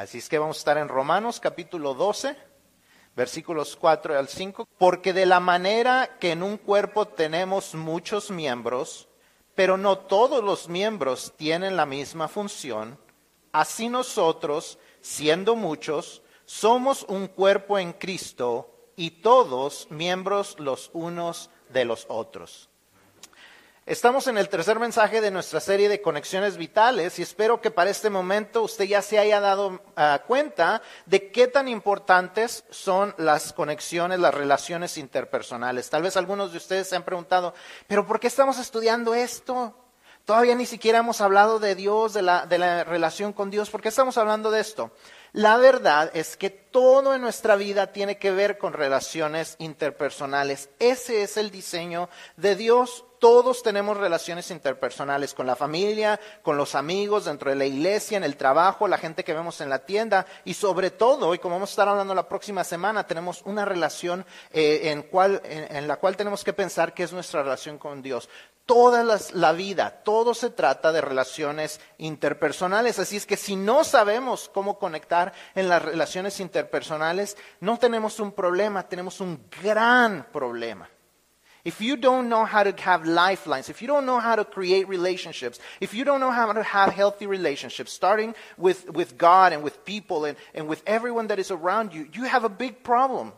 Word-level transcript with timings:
Así 0.00 0.16
es 0.16 0.30
que 0.30 0.38
vamos 0.38 0.56
a 0.56 0.60
estar 0.60 0.78
en 0.78 0.88
Romanos 0.88 1.40
capítulo 1.40 1.92
12, 1.92 2.34
versículos 3.14 3.76
4 3.76 4.18
al 4.18 4.28
5. 4.28 4.66
Porque 4.78 5.12
de 5.12 5.26
la 5.26 5.40
manera 5.40 6.16
que 6.18 6.32
en 6.32 6.42
un 6.42 6.56
cuerpo 6.56 7.06
tenemos 7.06 7.74
muchos 7.74 8.30
miembros, 8.30 9.08
pero 9.54 9.76
no 9.76 9.98
todos 9.98 10.42
los 10.42 10.70
miembros 10.70 11.34
tienen 11.36 11.76
la 11.76 11.84
misma 11.84 12.28
función, 12.28 12.98
así 13.52 13.90
nosotros, 13.90 14.78
siendo 15.02 15.54
muchos, 15.54 16.22
somos 16.46 17.02
un 17.02 17.26
cuerpo 17.26 17.78
en 17.78 17.92
Cristo 17.92 18.74
y 18.96 19.10
todos 19.10 19.86
miembros 19.90 20.58
los 20.58 20.88
unos 20.94 21.50
de 21.68 21.84
los 21.84 22.06
otros. 22.08 22.69
Estamos 23.90 24.28
en 24.28 24.38
el 24.38 24.48
tercer 24.48 24.78
mensaje 24.78 25.20
de 25.20 25.32
nuestra 25.32 25.58
serie 25.58 25.88
de 25.88 26.00
conexiones 26.00 26.56
vitales 26.56 27.18
y 27.18 27.22
espero 27.22 27.60
que 27.60 27.72
para 27.72 27.90
este 27.90 28.08
momento 28.08 28.62
usted 28.62 28.84
ya 28.84 29.02
se 29.02 29.18
haya 29.18 29.40
dado 29.40 29.82
ah, 29.96 30.22
cuenta 30.28 30.80
de 31.06 31.32
qué 31.32 31.48
tan 31.48 31.66
importantes 31.66 32.62
son 32.70 33.16
las 33.18 33.52
conexiones, 33.52 34.20
las 34.20 34.32
relaciones 34.32 34.96
interpersonales. 34.96 35.90
Tal 35.90 36.02
vez 36.04 36.16
algunos 36.16 36.52
de 36.52 36.58
ustedes 36.58 36.88
se 36.88 36.94
han 36.94 37.02
preguntado, 37.02 37.52
pero 37.88 38.06
¿por 38.06 38.20
qué 38.20 38.28
estamos 38.28 38.60
estudiando 38.60 39.12
esto? 39.12 39.74
Todavía 40.24 40.54
ni 40.54 40.66
siquiera 40.66 41.00
hemos 41.00 41.20
hablado 41.20 41.58
de 41.58 41.74
Dios, 41.74 42.12
de 42.12 42.22
la, 42.22 42.46
de 42.46 42.58
la 42.58 42.84
relación 42.84 43.32
con 43.32 43.50
Dios. 43.50 43.70
¿Por 43.70 43.82
qué 43.82 43.88
estamos 43.88 44.16
hablando 44.18 44.52
de 44.52 44.60
esto? 44.60 44.92
La 45.32 45.56
verdad 45.58 46.10
es 46.14 46.36
que 46.36 46.50
todo 46.50 47.14
en 47.14 47.20
nuestra 47.20 47.56
vida 47.56 47.92
tiene 47.92 48.18
que 48.18 48.30
ver 48.30 48.58
con 48.58 48.72
relaciones 48.72 49.56
interpersonales. 49.58 50.70
Ese 50.78 51.22
es 51.22 51.36
el 51.36 51.50
diseño 51.50 52.08
de 52.36 52.56
Dios. 52.56 53.04
Todos 53.20 53.62
tenemos 53.62 53.98
relaciones 53.98 54.50
interpersonales 54.50 55.34
con 55.34 55.46
la 55.46 55.54
familia, 55.54 56.18
con 56.42 56.56
los 56.56 56.74
amigos, 56.74 57.26
dentro 57.26 57.50
de 57.50 57.56
la 57.56 57.66
iglesia, 57.66 58.16
en 58.16 58.24
el 58.24 58.36
trabajo, 58.36 58.88
la 58.88 58.96
gente 58.96 59.24
que 59.24 59.34
vemos 59.34 59.60
en 59.60 59.68
la 59.68 59.84
tienda 59.84 60.24
y 60.44 60.54
sobre 60.54 60.90
todo, 60.90 61.34
y 61.34 61.38
como 61.38 61.56
vamos 61.56 61.68
a 61.70 61.72
estar 61.72 61.88
hablando 61.88 62.14
la 62.14 62.28
próxima 62.28 62.64
semana, 62.64 63.06
tenemos 63.06 63.42
una 63.44 63.66
relación 63.66 64.24
eh, 64.52 64.90
en, 64.90 65.06
en, 65.44 65.86
la 65.86 65.96
cual 65.98 66.16
tenemos 66.16 66.42
que 66.42 66.54
pensar 66.54 66.94
que 66.94 67.02
es 67.02 67.12
nuestra 67.12 67.42
relación 67.42 67.76
con 67.76 68.00
Dios. 68.00 68.30
Toda 68.70 69.02
la 69.32 69.52
vida, 69.52 69.90
todo 70.04 70.32
se 70.32 70.50
trata 70.50 70.92
de 70.92 71.00
relaciones 71.00 71.80
interpersonales. 71.98 73.00
Así 73.00 73.16
es 73.16 73.26
que 73.26 73.36
si 73.36 73.56
no 73.56 73.82
sabemos 73.82 74.48
cómo 74.48 74.78
conectar 74.78 75.32
en 75.56 75.68
las 75.68 75.82
relaciones 75.82 76.38
interpersonales, 76.38 77.36
no 77.58 77.80
tenemos 77.80 78.20
un 78.20 78.30
problema, 78.30 78.88
tenemos 78.88 79.20
un 79.20 79.44
gran 79.60 80.24
problema. 80.32 80.88
If 81.64 81.80
you 81.80 81.96
don't 81.96 82.28
know 82.28 82.46
how 82.46 82.62
to 82.62 82.72
have 82.84 83.04
lifelines, 83.04 83.68
if 83.68 83.82
you 83.82 83.88
don't 83.88 84.06
know 84.06 84.20
how 84.20 84.36
to 84.36 84.44
create 84.44 84.86
relationships, 84.86 85.60
if 85.80 85.92
you 85.92 86.04
don't 86.04 86.20
know 86.20 86.30
how 86.30 86.52
to 86.52 86.62
have 86.62 86.92
healthy 86.92 87.26
relationships, 87.26 87.92
starting 87.92 88.36
with, 88.56 88.88
with 88.90 89.18
God 89.18 89.52
and 89.52 89.64
with 89.64 89.84
people 89.84 90.26
and, 90.26 90.38
and 90.54 90.68
with 90.68 90.84
everyone 90.86 91.26
that 91.26 91.40
is 91.40 91.50
around 91.50 91.92
you, 91.92 92.08
you 92.12 92.22
have 92.22 92.44
a 92.44 92.48
big 92.48 92.84
problem. 92.84 93.32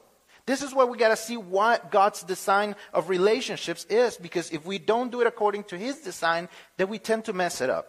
This 0.45 0.63
is 0.63 0.75
where 0.75 0.87
we 0.87 0.99
got 0.99 1.09
to 1.09 1.17
see 1.17 1.37
what 1.37 1.91
God's 1.91 2.25
design 2.25 2.75
of 2.93 3.09
relationships 3.09 3.85
is, 3.89 4.19
because 4.19 4.51
if 4.53 4.67
we 4.67 4.79
don't 4.79 5.11
do 5.11 5.21
it 5.21 5.27
according 5.27 5.65
to 5.65 5.77
His 5.77 6.03
design, 6.03 6.49
then 6.77 6.89
we 6.89 6.99
tend 6.99 7.25
to 7.25 7.33
mess 7.33 7.61
it 7.61 7.71
up. 7.71 7.87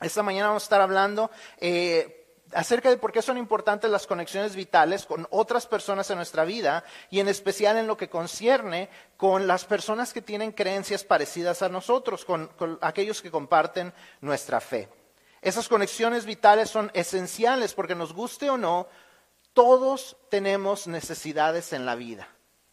Esta 0.00 0.22
mañana 0.22 0.48
vamos 0.48 0.62
a 0.62 0.66
estar 0.66 0.80
hablando 0.80 1.30
eh, 1.58 2.20
acerca 2.52 2.90
de 2.90 2.96
por 2.96 3.12
qué 3.12 3.22
son 3.22 3.36
importantes 3.36 3.90
las 3.90 4.06
conexiones 4.06 4.56
vitales 4.56 5.06
con 5.06 5.26
otras 5.30 5.66
personas 5.66 6.10
en 6.10 6.16
nuestra 6.16 6.44
vida 6.44 6.84
y 7.10 7.20
en 7.20 7.28
especial 7.28 7.76
en 7.76 7.86
lo 7.86 7.96
que 7.96 8.08
concierne 8.08 8.88
con 9.16 9.46
las 9.46 9.64
personas 9.64 10.12
que 10.12 10.22
tienen 10.22 10.52
creencias 10.52 11.04
parecidas 11.04 11.62
a 11.62 11.68
nosotros, 11.68 12.24
con, 12.24 12.50
aquellos 12.80 13.22
que 13.22 13.30
comparten 13.30 13.92
nuestra 14.20 14.60
fe. 14.60 14.88
Esas 15.42 15.68
conexiones 15.68 16.24
vitales 16.24 16.70
son 16.70 16.90
esenciales 16.94 17.74
porque 17.74 17.94
nos 17.94 18.12
guste 18.12 18.50
o 18.50 18.56
no, 18.56 18.88
todos 19.52 20.16
tenemos 20.28 20.86
necesidades 20.86 21.72
en 21.72 21.86
la 21.86 21.94
vida. 21.94 22.28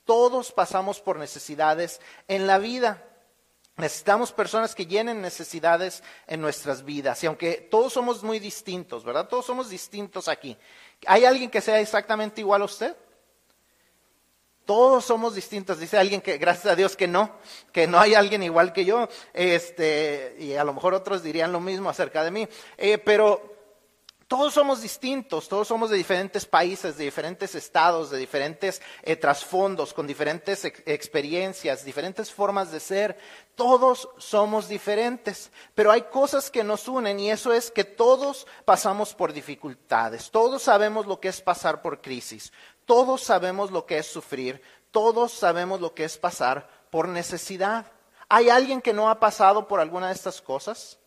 Todos 0.06 0.52
pasamos 0.52 1.02
por 1.02 1.18
necesidades 1.18 2.00
en 2.28 2.48
la 2.48 2.60
vida. 2.60 3.04
Necesitamos 3.76 4.32
personas 4.32 4.74
que 4.74 4.88
llenen 4.88 5.22
necesidades 5.22 6.02
en 6.26 6.42
nuestras 6.42 6.84
vidas. 6.84 7.24
Y 7.24 7.28
aunque 7.28 7.56
todos 7.70 7.94
somos 7.94 8.24
muy 8.24 8.40
distintos, 8.40 9.04
¿verdad? 9.04 9.28
Todos 9.28 9.46
somos 9.46 9.70
distintos 9.70 10.28
aquí. 10.28 10.58
¿Hay 11.06 11.26
alguien 11.26 11.50
que 11.52 11.62
sea 11.62 11.80
exactamente 11.80 12.42
igual 12.42 12.62
a 12.62 12.66
usted? 12.66 12.96
Todos 14.66 15.06
somos 15.06 15.36
distintos. 15.36 15.80
Dice 15.80 15.98
alguien 15.98 16.22
que, 16.22 16.38
gracias 16.38 16.74
a 16.74 16.76
Dios 16.76 16.96
que 16.96 17.08
no, 17.08 17.38
que 17.72 17.86
no 17.86 18.00
hay 18.00 18.16
alguien 18.16 18.44
igual 18.44 18.74
que 18.74 18.84
yo. 18.84 19.08
Este, 19.34 20.36
y 20.40 20.56
a 20.56 20.64
lo 20.64 20.74
mejor 20.74 20.94
otros 20.94 21.22
dirían 21.22 21.52
lo 21.52 21.60
mismo 21.60 21.90
acerca 21.90 22.24
de 22.24 22.32
mí. 22.32 22.48
Eh, 22.78 22.98
pero 22.98 23.57
todos 24.28 24.54
somos 24.54 24.82
distintos, 24.82 25.48
todos 25.48 25.70
somos 25.70 25.90
de 25.90 25.96
diferentes 25.96 26.46
países, 26.46 26.98
de 26.98 27.06
diferentes 27.06 27.56
estados, 27.56 28.10
de 28.10 28.18
diferentes 28.18 28.82
eh, 29.04 29.16
trasfondos, 29.16 29.94
con 29.94 30.06
diferentes 30.06 30.66
experiencias, 30.66 31.86
diferentes 31.86 32.30
formas 32.30 32.70
de 32.70 32.82
ser. 32.82 33.18
Todos 33.56 34.10
somos 34.18 34.68
diferentes, 34.68 35.50
pero 35.74 35.92
hay 35.92 36.02
cosas 36.04 36.52
que 36.52 36.66
nos 36.66 36.90
unen 36.90 37.22
y 37.22 37.32
eso 37.32 37.54
es 37.54 37.72
que 37.72 37.86
todos 37.86 38.48
pasamos 38.66 39.14
por 39.14 39.32
dificultades, 39.32 40.30
todos 40.30 40.62
sabemos 40.62 41.08
lo 41.08 41.22
que 41.22 41.30
es 41.30 41.40
pasar 41.40 41.82
por 41.82 42.02
crisis, 42.02 42.52
todos 42.86 43.24
sabemos 43.24 43.72
lo 43.72 43.86
que 43.86 43.98
es 43.98 44.08
sufrir, 44.08 44.62
todos 44.92 45.32
sabemos 45.32 45.80
lo 45.80 45.94
que 45.94 46.04
es 46.04 46.18
pasar 46.18 46.70
por 46.90 47.08
necesidad. 47.08 47.86
¿Hay 48.28 48.50
alguien 48.50 48.82
que 48.82 48.92
no 48.92 49.10
ha 49.10 49.22
pasado 49.22 49.70
por 49.70 49.80
alguna 49.80 50.08
de 50.08 50.14
estas 50.16 50.42
cosas? 50.42 51.00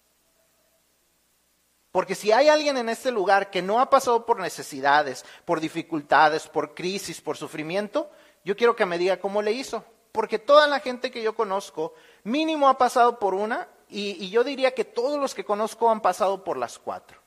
Porque 1.92 2.14
si 2.14 2.30
hay 2.30 2.48
alguien 2.48 2.76
en 2.76 2.88
este 2.88 3.10
lugar 3.10 3.50
que 3.50 3.62
no 3.62 3.80
ha 3.80 3.90
pasado 3.90 4.24
por 4.24 4.38
necesidades, 4.38 5.24
por 5.44 5.60
dificultades, 5.60 6.46
por 6.46 6.74
crisis, 6.74 7.20
por 7.20 7.36
sufrimiento, 7.36 8.10
yo 8.44 8.56
quiero 8.56 8.76
que 8.76 8.86
me 8.86 8.98
diga 8.98 9.18
cómo 9.18 9.42
le 9.42 9.52
hizo. 9.52 9.84
Porque 10.12 10.38
toda 10.38 10.66
la 10.66 10.80
gente 10.80 11.10
que 11.10 11.22
yo 11.22 11.34
conozco, 11.34 11.94
mínimo 12.24 12.68
ha 12.68 12.78
pasado 12.78 13.18
por 13.18 13.34
una, 13.34 13.68
y, 13.88 14.24
y 14.24 14.30
yo 14.30 14.44
diría 14.44 14.72
que 14.72 14.84
todos 14.84 15.18
los 15.18 15.34
que 15.34 15.44
conozco 15.44 15.90
han 15.90 16.00
pasado 16.00 16.44
por 16.44 16.56
las 16.56 16.78
cuatro. 16.78 17.20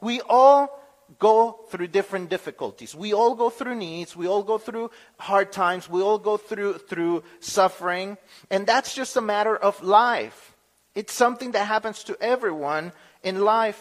We 0.00 0.20
all 0.28 0.70
go 1.18 1.66
through 1.70 1.88
different 1.88 2.28
difficulties. 2.30 2.94
We 2.94 3.12
all 3.12 3.34
go 3.34 3.50
through 3.50 3.76
needs. 3.76 4.16
We 4.16 4.26
all 4.26 4.42
go 4.42 4.58
through 4.58 4.90
hard 5.18 5.52
times. 5.52 5.88
We 5.88 6.02
all 6.02 6.18
go 6.18 6.36
through, 6.38 6.78
through 6.88 7.22
suffering. 7.40 8.18
And 8.50 8.66
that's 8.66 8.94
just 8.94 9.16
a 9.16 9.20
matter 9.20 9.56
of 9.56 9.82
life. 9.82 10.54
It's 10.94 11.12
something 11.12 11.52
that 11.52 11.66
happens 11.66 12.02
to 12.04 12.16
everyone 12.20 12.92
in 13.22 13.44
life. 13.44 13.80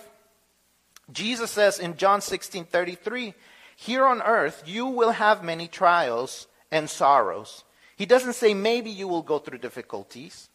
Jesus 1.12 1.52
says 1.52 1.80
in 1.80 1.98
John 1.98 2.22
16 2.22 2.66
33, 2.66 3.34
Here 3.76 4.06
on 4.06 4.22
earth 4.22 4.64
you 4.66 4.86
will 4.86 5.12
have 5.12 5.44
many 5.44 5.68
trials 5.68 6.48
and 6.72 6.90
sorrows. 6.90 7.64
He 7.96 8.06
doesn't 8.06 8.34
say 8.34 8.54
maybe 8.54 8.90
you 8.90 9.08
will 9.08 9.22
go 9.22 9.40
through 9.40 9.60
difficulties. 9.60 10.50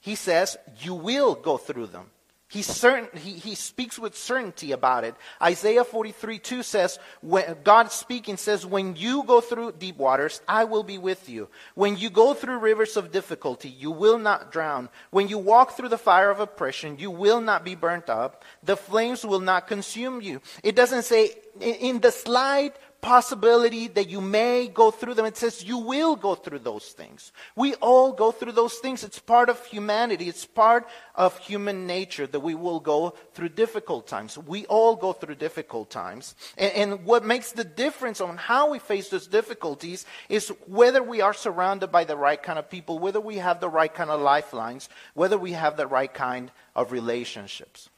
He 0.00 0.14
says 0.14 0.56
you 0.80 0.94
will 0.94 1.34
go 1.34 1.56
through 1.56 1.86
them. 1.86 2.10
He's 2.52 2.66
certain, 2.66 3.08
he, 3.18 3.30
he 3.32 3.54
speaks 3.54 3.98
with 3.98 4.14
certainty 4.14 4.72
about 4.72 5.04
it. 5.04 5.14
Isaiah 5.40 5.84
43 5.84 6.38
2 6.38 6.62
says, 6.62 6.98
when, 7.22 7.56
God 7.64 7.90
speaking 7.90 8.36
says, 8.36 8.66
When 8.66 8.94
you 8.94 9.24
go 9.24 9.40
through 9.40 9.72
deep 9.78 9.96
waters, 9.96 10.42
I 10.46 10.64
will 10.64 10.82
be 10.82 10.98
with 10.98 11.30
you. 11.30 11.48
When 11.74 11.96
you 11.96 12.10
go 12.10 12.34
through 12.34 12.58
rivers 12.58 12.98
of 12.98 13.10
difficulty, 13.10 13.70
you 13.70 13.90
will 13.90 14.18
not 14.18 14.52
drown. 14.52 14.90
When 15.10 15.28
you 15.28 15.38
walk 15.38 15.78
through 15.78 15.88
the 15.88 15.96
fire 15.96 16.30
of 16.30 16.40
oppression, 16.40 16.98
you 16.98 17.10
will 17.10 17.40
not 17.40 17.64
be 17.64 17.74
burnt 17.74 18.10
up. 18.10 18.44
The 18.62 18.76
flames 18.76 19.24
will 19.24 19.40
not 19.40 19.66
consume 19.66 20.20
you. 20.20 20.42
It 20.62 20.76
doesn't 20.76 21.04
say, 21.04 21.30
in 21.58 22.00
the 22.00 22.12
slight 22.12 22.76
possibility 23.02 23.88
that 23.88 24.08
you 24.08 24.20
may 24.20 24.68
go 24.68 24.92
through 24.92 25.14
them. 25.14 25.26
It 25.26 25.36
says 25.36 25.64
you 25.64 25.76
will 25.76 26.14
go 26.14 26.36
through 26.36 26.60
those 26.60 26.86
things. 26.86 27.32
We 27.56 27.74
all 27.74 28.12
go 28.12 28.30
through 28.30 28.52
those 28.52 28.76
things. 28.76 29.02
It's 29.02 29.18
part 29.18 29.48
of 29.50 29.62
humanity. 29.66 30.28
It's 30.28 30.46
part 30.46 30.88
of 31.16 31.36
human 31.38 31.86
nature 31.86 32.28
that 32.28 32.40
we 32.40 32.54
will 32.54 32.78
go 32.78 33.14
through 33.34 33.50
difficult 33.50 34.06
times. 34.06 34.38
We 34.38 34.66
all 34.66 34.94
go 34.94 35.12
through 35.12 35.34
difficult 35.34 35.90
times. 35.90 36.36
And, 36.56 36.72
and 36.74 37.04
what 37.04 37.24
makes 37.24 37.50
the 37.50 37.64
difference 37.64 38.20
on 38.20 38.36
how 38.36 38.70
we 38.70 38.78
face 38.78 39.08
those 39.08 39.26
difficulties 39.26 40.06
is 40.28 40.50
whether 40.66 41.02
we 41.02 41.20
are 41.20 41.34
surrounded 41.34 41.90
by 41.90 42.04
the 42.04 42.16
right 42.16 42.40
kind 42.40 42.58
of 42.58 42.70
people, 42.70 43.00
whether 43.00 43.20
we 43.20 43.38
have 43.38 43.60
the 43.60 43.68
right 43.68 43.92
kind 43.92 44.10
of 44.10 44.20
lifelines, 44.20 44.88
whether 45.14 45.36
we 45.36 45.52
have 45.52 45.76
the 45.76 45.88
right 45.88 46.14
kind 46.14 46.52
of 46.76 46.92
relationships. 46.92 47.90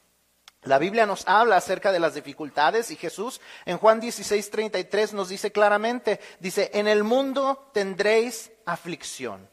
La 0.65 0.79
Biblia 0.79 1.05
nos 1.05 1.27
habla 1.27 1.57
acerca 1.57 1.91
de 1.91 1.99
las 1.99 2.15
dificultades 2.15 2.89
y 2.89 2.95
Jesús 2.95 3.39
en 3.65 3.77
Juan 3.77 3.99
16, 3.99 4.49
33 4.49 5.13
nos 5.13 5.29
dice 5.29 5.51
claramente, 5.51 6.19
dice, 6.39 6.71
en 6.73 6.87
el 6.87 7.03
mundo 7.03 7.69
tendréis 7.71 8.51
aflicción. 8.65 9.47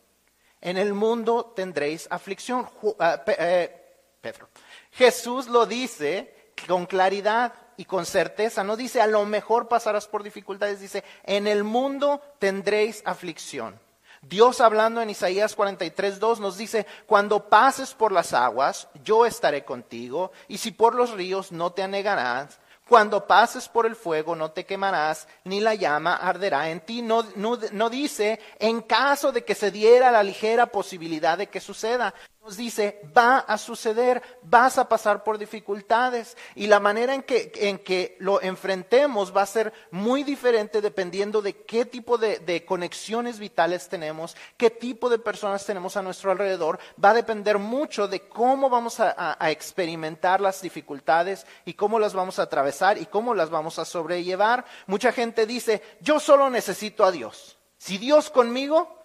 En 0.63 0.79
el 0.79 0.95
mundo 0.95 1.53
tendréis 1.55 2.07
aflicción. 2.11 2.67
Ah, 2.99 3.23
eh, 3.27 3.79
Pedro. 4.23 4.49
Jesús 4.93 5.49
lo 5.49 5.67
dice 5.67 6.53
con 6.67 6.87
claridad 6.87 7.53
y 7.77 7.85
con 7.85 8.07
certeza. 8.07 8.65
No 8.65 8.77
dice 8.77 9.03
a 9.03 9.07
lo 9.07 9.27
mejor 9.27 9.69
pasarás 9.69 10.07
por 10.07 10.23
dificultades, 10.23 10.81
dice 10.81 11.05
en 11.25 11.47
el 11.47 11.63
mundo 11.63 12.23
tendréis 12.39 13.03
aflicción. 13.05 13.79
Dios 14.23 14.61
hablando 14.61 15.03
en 15.03 15.11
Isaías 15.11 15.55
43, 15.57 16.21
2 16.21 16.41
nos 16.41 16.57
dice, 16.57 16.87
cuando 17.07 17.49
pases 17.49 17.93
por 17.93 18.13
las 18.13 18.33
aguas, 18.33 18.89
yo 19.03 19.27
estaré 19.27 19.65
contigo, 19.65 20.31
y 20.47 20.59
si 20.59 20.71
por 20.71 20.95
los 20.95 21.11
ríos 21.11 21.51
no 21.53 21.73
te 21.73 21.83
anegarás, 21.83 22.61
Cuando 22.89 23.27
pases 23.27 23.69
por 23.69 23.87
el 23.87 23.97
fuego 23.97 24.37
no 24.37 24.51
te 24.51 24.67
quemarás, 24.67 25.27
ni 25.45 25.61
la 25.61 25.75
llama 25.75 26.17
arderá 26.17 26.69
en 26.69 26.81
ti. 26.81 27.01
No, 27.01 27.25
no, 27.37 27.59
no 27.73 27.89
dice 27.89 28.39
en 28.59 28.83
caso 28.83 29.33
de 29.33 29.45
que 29.45 29.55
se 29.55 29.71
diera 29.71 30.11
la 30.11 30.23
ligera 30.23 30.67
posibilidad 30.67 31.39
de 31.39 31.47
que 31.47 31.61
suceda 31.61 32.13
nos 32.43 32.57
dice, 32.57 33.01
va 33.17 33.39
a 33.39 33.57
suceder, 33.57 34.21
vas 34.43 34.77
a 34.77 34.89
pasar 34.89 35.23
por 35.23 35.39
dificultades 35.39 36.37
y 36.57 36.67
la 36.67 36.81
manera 36.81 37.15
en 37.15 37.23
que, 37.23 37.53
en 37.55 37.79
que 37.79 38.17
lo 38.19 38.43
enfrentemos 38.43 39.35
va 39.35 39.43
a 39.43 39.47
ser 39.47 39.73
muy 39.93 40.25
diferente 40.25 40.81
dependiendo 40.81 41.41
de 41.41 41.63
qué 41.65 41.85
tipo 41.85 42.19
de, 42.19 42.65
conexiones 42.67 43.39
vitales 43.39 43.89
tenemos, 43.89 44.37
qué 44.57 44.71
tipo 44.71 45.09
de 45.09 45.21
personas 45.21 45.65
tenemos 45.65 45.97
a 45.97 46.03
nuestro 46.03 46.33
alrededor. 46.33 46.81
Va 47.03 47.11
a 47.11 47.15
depender 47.15 47.59
mucho 47.59 48.09
de 48.09 48.27
cómo 48.27 48.69
vamos 48.69 48.99
a, 48.99 49.37
a 49.39 49.51
experimentar 49.53 50.41
las 50.41 50.61
dificultades 50.63 51.47
y 51.65 51.75
cómo 51.75 52.01
las 52.01 52.13
vamos 52.13 52.41
a 52.41 52.43
atravesar 52.43 52.99
y 52.99 53.07
cómo 53.07 53.37
las 53.37 53.51
vamos 53.51 53.79
a 53.79 53.85
sobrellevar. 53.85 54.65
Mucha 54.89 55.13
gente 55.13 55.47
dice, 55.47 55.81
yo 56.01 56.19
solo 56.19 56.51
necesito 56.51 57.05
a 57.05 57.13
Dios. 57.13 57.57
Si 57.79 57.99
Dios 57.99 58.31
conmigo, 58.31 59.02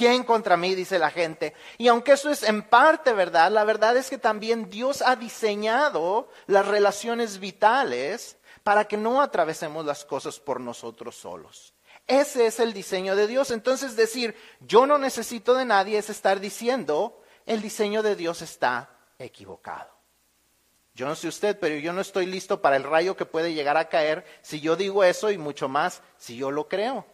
¿Quién 0.00 0.24
contra 0.24 0.56
mí? 0.56 0.74
dice 0.74 0.98
la 0.98 1.10
gente. 1.10 1.52
Y 1.76 1.88
aunque 1.88 2.12
eso 2.12 2.30
es 2.30 2.42
en 2.42 2.62
parte 2.62 3.12
verdad, 3.12 3.52
la 3.52 3.64
verdad 3.64 3.98
es 3.98 4.08
que 4.08 4.16
también 4.16 4.70
Dios 4.70 5.02
ha 5.02 5.14
diseñado 5.14 6.30
las 6.46 6.66
relaciones 6.66 7.38
vitales 7.38 8.38
para 8.62 8.86
que 8.88 8.96
no 8.96 9.20
atravesemos 9.20 9.84
las 9.84 10.06
cosas 10.06 10.40
por 10.40 10.58
nosotros 10.58 11.16
solos. 11.16 11.74
Ese 12.06 12.46
es 12.46 12.60
el 12.60 12.72
diseño 12.72 13.14
de 13.14 13.26
Dios. 13.26 13.50
Entonces 13.50 13.94
decir, 13.94 14.34
yo 14.60 14.86
no 14.86 14.96
necesito 14.96 15.52
de 15.52 15.66
nadie 15.66 15.98
es 15.98 16.08
estar 16.08 16.40
diciendo, 16.40 17.22
el 17.44 17.60
diseño 17.60 18.02
de 18.02 18.16
Dios 18.16 18.40
está 18.40 18.88
equivocado. 19.18 19.90
Yo 20.94 21.06
no 21.06 21.14
sé 21.14 21.28
usted, 21.28 21.58
pero 21.60 21.76
yo 21.76 21.92
no 21.92 22.00
estoy 22.00 22.24
listo 22.24 22.62
para 22.62 22.76
el 22.76 22.84
rayo 22.84 23.18
que 23.18 23.26
puede 23.26 23.52
llegar 23.52 23.76
a 23.76 23.90
caer 23.90 24.24
si 24.40 24.62
yo 24.62 24.76
digo 24.76 25.04
eso 25.04 25.30
y 25.30 25.36
mucho 25.36 25.68
más 25.68 26.00
si 26.16 26.38
yo 26.38 26.50
lo 26.50 26.68
creo. 26.68 27.04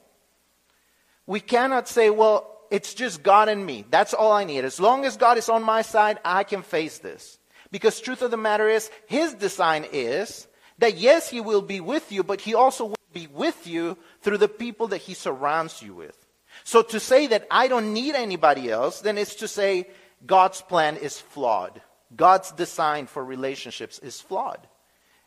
We 1.27 1.41
cannot 1.41 1.87
say, 1.87 2.09
well, 2.11 2.56
it's 2.71 2.95
just 2.95 3.23
God 3.23 3.49
and 3.49 3.65
me. 3.65 3.85
That's 3.91 4.15
all 4.15 4.33
I 4.33 4.45
need. 4.45 4.65
As 4.65 4.81
long 4.81 5.05
as 5.05 5.17
God 5.17 5.39
is 5.39 5.49
on 5.49 5.63
my 5.63 5.83
side, 5.83 6.19
I 6.25 6.45
can 6.45 6.63
face 6.63 6.99
this. 6.99 7.39
Because 7.71 8.01
truth 8.01 8.23
of 8.23 8.31
the 8.31 8.37
matter 8.37 8.69
is, 8.69 8.91
his 9.07 9.35
design 9.35 9.87
is 9.93 10.47
that 10.79 10.97
yes, 10.97 11.29
he 11.29 11.41
will 11.41 11.63
be 11.63 11.81
with 11.81 12.13
you, 12.13 12.23
but 12.23 12.41
he 12.41 12.55
also 12.55 12.87
will 12.87 12.97
be 13.13 13.27
with 13.27 13.67
you 13.67 13.97
through 14.21 14.39
the 14.39 14.49
people 14.49 14.89
that 14.89 14.99
he 14.99 15.15
surrounds 15.15 15.83
you 15.83 15.95
with. 15.95 16.17
So 16.65 16.83
to 16.83 17.01
say 17.01 17.27
that 17.29 17.47
I 17.51 17.69
don't 17.69 17.93
need 17.93 18.15
anybody 18.15 18.71
else, 18.71 19.01
then 19.01 19.19
it's 19.19 19.37
to 19.37 19.49
say 19.49 19.89
God's 20.25 20.63
plan 20.63 20.97
is 20.97 21.21
flawed. 21.21 21.81
God's 22.15 22.53
design 22.53 23.07
for 23.07 23.25
relationships 23.25 23.99
is 23.99 24.21
flawed. 24.21 24.67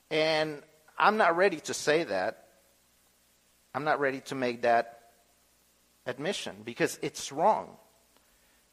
And 0.09 0.61
I'm 0.97 1.17
not 1.17 1.37
ready 1.37 1.59
to 1.61 1.73
say 1.73 2.03
that. 2.05 2.45
I'm 3.73 3.83
not 3.83 3.99
ready 3.99 4.21
to 4.21 4.35
make 4.35 4.63
that 4.63 4.98
admission 6.09 6.57
because 6.65 6.99
it's 7.01 7.31
wrong. 7.31 7.77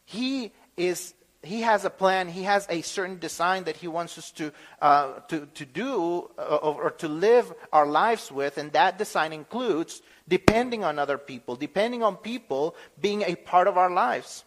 He 0.05 0.53
is 0.77 1.15
he 1.47 1.61
has 1.63 1.85
a 1.85 1.91
plan, 1.91 2.29
he 2.29 2.43
has 2.43 2.67
a 2.69 2.83
certain 2.83 3.19
design 3.19 3.65
that 3.65 3.77
he 3.77 3.89
wants 3.89 4.19
us 4.19 4.31
to, 4.33 4.53
uh, 4.83 5.21
to, 5.29 5.47
to 5.55 5.65
do 5.65 6.29
uh, 6.39 6.57
or 6.57 6.91
to 6.91 7.09
live 7.09 7.53
our 7.73 7.87
lives 7.87 8.33
with, 8.33 8.59
and 8.59 8.73
that 8.73 8.99
design 8.99 9.33
includes 9.33 10.03
depending 10.29 10.83
on 10.83 10.99
other 10.99 11.19
people, 11.19 11.55
depending 11.55 12.03
on 12.03 12.17
people 12.17 12.75
being 13.01 13.23
a 13.23 13.37
part 13.37 13.69
of 13.69 13.79
our 13.79 13.91
lives. 13.91 14.45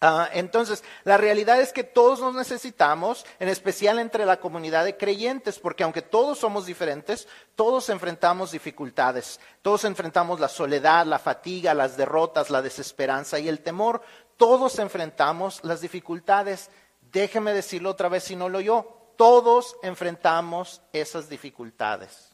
Ah, 0.00 0.28
entonces, 0.32 0.84
la 1.04 1.16
realidad 1.16 1.60
es 1.60 1.72
que 1.72 1.84
todos 1.84 2.20
nos 2.20 2.34
necesitamos, 2.34 3.24
en 3.38 3.48
especial 3.48 3.98
entre 3.98 4.26
la 4.26 4.40
comunidad 4.40 4.84
de 4.84 4.96
creyentes, 4.96 5.58
porque 5.58 5.84
aunque 5.84 6.02
todos 6.02 6.38
somos 6.38 6.66
diferentes, 6.66 7.28
todos 7.54 7.88
enfrentamos 7.88 8.52
dificultades, 8.52 9.40
todos 9.62 9.84
enfrentamos 9.84 10.40
la 10.40 10.48
soledad, 10.48 11.06
la 11.06 11.18
fatiga, 11.18 11.74
las 11.74 11.96
derrotas, 11.96 12.50
la 12.50 12.62
desesperanza 12.62 13.38
y 13.38 13.48
el 13.48 13.60
temor, 13.60 14.02
todos 14.36 14.78
enfrentamos 14.78 15.62
las 15.64 15.80
dificultades. 15.80 16.70
Déjeme 17.12 17.52
decirlo 17.52 17.90
otra 17.90 18.08
vez 18.08 18.24
si 18.24 18.36
no 18.36 18.48
lo 18.48 18.58
oyó, 18.58 18.86
todos 19.16 19.76
enfrentamos 19.82 20.82
esas 20.92 21.28
dificultades. 21.28 22.33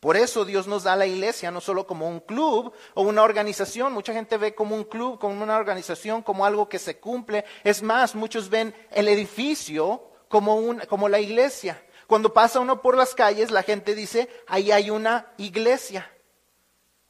Por 0.00 0.16
eso 0.16 0.44
Dios 0.44 0.68
nos 0.68 0.84
da 0.84 0.94
la 0.94 1.06
iglesia 1.06 1.50
no 1.50 1.60
solo 1.60 1.86
como 1.86 2.08
un 2.08 2.20
club 2.20 2.72
o 2.94 3.02
una 3.02 3.22
organización. 3.22 3.92
Mucha 3.92 4.12
gente 4.12 4.36
ve 4.36 4.54
como 4.54 4.76
un 4.76 4.84
club, 4.84 5.18
como 5.18 5.42
una 5.42 5.56
organización, 5.56 6.22
como 6.22 6.46
algo 6.46 6.68
que 6.68 6.78
se 6.78 6.98
cumple. 6.98 7.44
Es 7.64 7.82
más, 7.82 8.14
muchos 8.14 8.48
ven 8.48 8.74
el 8.92 9.08
edificio 9.08 10.08
como, 10.28 10.76
como 10.88 11.08
la 11.08 11.18
iglesia. 11.18 11.82
Cuando 12.06 12.32
pasa 12.32 12.60
uno 12.60 12.80
por 12.80 12.96
las 12.96 13.14
calles, 13.14 13.50
la 13.50 13.64
gente 13.64 13.96
dice, 13.96 14.28
ahí 14.46 14.70
hay 14.70 14.90
una 14.90 15.32
iglesia. 15.36 16.10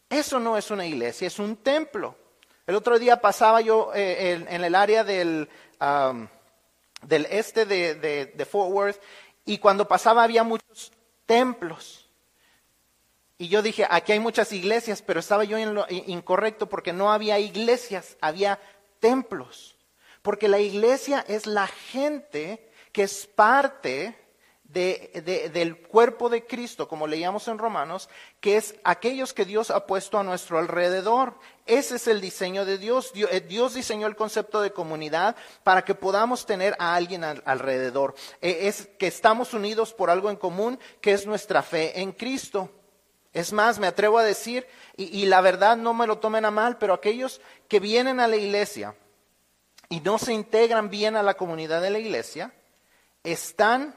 Eso 0.08 0.40
no 0.40 0.56
es 0.56 0.70
una 0.70 0.86
iglesia, 0.86 1.26
es 1.26 1.38
un 1.38 1.56
templo. 1.56 2.16
El 2.66 2.74
otro 2.74 2.98
día 2.98 3.20
pasaba 3.20 3.60
yo 3.60 3.92
eh, 3.94 4.44
en, 4.48 4.64
el 4.64 4.74
área 4.74 5.04
del, 5.04 5.48
del 7.02 7.26
este 7.26 7.66
de, 7.66 7.94
de 7.94 8.44
Fort 8.46 8.72
Worth 8.72 9.00
y 9.44 9.58
cuando 9.58 9.86
pasaba 9.86 10.22
había 10.22 10.42
muchos 10.42 10.90
templos. 11.26 12.07
Y 13.40 13.46
yo 13.48 13.62
dije, 13.62 13.86
aquí 13.88 14.10
hay 14.10 14.18
muchas 14.18 14.52
iglesias, 14.52 15.00
pero 15.00 15.20
estaba 15.20 15.44
yo 15.44 15.56
en 15.58 15.72
lo 15.72 15.86
incorrecto 15.88 16.68
porque 16.68 16.92
no 16.92 17.12
había 17.12 17.38
iglesias, 17.38 18.16
había 18.20 18.58
templos. 18.98 19.76
Porque 20.22 20.48
la 20.48 20.58
iglesia 20.58 21.24
es 21.28 21.46
la 21.46 21.68
gente 21.68 22.68
que 22.92 23.04
es 23.04 23.28
parte 23.28 24.18
del 24.64 25.78
cuerpo 25.78 26.28
de 26.28 26.44
Cristo, 26.46 26.88
como 26.88 27.06
leíamos 27.06 27.46
en 27.48 27.58
Romanos, 27.58 28.10
que 28.40 28.56
es 28.56 28.74
aquellos 28.84 29.32
que 29.32 29.44
Dios 29.44 29.70
ha 29.70 29.86
puesto 29.86 30.18
a 30.18 30.24
nuestro 30.24 30.58
alrededor. 30.58 31.38
Ese 31.64 31.94
es 31.94 32.08
el 32.08 32.20
diseño 32.20 32.64
de 32.64 32.76
Dios. 32.76 33.12
Dios, 33.14 33.30
eh, 33.32 33.40
diseñó 33.40 34.08
el 34.08 34.16
concepto 34.16 34.60
de 34.60 34.72
comunidad 34.72 35.36
para 35.62 35.84
que 35.84 35.94
podamos 35.94 36.44
tener 36.44 36.74
a 36.80 36.96
alguien 36.96 37.22
alrededor. 37.22 38.16
Eh, 38.42 38.62
es 38.62 38.88
que 38.98 39.06
estamos 39.06 39.54
unidos 39.54 39.94
por 39.94 40.10
algo 40.10 40.28
en 40.28 40.36
común, 40.36 40.78
que 41.00 41.12
es 41.12 41.24
nuestra 41.24 41.62
fe 41.62 42.00
en 42.00 42.10
Cristo. 42.12 42.68
Es 43.32 43.52
más, 43.52 43.78
me 43.78 43.86
atrevo 43.86 44.18
a 44.18 44.24
decir, 44.24 44.66
y, 44.96 45.26
la 45.26 45.40
verdad 45.40 45.76
no 45.76 45.94
me 45.94 46.06
lo 46.06 46.18
tomen 46.18 46.44
a 46.44 46.50
mal, 46.50 46.78
pero 46.78 46.94
aquellos 46.94 47.40
que 47.68 47.78
vienen 47.78 48.20
a 48.20 48.26
la 48.26 48.36
iglesia 48.36 48.94
y 49.88 50.00
no 50.00 50.18
se 50.18 50.32
integran 50.32 50.90
bien 50.90 51.16
a 51.16 51.22
la 51.22 51.34
comunidad 51.34 51.80
de 51.82 51.90
la 51.90 51.98
iglesia, 51.98 52.52
están, 53.22 53.94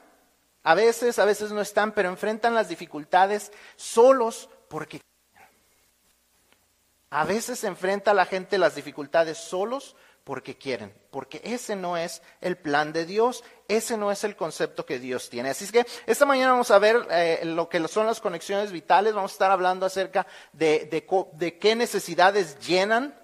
a 0.62 0.74
veces, 0.74 1.18
a 1.18 1.24
veces 1.24 1.50
no 1.52 1.60
están, 1.60 1.92
pero 1.92 2.08
enfrentan 2.08 2.54
las 2.54 2.68
dificultades 2.68 3.52
solos 3.76 4.48
porque 4.68 5.00
a 7.10 7.24
veces 7.24 7.62
enfrenta 7.64 8.14
la 8.14 8.24
gente 8.24 8.56
las 8.56 8.74
dificultades 8.74 9.36
solos 9.36 9.96
porque 10.24 10.56
quieren, 10.56 10.94
porque 11.10 11.40
ese 11.44 11.74
no 11.74 11.96
es 11.96 12.22
el 12.40 12.56
plan 12.56 12.92
de 12.92 13.04
Dios, 13.04 13.42
ese 13.66 13.96
no 13.96 14.12
es 14.12 14.22
el 14.22 14.36
concepto 14.36 14.86
que 14.86 14.98
Dios 14.98 15.28
tiene. 15.28 15.50
Así 15.50 15.64
es 15.64 15.72
que 15.72 15.84
esta 16.06 16.24
mañana 16.24 16.52
vamos 16.52 16.70
a 16.70 16.78
ver 16.78 17.06
eh, 17.10 17.40
lo 17.44 17.68
que 17.68 17.86
son 17.88 18.06
las 18.06 18.20
conexiones 18.20 18.70
vitales, 18.70 19.14
vamos 19.14 19.32
a 19.32 19.34
estar 19.34 19.50
hablando 19.50 19.84
acerca 19.86 20.26
de, 20.52 21.58
qué 21.60 21.74
necesidades 21.74 22.58
llenan 22.60 23.18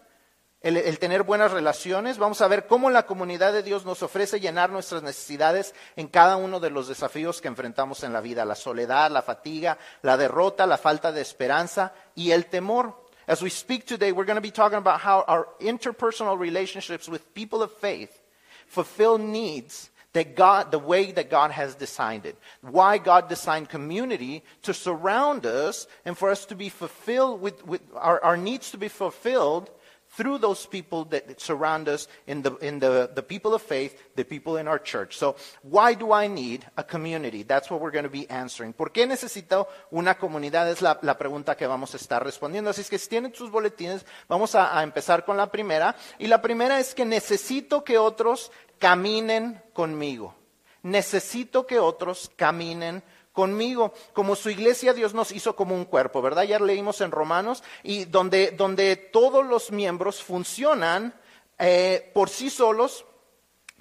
el, 0.60 0.98
tener 0.98 1.22
buenas 1.22 1.52
relaciones, 1.52 2.18
vamos 2.18 2.40
a 2.40 2.48
ver 2.48 2.66
cómo 2.66 2.90
la 2.90 3.06
comunidad 3.06 3.52
de 3.52 3.62
Dios 3.62 3.84
nos 3.84 4.02
ofrece 4.02 4.40
llenar 4.40 4.70
nuestras 4.70 5.04
necesidades 5.04 5.72
en 5.94 6.08
cada 6.08 6.36
uno 6.36 6.58
de 6.58 6.70
los 6.70 6.88
desafíos 6.88 7.40
que 7.40 7.46
enfrentamos 7.46 8.02
en 8.02 8.12
la 8.12 8.20
vida, 8.20 8.44
la 8.44 8.56
soledad, 8.56 9.08
la 9.08 9.22
fatiga, 9.22 9.78
la 10.02 10.16
derrota, 10.16 10.66
la 10.66 10.78
falta 10.78 11.12
de 11.12 11.20
esperanza 11.20 11.92
y 12.16 12.32
el 12.32 12.46
temor. 12.46 13.07
As 13.28 13.42
we 13.42 13.50
speak 13.50 13.84
today, 13.84 14.10
we're 14.10 14.24
going 14.24 14.36
to 14.36 14.40
be 14.40 14.50
talking 14.50 14.78
about 14.78 15.00
how 15.00 15.22
our 15.28 15.48
interpersonal 15.60 16.38
relationships 16.38 17.10
with 17.10 17.34
people 17.34 17.62
of 17.62 17.70
faith 17.70 18.22
fulfill 18.66 19.18
needs 19.18 19.90
that 20.14 20.34
God, 20.34 20.72
the 20.72 20.78
way 20.78 21.12
that 21.12 21.28
God 21.28 21.50
has 21.50 21.74
designed 21.74 22.24
it. 22.24 22.38
Why 22.62 22.96
God 22.96 23.28
designed 23.28 23.68
community 23.68 24.42
to 24.62 24.72
surround 24.72 25.44
us 25.44 25.86
and 26.06 26.16
for 26.16 26.30
us 26.30 26.46
to 26.46 26.54
be 26.54 26.70
fulfilled 26.70 27.42
with, 27.42 27.66
with 27.66 27.82
our, 27.94 28.18
our 28.24 28.38
needs 28.38 28.70
to 28.70 28.78
be 28.78 28.88
fulfilled 28.88 29.70
through 30.18 30.38
those 30.38 30.66
people 30.66 31.04
that 31.04 31.40
surround 31.40 31.88
us 31.88 32.08
in, 32.26 32.42
the, 32.42 32.56
in 32.56 32.80
the, 32.80 33.08
the 33.14 33.22
people 33.22 33.54
of 33.54 33.62
faith, 33.62 33.96
the 34.16 34.24
people 34.24 34.56
in 34.56 34.66
our 34.66 34.80
church. 34.80 35.16
So, 35.16 35.36
why 35.62 35.94
do 35.94 36.12
I 36.12 36.26
need 36.26 36.66
a 36.76 36.82
community? 36.82 37.44
That's 37.44 37.70
what 37.70 37.80
we're 37.80 37.92
going 37.92 38.02
to 38.02 38.10
be 38.10 38.28
answering. 38.28 38.72
¿Por 38.72 38.90
qué 38.90 39.06
necesito 39.06 39.68
una 39.92 40.16
comunidad? 40.18 40.68
Es 40.68 40.82
la, 40.82 40.98
la 41.02 41.16
pregunta 41.16 41.56
que 41.56 41.68
vamos 41.68 41.94
a 41.94 41.98
estar 41.98 42.24
respondiendo. 42.24 42.68
Así 42.70 42.80
es 42.80 42.90
que 42.90 42.98
si 42.98 43.08
tienen 43.08 43.32
sus 43.32 43.48
boletines, 43.48 44.04
vamos 44.28 44.56
a, 44.56 44.76
a 44.76 44.82
empezar 44.82 45.24
con 45.24 45.36
la 45.36 45.52
primera. 45.52 45.94
Y 46.18 46.26
la 46.26 46.42
primera 46.42 46.80
es 46.80 46.96
que 46.96 47.04
necesito 47.04 47.84
que 47.84 47.96
otros 47.96 48.50
caminen 48.80 49.62
conmigo. 49.72 50.34
Necesito 50.82 51.64
que 51.64 51.78
otros 51.78 52.28
caminen 52.34 53.02
conmigo 53.02 53.17
conmigo. 53.38 53.92
Como 54.14 54.34
su 54.34 54.50
iglesia, 54.50 54.92
Dios 54.92 55.14
nos 55.14 55.30
hizo 55.30 55.54
como 55.54 55.76
un 55.76 55.84
cuerpo, 55.84 56.20
¿verdad? 56.20 56.42
Ya 56.42 56.58
leímos 56.58 57.00
en 57.02 57.12
Romanos, 57.12 57.62
y 57.84 58.04
donde, 58.06 58.50
donde 58.50 58.96
todos 58.96 59.46
los 59.46 59.70
miembros 59.70 60.24
funcionan 60.24 61.14
eh, 61.56 62.10
por 62.14 62.30
sí 62.30 62.50
solos, 62.50 63.04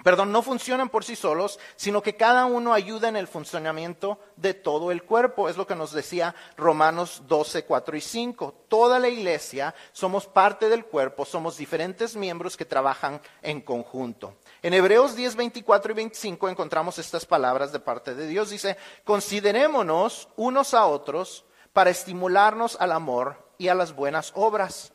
perdón, 0.04 0.30
no 0.30 0.42
funcionan 0.42 0.90
por 0.90 1.04
sí 1.04 1.16
solos, 1.16 1.58
sino 1.74 2.04
que 2.04 2.14
cada 2.14 2.46
uno 2.46 2.72
ayuda 2.72 3.08
en 3.08 3.16
el 3.16 3.26
funcionamiento 3.26 4.20
de 4.36 4.54
todo 4.54 4.92
el 4.92 5.02
cuerpo. 5.02 5.48
Es 5.48 5.56
lo 5.56 5.66
que 5.66 5.74
nos 5.74 5.90
decía 5.90 6.36
Romanos 6.56 7.24
12, 7.26 7.64
4 7.64 7.96
y 7.96 8.00
5. 8.00 8.54
Toda 8.68 9.00
la 9.00 9.08
iglesia 9.08 9.74
somos 9.90 10.26
parte 10.26 10.68
del 10.68 10.84
cuerpo, 10.84 11.24
somos 11.24 11.56
diferentes 11.56 12.14
miembros 12.14 12.56
que 12.56 12.64
trabajan 12.64 13.20
en 13.42 13.60
conjunto. 13.60 14.36
En 14.62 14.74
Hebreos 14.74 15.14
10, 15.14 15.36
24 15.36 15.92
y 15.92 15.94
25 15.94 16.48
encontramos 16.48 16.98
estas 16.98 17.24
palabras 17.24 17.72
de 17.72 17.78
parte 17.78 18.14
de 18.14 18.26
Dios. 18.26 18.50
Dice, 18.50 18.76
considerémonos 19.04 20.28
unos 20.36 20.74
a 20.74 20.86
otros 20.86 21.44
para 21.72 21.90
estimularnos 21.90 22.76
al 22.80 22.92
amor 22.92 23.52
y 23.56 23.68
a 23.68 23.74
las 23.74 23.94
buenas 23.94 24.32
obras, 24.34 24.92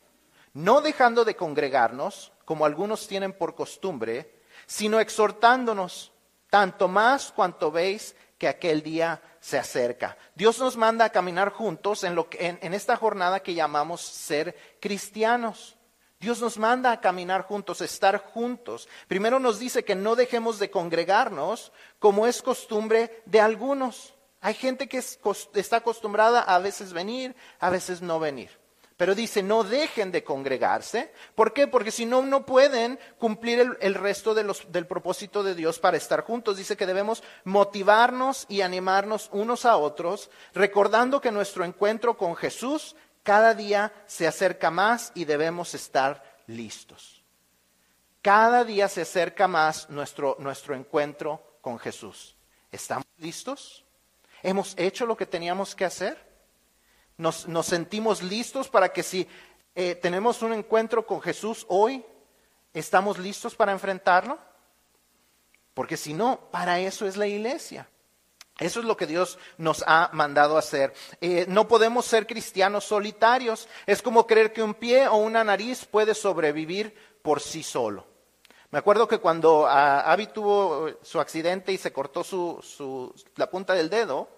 no 0.52 0.80
dejando 0.80 1.24
de 1.24 1.36
congregarnos, 1.36 2.32
como 2.44 2.66
algunos 2.66 3.08
tienen 3.08 3.32
por 3.32 3.54
costumbre, 3.54 4.40
sino 4.66 5.00
exhortándonos, 5.00 6.12
tanto 6.50 6.88
más 6.88 7.32
cuanto 7.32 7.70
veis 7.70 8.14
que 8.38 8.48
aquel 8.48 8.82
día 8.82 9.22
se 9.40 9.58
acerca. 9.58 10.16
Dios 10.34 10.58
nos 10.58 10.76
manda 10.76 11.06
a 11.06 11.10
caminar 11.10 11.50
juntos 11.50 12.04
en, 12.04 12.14
lo 12.14 12.28
que, 12.28 12.58
en, 12.60 12.74
esta 12.74 12.96
jornada 12.96 13.40
que 13.40 13.54
llamamos 13.54 14.00
ser 14.02 14.56
cristianos. 14.80 15.76
Dios 16.24 16.40
nos 16.40 16.56
manda 16.56 16.90
a 16.90 17.02
caminar 17.02 17.42
juntos, 17.42 17.82
a 17.82 17.84
estar 17.84 18.16
juntos. 18.16 18.88
Primero 19.08 19.38
nos 19.38 19.58
dice 19.58 19.84
que 19.84 19.94
no 19.94 20.16
dejemos 20.16 20.58
de 20.58 20.70
congregarnos 20.70 21.70
como 21.98 22.26
es 22.26 22.40
costumbre 22.40 23.22
de 23.26 23.42
algunos. 23.42 24.14
Hay 24.40 24.54
gente 24.54 24.88
que 24.88 24.96
está 24.96 25.76
acostumbrada 25.76 26.40
a 26.40 26.58
veces 26.60 26.94
venir, 26.94 27.36
a 27.60 27.68
veces 27.68 28.00
no 28.00 28.18
venir. 28.18 28.50
Pero 28.96 29.14
dice, 29.14 29.42
no 29.42 29.64
dejen 29.64 30.12
de 30.12 30.24
congregarse. 30.24 31.12
¿Por 31.34 31.52
qué? 31.52 31.66
Porque 31.66 31.90
si 31.90 32.06
no, 32.06 32.22
no 32.22 32.46
pueden 32.46 32.98
cumplir 33.18 33.76
el, 33.80 33.94
resto 33.94 34.34
del 34.34 34.86
propósito 34.86 35.42
de 35.42 35.54
Dios 35.54 35.80
para 35.80 35.96
estar 35.96 36.22
juntos. 36.22 36.56
Dice 36.56 36.76
que 36.76 36.86
debemos 36.86 37.22
motivarnos 37.44 38.46
y 38.48 38.60
animarnos 38.60 39.28
unos 39.32 39.66
a 39.66 39.76
otros, 39.76 40.30
recordando 40.54 41.20
que 41.20 41.32
nuestro 41.32 41.64
encuentro 41.64 42.16
con 42.16 42.36
Jesús 42.36 42.94
cada 43.24 43.54
día 43.54 43.92
se 44.06 44.28
acerca 44.28 44.70
más 44.70 45.10
y 45.14 45.24
debemos 45.24 45.74
estar 45.74 46.22
listos. 46.46 47.24
Cada 48.22 48.64
día 48.64 48.88
se 48.88 49.02
acerca 49.02 49.48
más 49.48 49.90
nuestro, 49.90 50.36
nuestro 50.38 50.74
encuentro 50.74 51.58
con 51.60 51.78
Jesús. 51.78 52.36
¿Estamos 52.70 53.06
listos? 53.18 53.84
¿Hemos 54.42 54.74
hecho 54.78 55.06
lo 55.06 55.16
que 55.16 55.26
teníamos 55.26 55.74
que 55.74 55.86
hacer? 55.86 56.22
Nos, 57.16 57.46
sentimos 57.62 58.22
listos 58.22 58.68
para 58.68 58.90
que 58.90 59.02
si 59.02 59.26
eh, 59.74 59.94
tenemos 59.94 60.42
un 60.42 60.52
encuentro 60.52 61.06
con 61.06 61.20
Jesús 61.22 61.64
hoy, 61.68 62.04
¿estamos 62.74 63.18
listos 63.18 63.54
para 63.54 63.72
enfrentarlo? 63.72 64.38
Porque 65.72 65.96
si 65.96 66.12
no, 66.12 66.50
para 66.50 66.78
eso 66.80 67.06
es 67.06 67.16
la 67.16 67.26
iglesia. 67.26 67.88
Eso 68.60 68.78
es 68.78 68.86
lo 68.86 68.96
que 68.96 69.06
Dios 69.06 69.38
nos 69.58 69.82
ha 69.86 70.10
mandado 70.12 70.56
hacer. 70.56 70.94
Eh, 71.20 71.44
no 71.48 71.66
podemos 71.66 72.04
ser 72.04 72.26
cristianos 72.26 72.84
solitarios. 72.84 73.68
Es 73.84 74.00
como 74.00 74.28
creer 74.28 74.52
que 74.52 74.62
un 74.62 74.74
pie 74.74 75.08
o 75.08 75.16
una 75.16 75.42
nariz 75.42 75.84
puede 75.84 76.14
sobrevivir 76.14 76.94
por 77.22 77.40
sí 77.40 77.64
solo. 77.64 78.06
Me 78.70 78.78
acuerdo 78.78 79.08
que 79.08 79.18
cuando 79.18 79.66
ah, 79.66 80.00
Abby 80.00 80.28
tuvo 80.28 80.88
su 81.02 81.18
accidente 81.18 81.72
y 81.72 81.78
se 81.78 81.92
cortó 81.92 82.24
la 83.36 83.50
punta 83.50 83.74
del 83.74 83.90
dedo, 83.90 84.28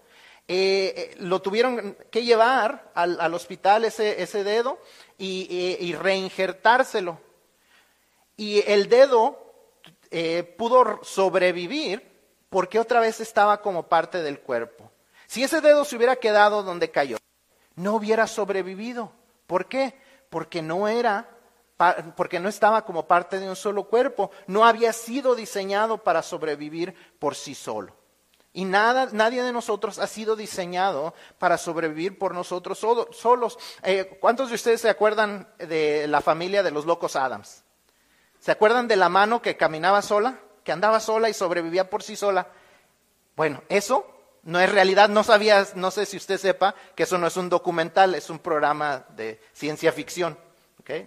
eh, 0.49 0.94
eh, 0.96 1.14
lo 1.18 1.42
tuvieron 1.42 1.99
que 2.11 2.25
llevar 2.25 2.92
al, 2.94 3.35
hospital 3.35 3.85
ese, 3.85 4.44
dedo 4.44 4.78
y, 5.18 5.94
reinjertárselo. 5.94 7.20
Y 8.38 8.62
el 8.66 8.88
dedo 8.88 9.42
pudo 10.56 11.00
sobrevivir 11.02 12.15
porque 12.56 12.78
otra 12.78 13.00
vez 13.00 13.20
estaba 13.20 13.60
como 13.60 13.82
parte 13.82 14.22
del 14.22 14.40
cuerpo. 14.40 14.90
Si 15.26 15.44
ese 15.44 15.60
dedo 15.60 15.84
se 15.84 15.94
hubiera 15.94 16.16
quedado 16.16 16.62
donde 16.62 16.90
cayó, 16.90 17.18
no 17.75 17.96
hubiera 17.96 18.26
sobrevivido. 18.26 19.12
¿Por 19.46 19.66
qué? 19.66 20.00
Porque 20.30 20.62
no 20.62 20.88
era 20.88 21.28
porque 22.16 22.40
no 22.40 22.48
estaba 22.48 22.86
como 22.86 23.06
parte 23.06 23.40
de 23.40 23.50
un 23.50 23.56
solo 23.56 23.84
cuerpo, 23.84 24.30
no 24.46 24.64
había 24.64 24.94
sido 24.94 25.34
diseñado 25.34 25.98
para 25.98 26.22
sobrevivir 26.22 26.94
por 27.18 27.34
sí 27.34 27.54
solo. 27.54 27.94
Y 28.54 28.64
nada, 28.64 29.10
nadie 29.12 29.42
de 29.42 29.52
nosotros 29.52 29.98
ha 29.98 30.06
sido 30.06 30.34
diseñado 30.34 31.12
para 31.38 31.58
sobrevivir 31.58 32.18
por 32.18 32.32
nosotros 32.34 32.78
solos. 32.78 33.58
Eh, 33.82 34.16
¿Cuántos 34.18 34.48
de 34.48 34.54
ustedes 34.54 34.80
se 34.80 34.88
acuerdan 34.88 35.46
de 35.58 36.06
la 36.06 36.22
familia 36.22 36.62
de 36.62 36.70
los 36.70 36.86
locos 36.86 37.16
Adams? 37.16 37.64
¿Se 38.40 38.50
acuerdan 38.50 38.88
de 38.88 38.96
la 38.96 39.10
mano 39.10 39.42
que 39.42 39.58
caminaba 39.58 40.00
sola? 40.00 40.40
Que 40.66 40.73
andaba 40.73 40.99
sola 40.99 41.30
y 41.30 41.35
sobrevivía 41.35 41.88
por 41.88 42.02
sí 42.02 42.16
sola. 42.16 42.49
Bueno, 43.37 43.62
eso 43.68 44.04
no 44.42 44.58
es 44.61 44.70
realidad. 44.70 45.08
No 45.08 45.23
sabías, 45.23 45.76
no 45.76 45.92
sé 45.92 46.06
si 46.06 46.16
usted 46.16 46.38
sepa 46.38 46.75
que 46.96 47.04
eso 47.04 47.16
no 47.18 47.28
es 47.28 47.37
un 47.37 47.49
documental, 47.49 48.16
es 48.16 48.28
un 48.30 48.40
programa 48.40 49.06
de 49.16 49.40
ciencia 49.52 49.92
ficción. 49.92 50.37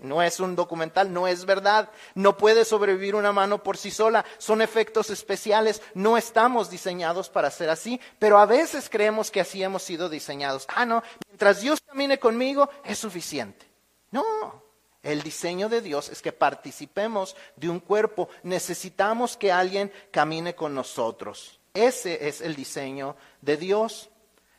No 0.01 0.21
es 0.21 0.39
un 0.39 0.55
documental, 0.55 1.11
no 1.11 1.27
es 1.27 1.45
verdad. 1.45 1.89
No 2.15 2.37
puede 2.37 2.63
sobrevivir 2.63 3.15
una 3.15 3.31
mano 3.31 3.63
por 3.63 3.75
sí 3.77 3.91
sola. 3.91 4.25
Son 4.37 4.61
efectos 4.61 5.09
especiales. 5.09 5.81
No 5.93 6.17
estamos 6.17 6.69
diseñados 6.69 7.29
para 7.29 7.51
ser 7.51 7.69
así, 7.69 7.99
pero 8.17 8.39
a 8.39 8.45
veces 8.45 8.89
creemos 8.89 9.29
que 9.29 9.41
así 9.41 9.61
hemos 9.61 9.83
sido 9.83 10.09
diseñados. 10.09 10.65
Ah, 10.69 10.85
no, 10.85 11.03
mientras 11.27 11.61
Dios 11.61 11.79
camine 11.85 12.17
conmigo 12.17 12.69
es 12.83 12.97
suficiente. 12.97 13.65
No, 14.11 14.23
el 15.03 15.23
diseño 15.23 15.69
de 15.69 15.81
Dios 15.81 16.09
es 16.09 16.21
que 16.21 16.31
participemos 16.31 17.35
de 17.55 17.69
un 17.69 17.79
cuerpo. 17.79 18.29
Necesitamos 18.43 19.37
que 19.37 19.51
alguien 19.51 19.91
camine 20.11 20.55
con 20.55 20.75
nosotros. 20.75 21.59
Ese 21.73 22.27
es 22.27 22.41
el 22.41 22.55
diseño 22.55 23.15
de 23.41 23.57
Dios. 23.57 24.09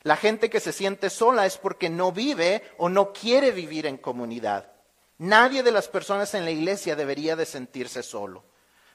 La 0.02 0.16
gente 0.16 0.49
que 0.49 0.61
se 0.61 0.73
siente 0.73 1.11
sola 1.11 1.44
es 1.44 1.59
porque 1.59 1.90
no 1.90 2.11
vive 2.11 2.62
o 2.78 2.88
no 2.88 3.12
quiere 3.12 3.50
vivir 3.50 3.87
en 3.87 3.99
comunidad. 3.99 4.73
Nadie 5.18 5.62
de 5.62 5.73
las 5.73 5.88
personas 5.88 6.32
en 6.32 6.47
la 6.47 6.50
iglesia 6.50 6.97
debería 6.97 7.37
de 7.37 7.44
sentirse 7.44 8.02
solo. 8.02 8.42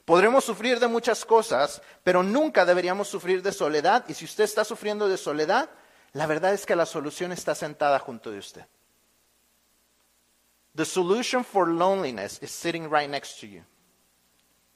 Podremos 0.06 0.44
sufrir 0.44 0.80
de 0.80 0.88
muchas 0.88 1.26
cosas, 1.26 1.82
pero 2.04 2.24
nunca 2.24 2.66
deberíamos 2.66 3.08
sufrir 3.08 3.44
de 3.44 3.52
soledad. 3.52 4.06
Y 4.08 4.16
si 4.16 4.26
usted 4.26 4.44
está 4.44 4.64
sufriendo 4.64 5.08
de 5.08 5.18
soledad, 5.18 5.70
la 6.14 6.26
verdad 6.26 6.54
es 6.54 6.66
que 6.66 6.76
la 6.76 6.88
solución 6.88 7.32
está 7.32 7.54
sentada 7.54 8.00
junto 8.00 8.32
de 8.32 8.40
usted. 8.40 8.66
The 10.76 10.86
solution 10.86 11.44
for 11.44 11.68
loneliness 11.68 12.40
is 12.42 12.52
sitting 12.52 12.90
right 12.90 13.10
next 13.10 13.40
to 13.40 13.48
you. 13.48 13.62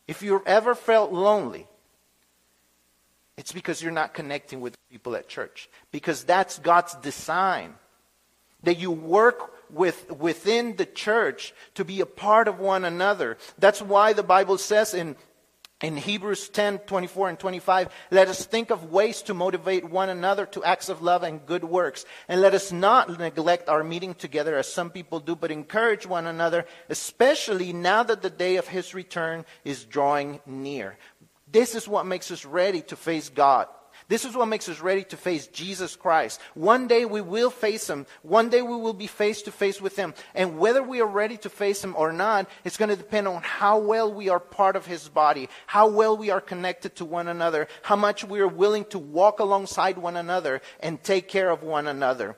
If 0.08 0.22
you've 0.22 0.48
ever 0.48 0.74
felt 0.74 1.12
lonely, 1.12 1.68
it's 3.38 3.51
because 3.51 3.82
you're 3.82 3.91
not 3.91 4.13
connecting 4.13 4.60
with 4.60 4.75
people 4.89 5.15
at 5.15 5.27
church. 5.27 5.70
Because 5.91 6.24
that's 6.24 6.60
God's 6.60 6.96
design. 6.96 7.75
That 8.63 8.79
you 8.79 8.91
work 8.91 9.53
with, 9.70 10.12
within 10.12 10.75
the 10.75 10.86
church 10.86 11.53
to 11.75 11.86
be 11.86 12.01
a 12.01 12.06
part 12.06 12.48
of 12.48 12.60
one 12.60 12.84
another. 12.84 13.38
That's 13.58 13.82
why 13.82 14.13
the 14.13 14.24
Bible 14.24 14.58
says 14.58 14.94
in 14.94 15.15
in 15.81 15.95
Hebrews 15.95 16.50
10, 16.50 16.79
24 16.79 17.29
and 17.29 17.39
25, 17.39 17.89
let 18.12 18.27
us 18.27 18.45
think 18.45 18.69
of 18.69 18.91
ways 18.91 19.21
to 19.24 19.33
motivate 19.33 19.89
one 19.89 20.09
another 20.09 20.45
to 20.48 20.63
acts 20.63 20.89
of 20.89 21.01
love 21.01 21.24
and 21.24 21.45
good 21.45 21.63
works. 21.63 22.03
And 22.27 22.41
let 22.41 22.53
us 22.53 22.71
not 22.71 23.17
neglect 23.17 23.69
our 23.69 23.83
meeting 23.83 24.13
together 24.13 24.57
as 24.57 24.71
some 24.71 24.89
people 24.89 25.21
do, 25.21 25.36
but 25.36 25.51
encourage 25.51 26.05
one 26.05 26.27
another, 26.27 26.65
especially 26.89 27.71
now 27.71 28.03
that 28.03 28.21
the 28.21 28.29
day 28.29 28.57
of 28.57 28.67
his 28.67 28.93
return 28.93 29.45
is 29.63 29.86
drawing 29.86 30.41
near. 30.45 30.98
This 31.50 31.75
is 31.75 31.88
what 31.88 32.05
makes 32.05 32.29
us 32.29 32.43
ready 32.45 32.81
to 32.83 32.95
face 32.98 33.29
God. 33.29 33.67
This 34.10 34.25
is 34.25 34.36
what 34.36 34.48
makes 34.48 34.68
us 34.68 34.82
ready 34.82 35.04
to 35.04 35.18
face 35.18 35.46
Jesus 35.46 35.96
Christ. 35.96 36.42
One 36.56 36.88
day 36.88 37.06
we 37.06 37.22
will 37.22 37.51
face 37.51 37.88
him. 37.88 38.08
One 38.24 38.50
day 38.50 38.63
we 38.63 38.75
will 38.75 38.96
be 38.96 39.06
face 39.06 39.44
to 39.44 39.51
face 39.51 39.80
with 39.80 39.96
him. 39.96 40.16
And 40.34 40.58
whether 40.58 40.82
we 40.82 41.00
are 41.00 41.08
ready 41.08 41.38
to 41.38 41.50
face 41.50 41.84
him 41.84 41.94
or 41.96 42.12
not, 42.12 42.50
it's 42.63 42.75
going 42.75 42.89
to 42.89 42.96
depend 42.96 43.28
on 43.28 43.44
how 43.44 43.78
well 43.78 44.12
we 44.12 44.28
are 44.28 44.39
part 44.39 44.75
of 44.75 44.88
his 44.88 45.08
body, 45.08 45.48
how 45.68 45.88
well 45.89 46.18
we 46.18 46.32
are 46.32 46.42
connected 46.42 46.96
to 46.96 47.06
one 47.06 47.28
another, 47.28 47.68
how 47.84 47.96
much 47.96 48.24
we 48.24 48.39
are 48.39 48.48
willing 48.48 48.86
to 48.86 48.98
walk 48.98 49.39
alongside 49.39 50.00
one 50.00 50.18
another 50.18 50.60
and 50.80 51.04
take 51.04 51.28
care 51.28 51.51
of 51.51 51.62
one 51.62 51.86
another. 51.86 52.36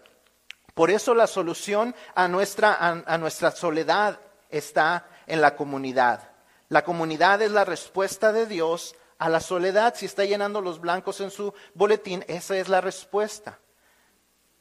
Por 0.75 0.89
eso 0.89 1.13
la 1.13 1.25
solución 1.25 1.93
a 2.17 2.27
nuestra, 2.27 2.73
a, 2.73 3.01
a 3.07 3.17
nuestra 3.17 3.51
soledad 3.51 4.19
está 4.51 5.03
en 5.25 5.39
la 5.39 5.51
comunidad. 5.51 6.19
La 6.67 6.81
comunidad 6.83 7.41
es 7.41 7.51
la 7.51 7.63
respuesta 7.63 8.33
de 8.33 8.45
Dios 8.45 8.93
a 9.21 9.29
la 9.29 9.39
soledad, 9.39 9.93
si 9.95 10.07
está 10.07 10.25
llenando 10.25 10.61
los 10.61 10.81
blancos 10.81 11.21
en 11.21 11.29
su 11.29 11.53
boletín, 11.75 12.25
esa 12.27 12.57
es 12.57 12.69
la 12.69 12.81
respuesta. 12.81 13.59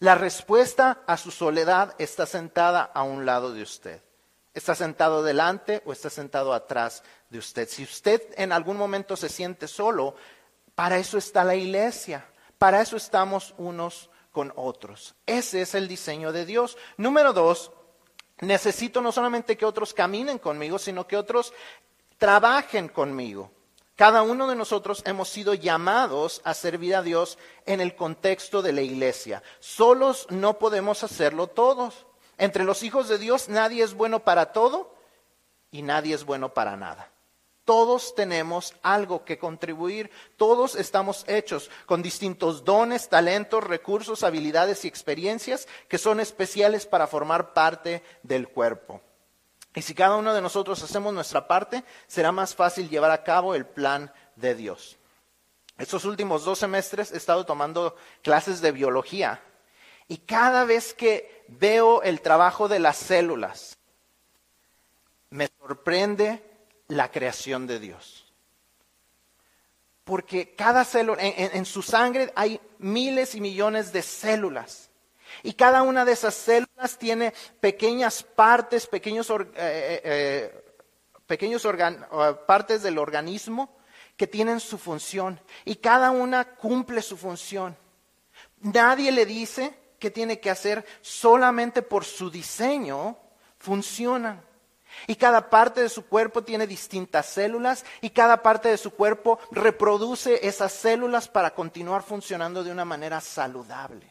La 0.01 0.17
respuesta 0.17 1.03
a 1.07 1.17
su 1.17 1.31
soledad 1.31 1.95
está 1.97 2.27
sentada 2.27 2.83
a 2.83 3.03
un 3.03 3.25
lado 3.25 3.55
de 3.55 3.63
usted. 3.63 4.03
Está 4.53 4.75
sentado 4.75 5.23
delante 5.23 5.83
o 5.87 5.93
está 5.93 6.11
sentado 6.11 6.53
atrás 6.53 7.03
de 7.31 7.39
usted. 7.39 7.71
Si 7.71 7.85
usted 7.85 8.21
en 8.37 8.53
algún 8.53 8.77
momento 8.77 9.17
se 9.17 9.31
siente 9.31 9.67
solo, 9.67 10.15
para 10.75 10.99
eso 10.99 11.17
está 11.17 11.43
la 11.43 11.55
iglesia. 11.55 12.29
Para 12.59 12.83
eso 12.83 12.99
estamos 12.99 13.55
unos 13.57 14.11
con 14.31 14.53
otros. 14.57 15.15
Ese 15.25 15.63
es 15.63 15.75
el 15.75 15.89
diseño 15.89 16.33
de 16.33 16.45
Dios. 16.45 16.77
Número 16.99 17.33
dos, 17.33 17.73
necesito 18.41 19.01
no 19.01 19.11
solamente 19.11 19.57
que 19.57 19.65
otros 19.65 19.95
caminen 19.95 20.39
conmigo, 20.39 20.79
sino 20.79 21.07
que 21.07 21.17
otros 21.17 21.55
trabajen 22.19 22.89
conmigo 22.89 23.53
Cada 24.01 24.23
uno 24.23 24.49
de 24.49 24.57
nosotros 24.57 25.03
hemos 25.05 25.29
sido 25.29 25.53
llamados 25.53 26.41
a 26.45 26.55
servir 26.55 26.97
a 26.97 27.03
Dios 27.03 27.37
en 27.67 27.83
el 27.83 27.95
contexto 27.95 28.63
de 28.63 28.73
la 28.73 28.81
iglesia. 28.81 29.43
Solos 29.59 30.27
no 30.31 30.59
podemos 30.59 31.05
hacerlo 31.05 31.49
todos. 31.49 32.07
Entre 32.39 32.65
los 32.65 32.83
hijos 32.83 33.11
de 33.11 33.19
Dios 33.19 33.51
nadie 33.51 33.85
es 33.85 33.93
bueno 33.93 34.21
para 34.21 34.53
todo 34.53 34.95
y 35.71 35.83
nadie 35.83 36.15
es 36.15 36.25
bueno 36.25 36.55
para 36.55 36.79
nada. 36.79 37.11
Todos 37.67 38.15
tenemos 38.15 38.73
algo 38.81 39.27
que 39.27 39.39
contribuir, 39.39 40.11
todos 40.39 40.77
estamos 40.77 41.27
hechos 41.29 41.71
con 41.85 42.01
distintos 42.01 42.65
dones, 42.65 43.11
talentos, 43.11 43.63
recursos, 43.63 44.23
habilidades 44.25 44.87
y 44.87 44.89
experiencias 44.89 45.69
que 45.89 45.99
son 45.99 46.21
especiales 46.21 46.87
para 46.87 47.07
formar 47.07 47.53
parte 47.53 48.03
del 48.23 48.49
cuerpo. 48.49 49.03
Y 49.75 49.83
si 49.83 49.95
cada 49.95 50.17
uno 50.17 50.35
de 50.35 50.43
nosotros 50.43 50.83
hacemos 50.83 51.15
nuestra 51.15 51.47
parte, 51.47 51.85
será 52.07 52.33
más 52.33 52.55
fácil 52.55 52.89
llevar 52.89 53.11
a 53.11 53.23
cabo 53.23 53.55
el 53.55 53.67
plan 53.67 54.13
de 54.37 54.55
Dios. 54.55 54.97
Estos 55.79 56.05
últimos 56.05 56.45
dos 56.45 56.59
semestres 56.59 57.13
he 57.13 57.17
estado 57.17 57.47
tomando 57.47 57.97
clases 58.23 58.61
de 58.61 58.73
biología 58.73 59.41
y 60.09 60.19
cada 60.19 60.65
vez 60.65 60.93
que 60.93 61.45
veo 61.47 62.03
el 62.03 62.21
trabajo 62.21 62.67
de 62.67 62.81
las 62.81 62.97
células, 62.97 63.79
me 65.31 65.49
sorprende 65.61 66.43
la 66.89 67.13
creación 67.13 67.69
de 67.69 67.79
Dios. 67.79 68.27
Porque 70.03 70.57
cada 70.57 70.85
célula, 70.85 71.23
en, 71.23 71.65
su 71.65 71.83
sangre 71.83 72.33
hay 72.35 72.61
miles 72.79 73.37
y 73.37 73.41
millones 73.41 73.93
de 73.93 74.03
células. 74.03 74.91
Y 75.45 75.53
cada 75.53 75.83
una 75.83 76.05
de 76.05 76.11
esas 76.11 76.35
células 76.35 76.70
tiene 76.89 77.33
pequeñas 77.61 78.23
partes, 78.23 78.87
pequeños, 78.87 79.29
eh, 79.31 79.35
eh, 79.55 80.01
eh, 80.05 80.65
pequeños 81.27 81.67
partes 82.47 82.83
del 82.83 82.99
organismo 82.99 83.77
que 84.17 84.27
tienen 84.27 84.61
su 84.61 84.79
función. 84.79 85.41
Y 85.65 85.77
cada 85.77 86.11
una 86.11 86.57
cumple 86.57 87.03
su 87.03 87.17
función. 87.17 87.77
Nadie 88.61 89.13
le 89.13 89.27
dice 89.27 89.75
que 89.99 90.11
tiene 90.11 90.41
que 90.41 90.51
hacer 90.51 90.85
solamente 91.01 91.83
por 91.83 92.05
su 92.05 92.31
diseño, 92.31 93.17
funcionan. 93.59 94.43
Y 95.07 95.15
cada 95.17 95.49
parte 95.49 95.83
de 95.83 95.89
su 95.89 96.07
cuerpo 96.07 96.43
tiene 96.43 96.67
distintas 96.67 97.27
células 97.27 97.85
y 98.01 98.11
cada 98.11 98.43
parte 98.43 98.69
de 98.69 98.77
su 98.77 98.91
cuerpo 98.91 99.39
reproduce 99.53 100.47
esas 100.47 100.73
células 100.73 101.29
para 101.29 101.55
continuar 101.55 102.03
funcionando 102.03 102.65
de 102.65 102.73
una 102.73 102.85
manera 102.85 103.21
saludable. 103.21 104.10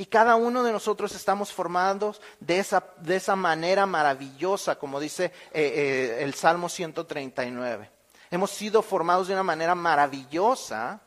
Y 0.00 0.06
cada 0.06 0.36
uno 0.36 0.62
de 0.62 0.70
nosotros 0.70 1.12
estamos 1.12 1.52
formados 1.52 2.20
de 2.38 2.60
esa, 2.60 2.84
de 3.00 3.16
esa 3.16 3.34
manera 3.34 3.84
maravillosa, 3.84 4.78
como 4.78 5.00
dice 5.00 5.24
eh, 5.24 5.32
eh, 5.52 6.18
el 6.22 6.34
Salmo 6.34 6.68
139. 6.68 7.90
Hemos 8.30 8.52
sido 8.52 8.80
formados 8.80 9.26
de 9.26 9.34
una 9.34 9.42
manera 9.42 9.74
maravillosa 9.74 11.00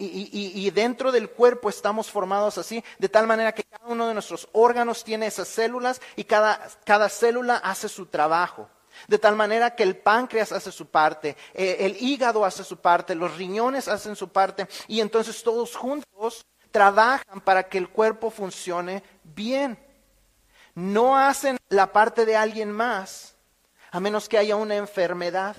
y, 0.00 0.70
dentro 0.70 1.10
del 1.10 1.30
cuerpo 1.30 1.68
estamos 1.68 2.10
formados 2.10 2.56
así, 2.58 2.84
de 2.98 3.08
tal 3.08 3.26
manera 3.26 3.52
que 3.52 3.64
cada 3.64 3.86
uno 3.86 4.06
de 4.06 4.14
nuestros 4.14 4.48
órganos 4.52 5.02
tiene 5.02 5.26
esas 5.26 5.48
células 5.48 6.00
y 6.14 6.24
cada, 6.24 6.68
cada 6.84 7.08
célula 7.08 7.56
hace 7.56 7.88
su 7.88 8.06
trabajo. 8.06 8.68
De 9.06 9.18
tal 9.18 9.36
manera 9.36 9.74
que 9.76 9.82
el 9.84 9.96
páncreas 9.96 10.50
hace 10.50 10.72
su 10.72 10.86
parte, 10.86 11.36
eh, 11.54 11.76
el 11.80 11.96
hígado 12.00 12.44
hace 12.44 12.64
su 12.64 12.78
parte, 12.78 13.14
los 13.14 13.36
riñones 13.36 13.86
hacen 13.86 14.16
su 14.16 14.28
parte 14.28 14.66
y 14.88 15.00
entonces 15.00 15.42
todos 15.42 15.76
juntos 15.76 16.46
trabajan 16.70 17.40
para 17.40 17.64
que 17.64 17.78
el 17.78 17.88
cuerpo 17.88 18.30
funcione 18.30 19.02
bien. 19.22 19.78
No 20.74 21.16
hacen 21.16 21.58
la 21.68 21.92
parte 21.92 22.24
de 22.24 22.36
alguien 22.36 22.70
más, 22.70 23.34
a 23.90 24.00
menos 24.00 24.28
que 24.28 24.38
haya 24.38 24.56
una 24.56 24.76
enfermedad 24.76 25.56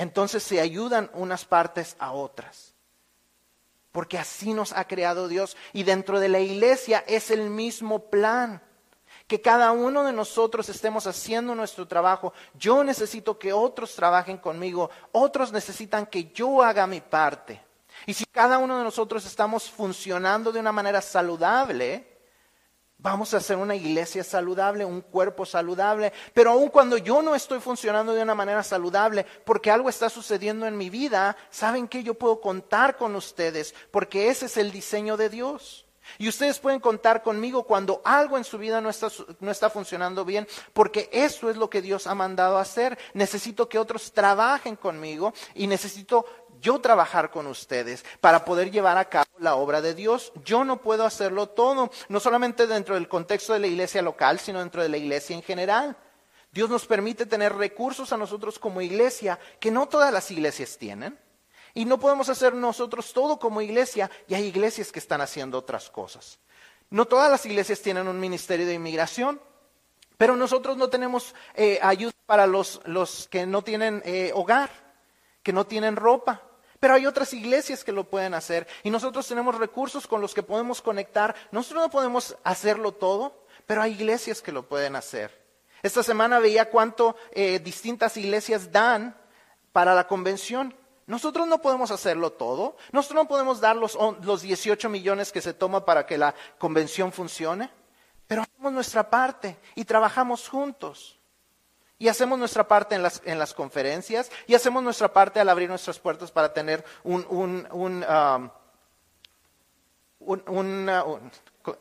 entonces 0.00 0.42
se 0.42 0.62
ayudan 0.62 1.10
unas 1.12 1.44
partes 1.44 1.94
a 1.98 2.12
otras. 2.12 2.72
Porque 3.92 4.16
así 4.16 4.54
nos 4.54 4.72
ha 4.72 4.86
creado 4.86 5.28
Dios. 5.28 5.58
Y 5.74 5.82
dentro 5.82 6.20
de 6.20 6.30
la 6.30 6.40
iglesia 6.40 7.04
es 7.06 7.30
el 7.30 7.50
mismo 7.50 8.08
plan. 8.08 8.62
Que 9.26 9.42
cada 9.42 9.72
uno 9.72 10.02
de 10.02 10.14
nosotros 10.14 10.70
estemos 10.70 11.06
haciendo 11.06 11.54
nuestro 11.54 11.86
trabajo. 11.86 12.32
Yo 12.54 12.82
necesito 12.82 13.38
que 13.38 13.52
otros 13.52 13.94
trabajen 13.94 14.38
conmigo. 14.38 14.88
Otros 15.12 15.52
necesitan 15.52 16.06
que 16.06 16.32
yo 16.32 16.62
haga 16.62 16.86
mi 16.86 17.02
parte. 17.02 17.62
Y 18.06 18.14
si 18.14 18.24
cada 18.26 18.58
uno 18.58 18.78
de 18.78 18.84
nosotros 18.84 19.24
estamos 19.26 19.70
funcionando 19.70 20.52
de 20.52 20.60
una 20.60 20.72
manera 20.72 21.00
saludable, 21.00 22.10
Vamos 23.02 23.32
a 23.32 23.38
hacer 23.38 23.56
una 23.56 23.74
iglesia 23.74 24.22
saludable, 24.22 24.84
un 24.84 25.00
cuerpo 25.00 25.46
saludable, 25.46 26.12
pero 26.34 26.50
aun 26.50 26.68
cuando 26.68 26.98
yo 26.98 27.22
no 27.22 27.34
estoy 27.34 27.58
funcionando 27.58 28.12
de 28.12 28.22
una 28.22 28.34
manera 28.34 28.62
saludable, 28.62 29.24
porque 29.46 29.70
algo 29.70 29.88
está 29.88 30.10
sucediendo 30.10 30.66
en 30.66 30.76
mi 30.76 30.90
vida, 30.90 31.34
¿saben 31.48 31.88
que 31.88 32.02
Yo 32.02 32.12
puedo 32.12 32.42
contar 32.42 32.98
con 32.98 33.16
ustedes, 33.16 33.74
porque 33.90 34.28
ese 34.28 34.46
es 34.46 34.58
el 34.58 34.70
diseño 34.70 35.16
de 35.16 35.30
Dios. 35.30 35.86
Y 36.18 36.28
ustedes 36.28 36.58
pueden 36.58 36.80
contar 36.80 37.22
conmigo 37.22 37.62
cuando 37.62 38.02
algo 38.04 38.36
en 38.36 38.44
su 38.44 38.58
vida 38.58 38.80
no 38.80 38.90
está, 38.90 39.08
no 39.38 39.50
está 39.50 39.70
funcionando 39.70 40.24
bien, 40.24 40.46
porque 40.72 41.08
eso 41.12 41.48
es 41.48 41.56
lo 41.56 41.70
que 41.70 41.80
Dios 41.80 42.06
ha 42.06 42.14
mandado 42.14 42.58
hacer. 42.58 42.98
Necesito 43.14 43.68
que 43.68 43.78
otros 43.78 44.12
trabajen 44.12 44.76
conmigo 44.76 45.32
y 45.54 45.66
necesito 45.66 46.26
yo 46.60 46.80
trabajar 46.80 47.30
con 47.30 47.46
ustedes 47.46 48.04
para 48.20 48.44
poder 48.44 48.70
llevar 48.70 48.98
a 48.98 49.08
cabo 49.08 49.30
la 49.38 49.56
obra 49.56 49.80
de 49.80 49.94
Dios. 49.94 50.32
Yo 50.44 50.64
no 50.64 50.80
puedo 50.80 51.04
hacerlo 51.04 51.48
todo, 51.48 51.90
no 52.08 52.20
solamente 52.20 52.66
dentro 52.66 52.94
del 52.94 53.08
contexto 53.08 53.52
de 53.52 53.60
la 53.60 53.66
iglesia 53.66 54.02
local, 54.02 54.38
sino 54.38 54.60
dentro 54.60 54.82
de 54.82 54.88
la 54.88 54.96
iglesia 54.96 55.34
en 55.34 55.42
general. 55.42 55.96
Dios 56.52 56.68
nos 56.68 56.86
permite 56.86 57.26
tener 57.26 57.54
recursos 57.54 58.12
a 58.12 58.16
nosotros 58.16 58.58
como 58.58 58.80
iglesia 58.80 59.38
que 59.60 59.70
no 59.70 59.86
todas 59.88 60.12
las 60.12 60.30
iglesias 60.30 60.76
tienen. 60.78 61.18
Y 61.74 61.84
no 61.84 62.00
podemos 62.00 62.28
hacer 62.28 62.54
nosotros 62.54 63.12
todo 63.12 63.38
como 63.38 63.62
iglesia 63.62 64.10
y 64.26 64.34
hay 64.34 64.44
iglesias 64.44 64.90
que 64.90 64.98
están 64.98 65.20
haciendo 65.20 65.58
otras 65.58 65.88
cosas. 65.88 66.40
No 66.90 67.06
todas 67.06 67.30
las 67.30 67.46
iglesias 67.46 67.80
tienen 67.80 68.08
un 68.08 68.18
ministerio 68.18 68.66
de 68.66 68.74
inmigración, 68.74 69.40
pero 70.16 70.34
nosotros 70.34 70.76
no 70.76 70.90
tenemos 70.90 71.34
eh, 71.54 71.78
ayuda 71.80 72.12
para 72.26 72.46
los, 72.48 72.80
que 73.30 73.46
no 73.46 73.62
tienen 73.62 74.02
eh, 74.04 74.32
hogar, 74.34 74.70
que 75.44 75.52
no 75.52 75.66
tienen 75.66 75.94
ropa. 75.94 76.42
Pero 76.80 76.94
hay 76.94 77.06
otras 77.06 77.34
iglesias 77.34 77.84
que 77.84 77.92
lo 77.92 78.04
pueden 78.04 78.32
hacer 78.32 78.66
y 78.82 78.90
nosotros 78.90 79.28
tenemos 79.28 79.54
recursos 79.58 80.06
con 80.06 80.22
los 80.22 80.32
que 80.32 80.42
podemos 80.42 80.80
conectar. 80.80 81.34
Nosotros 81.52 81.82
no 81.84 81.90
podemos 81.90 82.36
hacerlo 82.42 82.92
todo, 82.92 83.44
pero 83.66 83.82
hay 83.82 83.92
iglesias 83.92 84.40
que 84.40 84.50
lo 84.50 84.66
pueden 84.66 84.96
hacer. 84.96 85.38
Esta 85.82 86.02
semana 86.02 86.38
veía 86.38 86.70
cuánto 86.70 87.16
eh, 87.32 87.58
distintas 87.58 88.16
iglesias 88.16 88.72
dan 88.72 89.14
para 89.72 89.94
la 89.94 90.06
convención. 90.06 90.74
Nosotros 91.06 91.46
no 91.46 91.60
podemos 91.60 91.90
hacerlo 91.90 92.32
todo. 92.32 92.76
Nosotros 92.92 93.24
no 93.24 93.28
podemos 93.28 93.60
dar 93.60 93.76
los, 93.76 93.98
los 94.22 94.40
18 94.40 94.88
millones 94.88 95.32
que 95.32 95.42
se 95.42 95.52
toma 95.52 95.84
para 95.84 96.06
que 96.06 96.16
la 96.16 96.34
convención 96.58 97.12
funcione. 97.12 97.70
Pero 98.26 98.42
hacemos 98.42 98.72
nuestra 98.72 99.10
parte 99.10 99.58
y 99.74 99.84
trabajamos 99.84 100.48
juntos. 100.48 101.19
Y 102.00 102.08
hacemos 102.08 102.38
nuestra 102.38 102.66
parte 102.66 102.94
en 102.94 103.02
las, 103.02 103.20
en 103.26 103.38
las 103.38 103.52
conferencias 103.52 104.32
y 104.46 104.54
hacemos 104.54 104.82
nuestra 104.82 105.12
parte 105.12 105.38
al 105.38 105.50
abrir 105.50 105.68
nuestras 105.68 105.98
puertas 105.98 106.32
para 106.32 106.50
tener 106.54 106.82
un, 107.04 107.26
um, 107.70 108.50
un, 110.20 110.90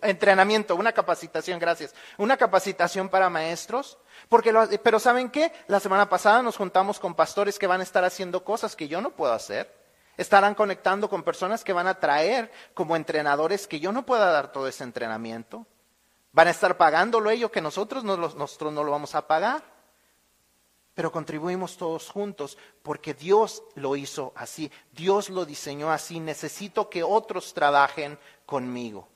entrenamiento, 0.01 0.75
una 0.75 0.91
capacitación, 0.91 1.57
gracias, 1.57 1.95
una 2.17 2.35
capacitación 2.35 3.07
para 3.07 3.29
maestros. 3.29 3.97
Porque 4.27 4.51
pero 4.83 4.99
¿saben 4.99 5.29
qué? 5.29 5.53
La 5.67 5.79
semana 5.79 6.09
pasada 6.09 6.41
nos 6.43 6.57
juntamos 6.57 6.99
con 6.99 7.15
pastores 7.15 7.57
que 7.57 7.67
van 7.67 7.79
a 7.79 7.83
estar 7.83 8.03
haciendo 8.03 8.43
cosas 8.43 8.75
que 8.75 8.89
yo 8.89 8.99
no 8.99 9.11
puedo 9.11 9.31
hacer. 9.31 9.73
Estarán 10.17 10.53
conectando 10.53 11.09
con 11.09 11.23
personas 11.23 11.63
que 11.63 11.71
van 11.71 11.87
a 11.87 11.97
traer 11.97 12.51
como 12.73 12.97
entrenadores 12.97 13.67
que 13.67 13.79
yo 13.79 13.93
no 13.93 14.05
pueda 14.05 14.29
dar 14.33 14.51
todo 14.51 14.67
ese 14.67 14.83
entrenamiento. 14.83 15.65
Van 16.33 16.49
a 16.49 16.51
estar 16.51 16.75
pagándolo 16.75 17.29
ellos 17.29 17.51
que 17.51 17.61
nosotros 17.61 18.03
no, 18.03 18.17
nosotros 18.17 18.73
no 18.73 18.83
lo 18.83 18.91
vamos 18.91 19.15
a 19.15 19.25
pagar 19.25 19.78
pero 20.99 21.13
contribuimos 21.13 21.77
todos 21.77 22.09
juntos 22.09 22.57
porque 22.83 23.13
Dios 23.13 23.63
lo 23.75 23.95
hizo 23.95 24.33
así, 24.35 24.69
Dios 24.91 25.29
lo 25.29 25.45
diseñó 25.45 25.93
así, 25.93 26.19
necesito 26.19 26.89
que 26.89 27.03
otros 27.03 27.53
trabajen 27.53 28.19
conmigo. 28.45 29.07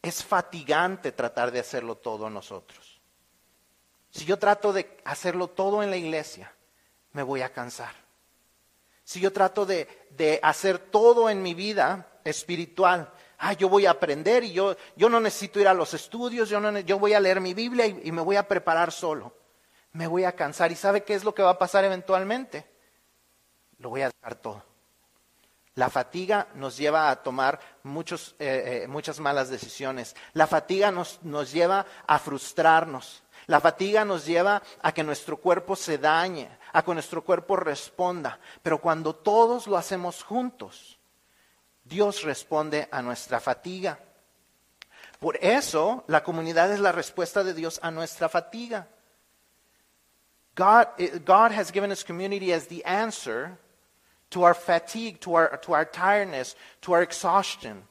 Es 0.00 0.22
fatigante 0.22 1.10
tratar 1.10 1.50
de 1.50 1.58
hacerlo 1.58 1.96
todo 1.96 2.30
nosotros. 2.30 3.00
Si 4.12 4.24
yo 4.26 4.38
trato 4.38 4.72
de 4.72 5.00
hacerlo 5.04 5.48
todo 5.48 5.82
en 5.82 5.90
la 5.90 5.96
iglesia, 5.96 6.54
me 7.10 7.24
voy 7.24 7.42
a 7.42 7.52
cansar. 7.52 7.96
Si 9.02 9.18
yo 9.18 9.32
trato 9.32 9.66
de, 9.66 9.88
de 10.10 10.38
hacer 10.40 10.78
todo 10.78 11.28
en 11.28 11.42
mi 11.42 11.54
vida 11.54 12.12
espiritual, 12.22 13.12
ah, 13.40 13.54
yo 13.54 13.68
voy 13.68 13.86
a 13.86 13.90
aprender 13.90 14.44
y 14.44 14.52
yo, 14.52 14.76
yo 14.96 15.08
no 15.08 15.18
necesito 15.18 15.58
ir 15.58 15.66
a 15.66 15.74
los 15.74 15.94
estudios, 15.94 16.48
yo, 16.48 16.60
no, 16.60 16.78
yo 16.80 16.98
voy 16.98 17.14
a 17.14 17.20
leer 17.20 17.40
mi 17.40 17.54
Biblia 17.54 17.86
y, 17.86 18.12
me 18.12 18.22
voy 18.22 18.36
a 18.36 18.46
preparar 18.46 18.92
solo. 18.92 19.34
Me 19.92 20.06
voy 20.06 20.24
a 20.24 20.32
cansar. 20.32 20.70
¿Y 20.70 20.76
sabe 20.76 21.02
qué 21.02 21.14
es 21.14 21.24
lo 21.24 21.34
que 21.34 21.42
va 21.42 21.50
a 21.50 21.58
pasar 21.58 21.84
eventualmente? 21.84 22.70
Lo 23.78 23.90
voy 23.90 24.02
a 24.02 24.10
dejar 24.10 24.36
todo. 24.36 24.62
La 25.74 25.88
fatiga 25.88 26.48
nos 26.54 26.76
lleva 26.76 27.10
a 27.10 27.22
tomar 27.22 27.58
muchos, 27.82 28.36
eh, 28.38 28.82
eh, 28.82 28.88
muchas 28.88 29.18
malas 29.18 29.48
decisiones. 29.48 30.14
La 30.34 30.46
fatiga 30.46 30.90
nos, 30.90 31.20
nos 31.22 31.50
lleva 31.50 31.86
a 32.06 32.18
frustrarnos. 32.18 33.22
La 33.46 33.60
fatiga 33.60 34.04
nos 34.04 34.26
lleva 34.26 34.62
a 34.82 34.92
que 34.92 35.02
nuestro 35.02 35.38
cuerpo 35.38 35.74
se 35.74 35.98
dañe, 35.98 36.50
a 36.72 36.82
que 36.82 36.94
nuestro 36.94 37.24
cuerpo 37.24 37.56
responda. 37.56 38.38
Pero 38.62 38.80
cuando 38.80 39.14
todos 39.14 39.66
lo 39.66 39.76
hacemos 39.76 40.22
juntos, 40.22 40.99
Dios 41.90 42.22
responde 42.22 42.88
a 42.90 43.02
nuestra 43.02 43.40
fatiga. 43.40 43.98
Por 45.18 45.36
eso 45.42 46.04
la 46.06 46.22
comunidad 46.22 46.72
es 46.72 46.80
la 46.80 46.92
respuesta 46.92 47.42
de 47.44 47.52
Dios 47.52 47.80
a 47.82 47.90
nuestra 47.90 48.28
fatiga. 48.28 48.86
God, 50.54 50.86
eh, 50.98 51.18
God 51.24 51.50
has 51.52 51.72
given 51.72 51.90
us 51.90 52.04
community 52.04 52.52
as 52.52 52.68
the 52.68 52.84
answer 52.84 53.58
to 54.30 54.44
our 54.44 54.54
fatigue, 54.54 55.20
to 55.20 55.34
our, 55.34 55.56
to 55.58 55.72
our 55.72 55.84
tiredness, 55.84 56.54
to 56.82 56.92
our 56.92 57.02
exhaustion. 57.02 57.82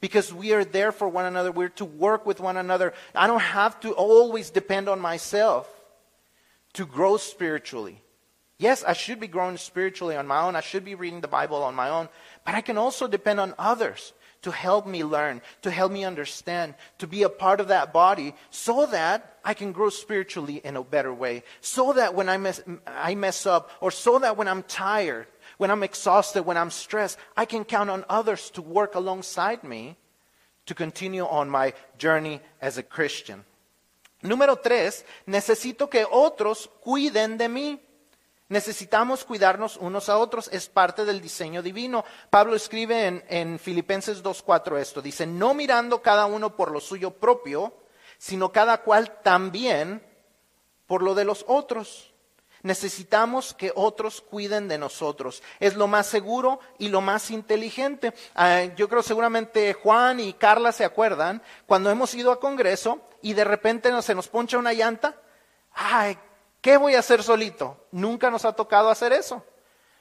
Because 0.00 0.32
we 0.32 0.52
are 0.52 0.64
there 0.64 0.92
for 0.92 1.08
one 1.08 1.24
another. 1.24 1.52
We're 1.52 1.68
to 1.70 1.84
work 1.84 2.26
with 2.26 2.40
one 2.40 2.56
another. 2.56 2.92
I 3.14 3.26
don't 3.26 3.40
have 3.40 3.78
to 3.80 3.92
always 3.92 4.50
depend 4.50 4.88
on 4.88 5.00
myself 5.00 5.68
to 6.74 6.84
grow 6.84 7.16
spiritually. 7.16 8.03
Yes, 8.58 8.84
I 8.84 8.92
should 8.92 9.18
be 9.18 9.26
growing 9.26 9.56
spiritually 9.56 10.16
on 10.16 10.26
my 10.26 10.42
own. 10.42 10.54
I 10.54 10.60
should 10.60 10.84
be 10.84 10.94
reading 10.94 11.20
the 11.20 11.28
Bible 11.28 11.62
on 11.62 11.74
my 11.74 11.88
own. 11.88 12.08
But 12.44 12.54
I 12.54 12.60
can 12.60 12.78
also 12.78 13.08
depend 13.08 13.40
on 13.40 13.54
others 13.58 14.12
to 14.42 14.50
help 14.50 14.86
me 14.86 15.02
learn, 15.02 15.40
to 15.62 15.70
help 15.70 15.90
me 15.90 16.04
understand, 16.04 16.74
to 16.98 17.06
be 17.06 17.22
a 17.22 17.28
part 17.28 17.60
of 17.60 17.68
that 17.68 17.92
body 17.92 18.34
so 18.50 18.86
that 18.86 19.38
I 19.42 19.54
can 19.54 19.72
grow 19.72 19.88
spiritually 19.88 20.60
in 20.62 20.76
a 20.76 20.84
better 20.84 21.12
way. 21.12 21.42
So 21.60 21.94
that 21.94 22.14
when 22.14 22.28
I 22.28 22.36
mess, 22.36 22.62
I 22.86 23.14
mess 23.14 23.46
up, 23.46 23.70
or 23.80 23.90
so 23.90 24.18
that 24.18 24.36
when 24.36 24.46
I'm 24.46 24.62
tired, 24.62 25.26
when 25.56 25.70
I'm 25.70 25.82
exhausted, 25.82 26.42
when 26.42 26.56
I'm 26.56 26.70
stressed, 26.70 27.18
I 27.36 27.46
can 27.46 27.64
count 27.64 27.90
on 27.90 28.04
others 28.08 28.50
to 28.50 28.62
work 28.62 28.94
alongside 28.94 29.64
me 29.64 29.96
to 30.66 30.74
continue 30.74 31.26
on 31.26 31.48
my 31.48 31.72
journey 31.98 32.40
as 32.60 32.78
a 32.78 32.82
Christian. 32.82 33.44
Número 34.22 34.60
tres, 34.62 35.04
necesito 35.26 35.90
que 35.90 36.04
otros 36.04 36.68
cuiden 36.84 37.38
de 37.38 37.48
mí. 37.48 37.78
Necesitamos 38.48 39.24
cuidarnos 39.24 39.78
unos 39.78 40.08
a 40.08 40.18
otros, 40.18 40.48
es 40.52 40.68
parte 40.68 41.04
del 41.04 41.20
diseño 41.20 41.62
divino. 41.62 42.04
Pablo 42.28 42.54
escribe 42.54 43.06
en, 43.06 43.24
en 43.28 43.58
Filipenses 43.58 44.22
2.4 44.22 44.78
esto, 44.78 45.00
dice, 45.00 45.26
no 45.26 45.54
mirando 45.54 46.02
cada 46.02 46.26
uno 46.26 46.54
por 46.56 46.70
lo 46.70 46.80
suyo 46.80 47.12
propio, 47.12 47.72
sino 48.18 48.52
cada 48.52 48.82
cual 48.82 49.20
también 49.22 50.02
por 50.86 51.02
lo 51.02 51.14
de 51.14 51.24
los 51.24 51.44
otros. 51.48 52.14
Necesitamos 52.62 53.52
que 53.52 53.72
otros 53.74 54.22
cuiden 54.22 54.68
de 54.68 54.78
nosotros. 54.78 55.42
Es 55.60 55.76
lo 55.76 55.86
más 55.86 56.06
seguro 56.06 56.60
y 56.78 56.88
lo 56.88 57.02
más 57.02 57.30
inteligente. 57.30 58.14
Ah, 58.34 58.64
yo 58.74 58.88
creo 58.88 59.02
seguramente 59.02 59.74
Juan 59.74 60.18
y 60.18 60.32
Carla 60.32 60.72
se 60.72 60.84
acuerdan 60.86 61.42
cuando 61.66 61.90
hemos 61.90 62.14
ido 62.14 62.32
a 62.32 62.40
Congreso 62.40 63.06
y 63.20 63.34
de 63.34 63.44
repente 63.44 63.90
se 64.00 64.14
nos 64.14 64.28
poncha 64.28 64.56
una 64.56 64.72
llanta. 64.72 65.14
Ay, 65.72 66.18
¿Qué 66.64 66.78
voy 66.78 66.94
a 66.94 67.00
hacer 67.00 67.22
solito? 67.22 67.76
Nunca 67.90 68.30
nos 68.30 68.46
ha 68.46 68.54
tocado 68.54 68.88
hacer 68.88 69.12
eso. 69.12 69.44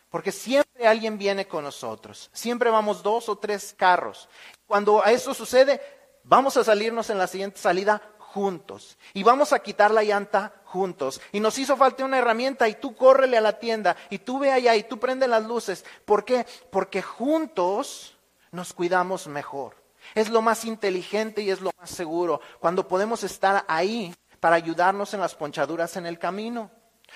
Porque 0.10 0.32
siempre 0.32 0.88
alguien 0.88 1.17
viene 1.17 1.45
con 1.45 1.65
nosotros. 1.65 2.30
Siempre 2.32 2.69
vamos 2.69 3.04
dos 3.04 3.28
o 3.28 3.36
tres 3.36 3.76
carros. 3.78 4.30
Cuando 4.65 5.04
eso 5.04 5.34
sucede, 5.34 5.82
vamos 6.23 6.56
a 6.56 6.63
salirnos 6.63 7.10
en 7.10 7.17
la 7.17 7.28
siguiente 7.28 7.60
salida 7.60 8.02
juntos. 8.17 8.97
Y 9.13 9.23
vamos 9.23 9.52
a 9.52 9.60
quitar 9.60 9.91
la 9.91 10.04
llanta 10.04 10.54
juntos. 10.63 11.19
Y 11.34 11.41
nos 11.41 11.58
hizo 11.58 11.76
falta 11.76 12.06
una 12.06 12.19
herramienta 12.19 12.69
y 12.69 12.76
tú 12.76 12.95
córrele 12.95 13.36
a 13.38 13.41
la 13.41 13.60
tienda 13.60 13.97
y 14.10 14.19
tú 14.19 14.39
ve 14.39 14.54
allá 14.54 14.73
y 14.78 14.84
tú 14.84 14.99
prende 14.99 15.28
las 15.28 15.43
luces. 15.43 15.84
¿Por 16.06 16.23
qué? 16.23 16.45
Porque 16.71 17.02
juntos 17.02 18.15
nos 18.52 18.71
cuidamos 18.71 19.28
mejor. 19.28 19.76
Es 20.15 20.30
lo 20.30 20.41
más 20.41 20.63
inteligente 20.63 21.41
y 21.41 21.49
es 21.49 21.60
lo 21.60 21.71
más 21.78 21.89
seguro. 21.89 22.39
Cuando 22.62 22.88
podemos 22.88 23.21
estar 23.26 23.65
ahí 23.67 24.15
para 24.43 24.58
ayudarnos 24.58 25.13
en 25.13 25.21
las 25.21 25.36
ponchaduras 25.36 25.95
en 25.95 26.06
el 26.06 26.19
camino. 26.19 26.69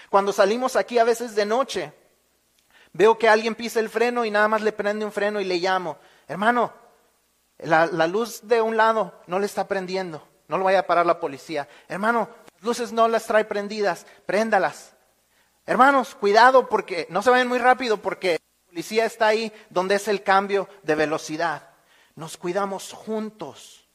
Cuando 0.10 0.32
salimos 0.32 0.78
aquí 0.78 0.98
a 0.98 1.04
veces 1.04 1.36
de 1.36 1.46
noche, 1.46 1.92
veo 2.94 3.18
que 3.18 3.28
alguien 3.28 3.54
pisa 3.54 3.82
el 3.82 3.90
freno 3.90 4.24
y 4.24 4.32
nada 4.32 4.48
más 4.48 4.62
le 4.62 4.72
prende 4.72 5.04
un 5.04 5.12
freno 5.12 5.42
y 5.42 5.44
le 5.44 5.58
llamo, 5.58 5.98
hermano, 6.26 6.72
la, 7.58 7.86
luz 8.08 8.48
de 8.48 8.62
un 8.62 8.78
lado 8.78 9.20
no 9.28 9.40
le 9.40 9.46
está 9.46 9.68
prendiendo, 9.68 10.26
no 10.48 10.58
lo 10.58 10.64
vaya 10.64 10.80
a 10.80 10.88
parar 10.88 11.06
la 11.06 11.20
policía. 11.20 11.68
Hermano, 11.90 12.30
las 12.54 12.64
luces 12.64 12.94
no 12.94 13.10
las 13.10 13.26
trae 13.26 13.44
prendidas, 13.44 14.06
préndalas. 14.26 14.94
Hermanos, 15.66 16.16
cuidado 16.16 16.70
porque 16.70 17.08
no 17.10 17.22
se 17.22 17.30
vayan 17.30 17.50
muy 17.50 17.60
rápido 17.60 17.98
porque 17.98 18.40
la 18.40 18.70
policía 18.70 19.04
está 19.04 19.28
ahí 19.28 19.52
donde 19.70 19.96
es 19.96 20.08
el 20.08 20.24
cambio 20.24 20.70
de 20.84 20.96
velocidad. 20.96 21.72
Nos 22.16 22.38
cuidamos 22.38 22.94
juntos, 22.94 23.86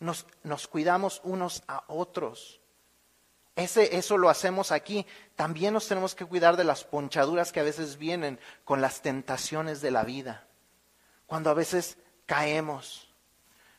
nos, 0.00 0.26
nos 0.42 0.66
cuidamos 0.66 1.20
unos 1.22 1.62
a 1.68 1.84
otros. 1.86 2.58
Ese, 3.54 3.96
eso 3.96 4.16
lo 4.16 4.30
hacemos 4.30 4.72
aquí. 4.72 5.06
También 5.36 5.74
nos 5.74 5.86
tenemos 5.86 6.14
que 6.14 6.24
cuidar 6.24 6.56
de 6.56 6.64
las 6.64 6.84
ponchaduras 6.84 7.52
que 7.52 7.60
a 7.60 7.64
veces 7.64 7.98
vienen 7.98 8.40
con 8.64 8.80
las 8.80 9.02
tentaciones 9.02 9.80
de 9.80 9.90
la 9.90 10.04
vida. 10.04 10.46
Cuando 11.26 11.50
a 11.50 11.54
veces 11.54 11.98
caemos. 12.26 13.08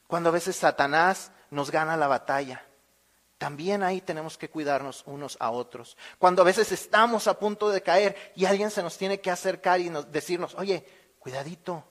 Cuando 0.08 0.30
a 0.30 0.34
veces 0.34 0.56
Satanás 0.56 1.32
nos 1.50 1.72
gana 1.72 1.98
la 1.98 2.08
batalla. 2.08 2.66
También 3.38 3.84
ahí 3.84 4.00
tenemos 4.00 4.38
que 4.38 4.50
cuidarnos 4.50 5.04
unos 5.06 5.38
a 5.40 5.52
otros. 5.52 5.98
Cuando 6.18 6.44
a 6.44 6.46
veces 6.46 6.72
estamos 6.72 7.28
a 7.28 7.38
punto 7.40 7.70
de 7.70 7.82
caer 7.82 8.16
y 8.36 8.46
alguien 8.46 8.72
se 8.72 8.84
nos 8.84 8.98
tiene 8.98 9.20
que 9.20 9.32
acercar 9.32 9.82
y 9.82 9.90
decirnos, 10.12 10.56
oye, 10.56 10.86
cuidadito, 11.20 11.84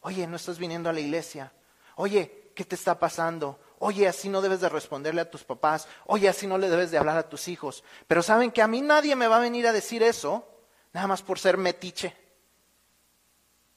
oye, 0.00 0.26
no 0.26 0.36
estás 0.36 0.58
viniendo 0.58 0.88
a 0.88 0.92
la 0.92 1.00
iglesia, 1.00 1.52
oye, 1.94 2.50
¿qué 2.56 2.64
te 2.64 2.74
está 2.74 2.98
pasando? 2.98 3.60
Oye, 3.78 4.08
así 4.08 4.28
no 4.28 4.40
debes 4.40 4.60
de 4.60 4.68
responderle 4.68 5.20
a 5.20 5.30
tus 5.30 5.44
papás. 5.44 5.86
Oye, 6.06 6.28
así 6.28 6.46
no 6.46 6.56
le 6.56 6.70
debes 6.70 6.90
de 6.90 6.98
hablar 6.98 7.18
a 7.18 7.28
tus 7.28 7.48
hijos. 7.48 7.84
Pero 8.06 8.22
saben 8.22 8.50
que 8.50 8.62
a 8.62 8.68
mí 8.68 8.80
nadie 8.80 9.14
me 9.16 9.28
va 9.28 9.36
a 9.36 9.40
venir 9.40 9.66
a 9.66 9.72
decir 9.72 10.02
eso, 10.02 10.48
nada 10.92 11.06
más 11.06 11.22
por 11.22 11.38
ser 11.38 11.58
metiche 11.58 12.16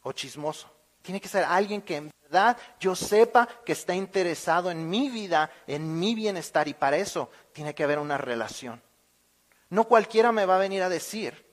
o 0.03 0.11
chismoso. 0.13 0.69
Tiene 1.01 1.19
que 1.19 1.27
ser 1.27 1.43
alguien 1.43 1.81
que 1.81 1.97
en 1.97 2.11
verdad 2.23 2.57
yo 2.79 2.95
sepa 2.95 3.47
que 3.65 3.73
está 3.73 3.93
interesado 3.93 4.71
en 4.71 4.89
mi 4.89 5.09
vida, 5.09 5.51
en 5.67 5.99
mi 5.99 6.15
bienestar. 6.15 6.67
Y 6.67 6.73
para 6.73 6.97
eso 6.97 7.29
tiene 7.51 7.75
que 7.75 7.83
haber 7.83 7.99
una 7.99 8.17
relación. 8.17 8.81
No 9.69 9.83
cualquiera 9.83 10.31
me 10.31 10.45
va 10.45 10.55
a 10.55 10.59
venir 10.59 10.81
a 10.81 10.89
decir 10.89 11.45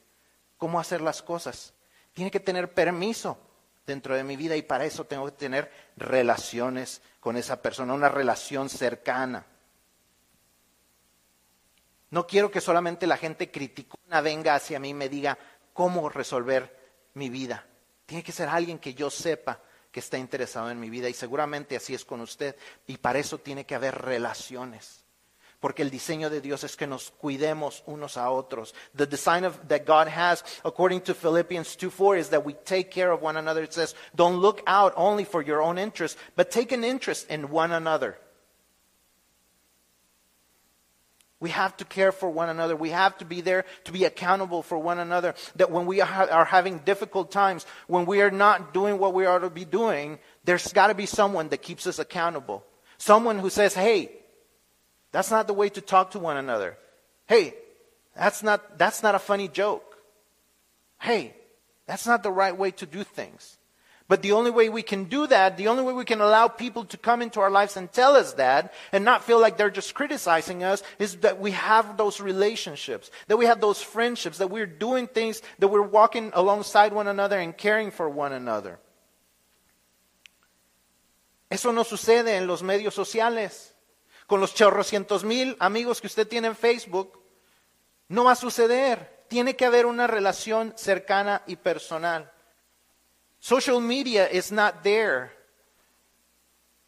cómo 0.56 0.78
hacer 0.78 1.00
las 1.00 1.22
cosas. 1.22 1.74
Tiene 2.12 2.30
que 2.30 2.40
tener 2.40 2.72
permiso 2.72 3.38
dentro 3.86 4.14
de 4.16 4.24
mi 4.24 4.36
vida 4.36 4.56
y 4.56 4.62
para 4.62 4.84
eso 4.84 5.04
tengo 5.04 5.26
que 5.26 5.32
tener 5.32 5.70
relaciones 5.96 7.02
con 7.26 7.36
esa 7.36 7.60
persona, 7.60 7.92
una 7.92 8.08
relación 8.08 8.68
cercana. 8.68 9.44
No 12.10 12.24
quiero 12.24 12.52
que 12.52 12.60
solamente 12.60 13.04
la 13.08 13.16
gente 13.16 13.50
criticona 13.50 14.20
venga 14.20 14.54
hacia 14.54 14.78
mí 14.78 14.90
y 14.90 14.94
me 14.94 15.08
diga 15.08 15.36
cómo 15.72 16.08
resolver 16.08 17.10
mi 17.14 17.28
vida. 17.28 17.66
Tiene 18.06 18.22
que 18.22 18.30
ser 18.30 18.48
alguien 18.48 18.78
que 18.78 18.94
yo 18.94 19.10
sepa 19.10 19.60
que 19.90 19.98
está 19.98 20.16
interesado 20.16 20.70
en 20.70 20.78
mi 20.78 20.88
vida 20.88 21.08
y 21.08 21.14
seguramente 21.14 21.74
así 21.74 21.96
es 21.96 22.04
con 22.04 22.20
usted. 22.20 22.54
Y 22.86 22.98
para 22.98 23.18
eso 23.18 23.38
tiene 23.38 23.66
que 23.66 23.74
haber 23.74 23.96
relaciones 23.96 25.04
porque 25.60 25.82
el 25.82 25.90
diseño 25.90 26.30
de 26.30 26.40
Dios 26.40 26.64
es 26.64 26.76
que 26.76 26.86
nos 26.86 27.10
cuidemos 27.10 27.82
unos 27.86 28.16
a 28.16 28.30
otros. 28.30 28.74
The 28.94 29.06
design 29.06 29.44
of, 29.44 29.56
that 29.68 29.86
God 29.86 30.08
has, 30.08 30.44
according 30.64 31.02
to 31.02 31.14
Philippians 31.14 31.76
2:4, 31.76 32.18
is 32.18 32.28
that 32.30 32.44
we 32.44 32.54
take 32.64 32.90
care 32.90 33.10
of 33.10 33.22
one 33.22 33.36
another. 33.36 33.62
It 33.62 33.72
says, 33.72 33.94
don't 34.14 34.38
look 34.38 34.62
out 34.66 34.92
only 34.96 35.24
for 35.24 35.42
your 35.42 35.62
own 35.62 35.78
interest, 35.78 36.18
but 36.36 36.50
take 36.50 36.72
an 36.72 36.84
interest 36.84 37.30
in 37.30 37.50
one 37.50 37.72
another. 37.72 38.18
We 41.38 41.50
have 41.50 41.76
to 41.76 41.84
care 41.84 42.12
for 42.12 42.30
one 42.30 42.48
another. 42.48 42.74
We 42.74 42.90
have 42.90 43.18
to 43.18 43.26
be 43.26 43.42
there 43.42 43.66
to 43.84 43.92
be 43.92 44.04
accountable 44.04 44.62
for 44.62 44.78
one 44.78 44.98
another. 44.98 45.34
That 45.56 45.70
when 45.70 45.84
we 45.84 46.00
are, 46.00 46.30
are 46.30 46.46
having 46.46 46.78
difficult 46.78 47.30
times, 47.30 47.66
when 47.86 48.06
we 48.06 48.22
are 48.22 48.30
not 48.30 48.72
doing 48.72 48.98
what 48.98 49.12
we 49.12 49.26
ought 49.26 49.40
to 49.40 49.50
be 49.50 49.66
doing, 49.66 50.18
there's 50.44 50.72
got 50.72 50.86
to 50.86 50.94
be 50.94 51.04
someone 51.04 51.50
that 51.50 51.60
keeps 51.60 51.86
us 51.86 51.98
accountable. 51.98 52.64
Someone 52.96 53.38
who 53.38 53.50
says, 53.50 53.74
hey, 53.74 54.15
that's 55.12 55.30
not 55.30 55.46
the 55.46 55.54
way 55.54 55.68
to 55.70 55.80
talk 55.80 56.12
to 56.12 56.18
one 56.18 56.36
another. 56.36 56.76
Hey, 57.26 57.54
that's 58.14 58.42
not, 58.42 58.78
that's 58.78 59.02
not 59.02 59.14
a 59.14 59.18
funny 59.18 59.48
joke. 59.48 59.96
Hey, 61.00 61.34
that's 61.86 62.06
not 62.06 62.22
the 62.22 62.32
right 62.32 62.56
way 62.56 62.70
to 62.72 62.86
do 62.86 63.04
things. 63.04 63.58
But 64.08 64.22
the 64.22 64.32
only 64.32 64.52
way 64.52 64.68
we 64.68 64.82
can 64.82 65.04
do 65.04 65.26
that, 65.26 65.56
the 65.56 65.66
only 65.66 65.82
way 65.82 65.92
we 65.92 66.04
can 66.04 66.20
allow 66.20 66.46
people 66.46 66.84
to 66.86 66.96
come 66.96 67.22
into 67.22 67.40
our 67.40 67.50
lives 67.50 67.76
and 67.76 67.90
tell 67.90 68.14
us 68.14 68.34
that 68.34 68.72
and 68.92 69.04
not 69.04 69.24
feel 69.24 69.40
like 69.40 69.56
they're 69.56 69.68
just 69.68 69.94
criticizing 69.94 70.62
us 70.62 70.84
is 71.00 71.16
that 71.18 71.40
we 71.40 71.50
have 71.50 71.96
those 71.96 72.20
relationships, 72.20 73.10
that 73.26 73.36
we 73.36 73.46
have 73.46 73.60
those 73.60 73.82
friendships, 73.82 74.38
that 74.38 74.50
we're 74.50 74.66
doing 74.66 75.08
things, 75.08 75.42
that 75.58 75.68
we're 75.68 75.82
walking 75.82 76.30
alongside 76.34 76.92
one 76.92 77.08
another 77.08 77.38
and 77.38 77.56
caring 77.56 77.90
for 77.90 78.08
one 78.08 78.32
another. 78.32 78.78
Eso 81.50 81.72
no 81.72 81.82
sucede 81.82 82.28
en 82.28 82.46
los 82.46 82.62
medios 82.62 82.92
sociales. 82.94 83.72
Con 84.26 84.40
los 84.40 84.54
chorrocientos 84.54 85.24
mil 85.24 85.56
amigos 85.60 86.00
que 86.00 86.06
usted 86.06 86.26
tiene 86.26 86.48
en 86.48 86.56
Facebook, 86.56 87.18
no 88.08 88.24
va 88.24 88.32
a 88.32 88.36
suceder. 88.36 89.24
Tiene 89.28 89.56
que 89.56 89.66
haber 89.66 89.86
una 89.86 90.06
relación 90.06 90.72
cercana 90.76 91.42
y 91.46 91.56
personal. 91.56 92.30
Social 93.40 93.80
media 93.80 94.28
is 94.28 94.52
not 94.52 94.82
there 94.82 95.30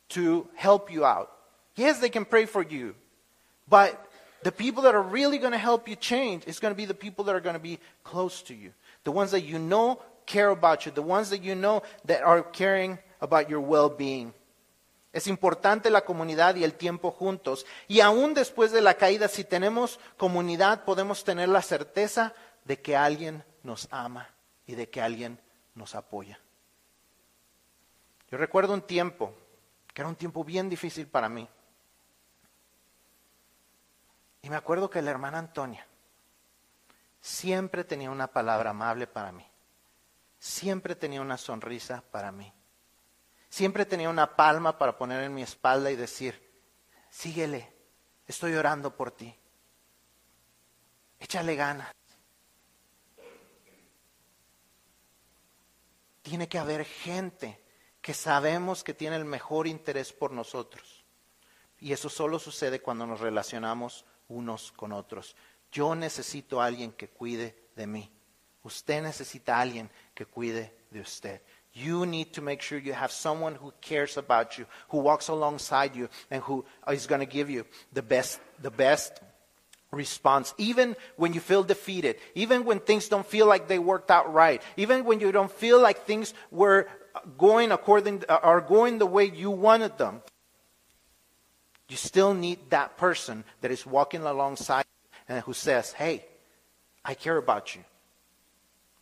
to 0.09 0.48
help 0.57 0.90
you 0.90 1.05
out. 1.05 1.29
Yes, 1.74 2.01
they 2.01 2.11
can 2.11 2.24
pray 2.24 2.46
for 2.46 2.62
you, 2.62 2.94
but 3.68 4.09
The 4.42 4.53
people 4.53 4.85
that 4.85 4.94
are 4.94 5.03
really 5.03 5.38
going 5.38 5.53
to 5.53 5.59
help 5.59 5.88
you 5.88 5.96
change 5.96 6.44
is 6.46 6.61
going 6.61 6.72
to 6.72 6.77
be 6.77 6.85
the 6.85 6.94
people 6.94 7.24
that 7.24 7.35
are 7.35 7.40
going 7.40 7.57
to 7.57 7.61
be 7.61 7.79
close 8.05 8.42
to 8.42 8.55
you. 8.55 8.72
The 9.05 9.11
ones 9.11 9.33
that 9.33 9.42
you 9.42 9.59
know 9.59 10.01
care 10.27 10.51
about 10.51 10.87
you. 10.87 10.92
The 10.92 11.03
ones 11.03 11.31
that 11.31 11.42
you 11.42 11.55
know 11.55 11.83
that 12.05 12.22
are 12.22 12.42
caring 12.42 12.98
about 13.20 13.51
your 13.51 13.61
well-being. 13.61 14.33
Es 15.12 15.27
importante 15.27 15.90
la 15.90 16.05
comunidad 16.05 16.57
y 16.57 16.64
el 16.64 16.75
tiempo 16.75 17.11
juntos. 17.11 17.66
Y 17.87 18.01
aún 18.01 18.35
después 18.35 18.73
de 18.73 18.81
la 18.81 18.94
caída, 18.94 19.29
si 19.29 19.44
tenemos 19.44 19.99
comunidad, 20.16 20.85
podemos 20.85 21.25
tener 21.25 21.49
la 21.49 21.62
certeza 21.62 22.35
de 22.64 22.81
que 22.81 22.97
alguien 22.97 23.44
nos 23.62 23.88
ama 23.90 24.29
y 24.66 24.75
de 24.75 24.90
que 24.90 25.01
alguien 25.01 25.40
nos 25.75 25.94
apoya. 25.94 26.38
Yo 28.31 28.37
recuerdo 28.37 28.75
un 28.75 28.83
tiempo, 28.83 29.35
que 29.94 30.03
era 30.03 30.09
un 30.09 30.16
tiempo 30.16 30.44
bien 30.44 30.68
difícil 30.68 31.07
para 31.07 31.29
mí. 31.31 31.49
Y 34.42 34.51
me 34.51 34.57
acuerdo 34.57 34.90
que 34.90 35.01
la 35.01 35.11
hermana 35.11 35.38
Antonia 35.38 35.87
siempre 37.21 37.85
tenía 37.85 38.11
una 38.11 38.29
palabra 38.29 38.71
amable 38.71 39.07
para 39.07 39.33
mí. 39.33 39.47
Siempre 40.38 40.94
tenía 40.94 41.21
una 41.21 41.37
sonrisa 41.37 42.03
para 42.11 42.31
mí. 42.31 42.53
Siempre 43.48 43.87
tenía 43.87 44.11
una 44.11 44.37
palma 44.37 44.76
para 44.76 44.96
poner 44.96 45.24
en 45.24 45.34
mi 45.34 45.42
espalda 45.42 45.90
y 45.90 45.96
decir, 45.96 46.40
síguele, 47.11 47.72
estoy 48.26 48.54
orando 48.54 48.94
por 48.94 49.11
ti. 49.11 49.34
Échale 51.18 51.56
ganas. 51.56 51.90
Tiene 56.22 56.48
que 56.48 56.58
haber 56.58 56.84
gente 56.84 57.64
que 58.02 58.14
sabemos 58.14 58.84
que 58.84 58.94
tiene 58.94 59.16
el 59.16 59.24
mejor 59.24 59.66
interés 59.66 60.12
por 60.12 60.30
nosotros. 60.30 61.04
Y 61.80 61.92
eso 61.92 62.08
solo 62.08 62.38
sucede 62.38 62.80
cuando 62.80 63.06
nos 63.06 63.20
relacionamos 63.20 64.04
unos 64.28 64.72
con 64.72 64.92
otros. 64.92 65.37
Yo 65.70 65.94
necesito 65.94 66.61
a 66.61 66.66
alguien 66.66 66.92
que 66.92 67.08
cuide 67.08 67.70
de 67.76 67.87
mí. 67.87 68.12
Usted 68.62 69.02
necesita 69.02 69.56
a 69.56 69.61
alguien 69.61 69.90
que 70.14 70.26
cuide 70.26 70.87
de 70.90 71.00
usted. 71.00 71.42
You 71.74 72.07
need 72.07 72.33
to 72.35 72.42
make 72.42 72.62
sure 72.62 72.78
you 72.78 72.92
have 72.92 73.12
someone 73.12 73.54
who 73.54 73.72
cares 73.81 74.16
about 74.16 74.59
you, 74.59 74.66
who 74.88 74.98
walks 74.98 75.28
alongside 75.28 75.94
you, 75.94 76.09
and 76.31 76.42
who 76.42 76.64
is 76.90 77.07
going 77.07 77.20
to 77.20 77.26
give 77.26 77.50
you 77.50 77.66
the 77.92 78.02
best, 78.02 78.40
the 78.61 78.70
best 78.70 79.20
response. 79.90 80.54
Even 80.59 80.96
when 81.16 81.35
you 81.35 81.40
feel 81.40 81.62
defeated, 81.62 82.16
even 82.35 82.64
when 82.64 82.81
things 82.81 83.09
don't 83.09 83.26
feel 83.26 83.46
like 83.46 83.68
they 83.68 83.78
worked 83.78 84.11
out 84.11 84.33
right, 84.33 84.62
even 84.76 85.04
when 85.04 85.20
you 85.20 85.33
don't 85.33 85.52
feel 85.52 85.81
like 85.81 86.04
things 86.04 86.35
were 86.50 86.88
going 87.37 87.72
according, 87.72 88.24
are 88.28 88.61
going 88.61 88.98
the 88.98 89.07
way 89.07 89.24
you 89.24 89.50
wanted 89.50 89.96
them, 89.98 90.22
you 91.88 91.96
still 91.96 92.35
need 92.35 92.59
that 92.70 92.98
person 92.98 93.44
that 93.61 93.70
is 93.70 93.87
walking 93.87 94.22
alongside 94.22 94.85
you 94.85 95.35
and 95.37 95.44
who 95.44 95.54
says, 95.54 95.92
Hey, 95.92 96.24
I 97.04 97.14
care 97.14 97.37
about 97.37 97.74
you. 97.74 97.83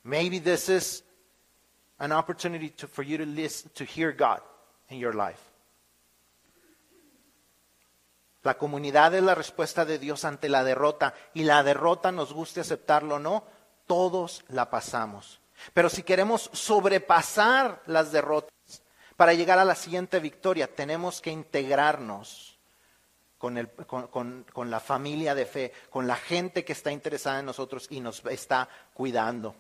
Maybe 0.05 0.39
this 0.39 0.69
is 0.69 1.03
an 1.99 2.13
opportunity 2.13 2.71
to, 2.71 2.87
for 2.87 3.05
you 3.05 3.19
to 3.19 3.27
listen, 3.27 3.71
to 3.75 3.85
hear 3.85 4.13
God 4.13 4.41
in 4.89 4.99
your 4.99 5.15
life. 5.15 5.41
La 8.43 8.55
comunidad 8.55 9.13
es 9.15 9.25
la 9.25 9.35
respuesta 9.35 9.85
de 9.85 9.99
Dios 9.99 10.25
ante 10.25 10.49
la 10.49 10.63
derrota 10.63 11.15
y 11.35 11.43
la 11.43 11.65
derrota, 11.65 12.13
nos 12.13 12.33
guste 12.33 12.61
aceptarlo 12.61 13.17
o 13.17 13.19
no, 13.19 13.43
todos 13.89 14.45
la 14.49 14.71
pasamos. 14.71 15.41
Pero 15.75 15.89
si 15.89 16.05
queremos 16.05 16.49
sobrepasar 16.53 17.83
las 17.87 18.13
derrotas 18.13 18.53
para 19.17 19.33
llegar 19.33 19.59
a 19.59 19.65
la 19.65 19.75
siguiente 19.75 20.21
victoria, 20.21 20.73
tenemos 20.73 21.21
que 21.21 21.31
integrarnos 21.31 22.57
con, 23.37 23.59
el, 23.59 23.69
con, 23.69 24.45
con 24.45 24.71
la 24.71 24.79
familia 24.79 25.35
de 25.35 25.47
fe, 25.47 25.73
con 25.91 26.07
la 26.07 26.17
gente 26.17 26.65
que 26.65 26.73
está 26.73 26.93
interesada 26.93 27.41
en 27.41 27.47
nosotros 27.47 27.89
y 27.91 27.99
nos 27.99 28.25
está 28.27 28.69
cuidando. 28.95 29.57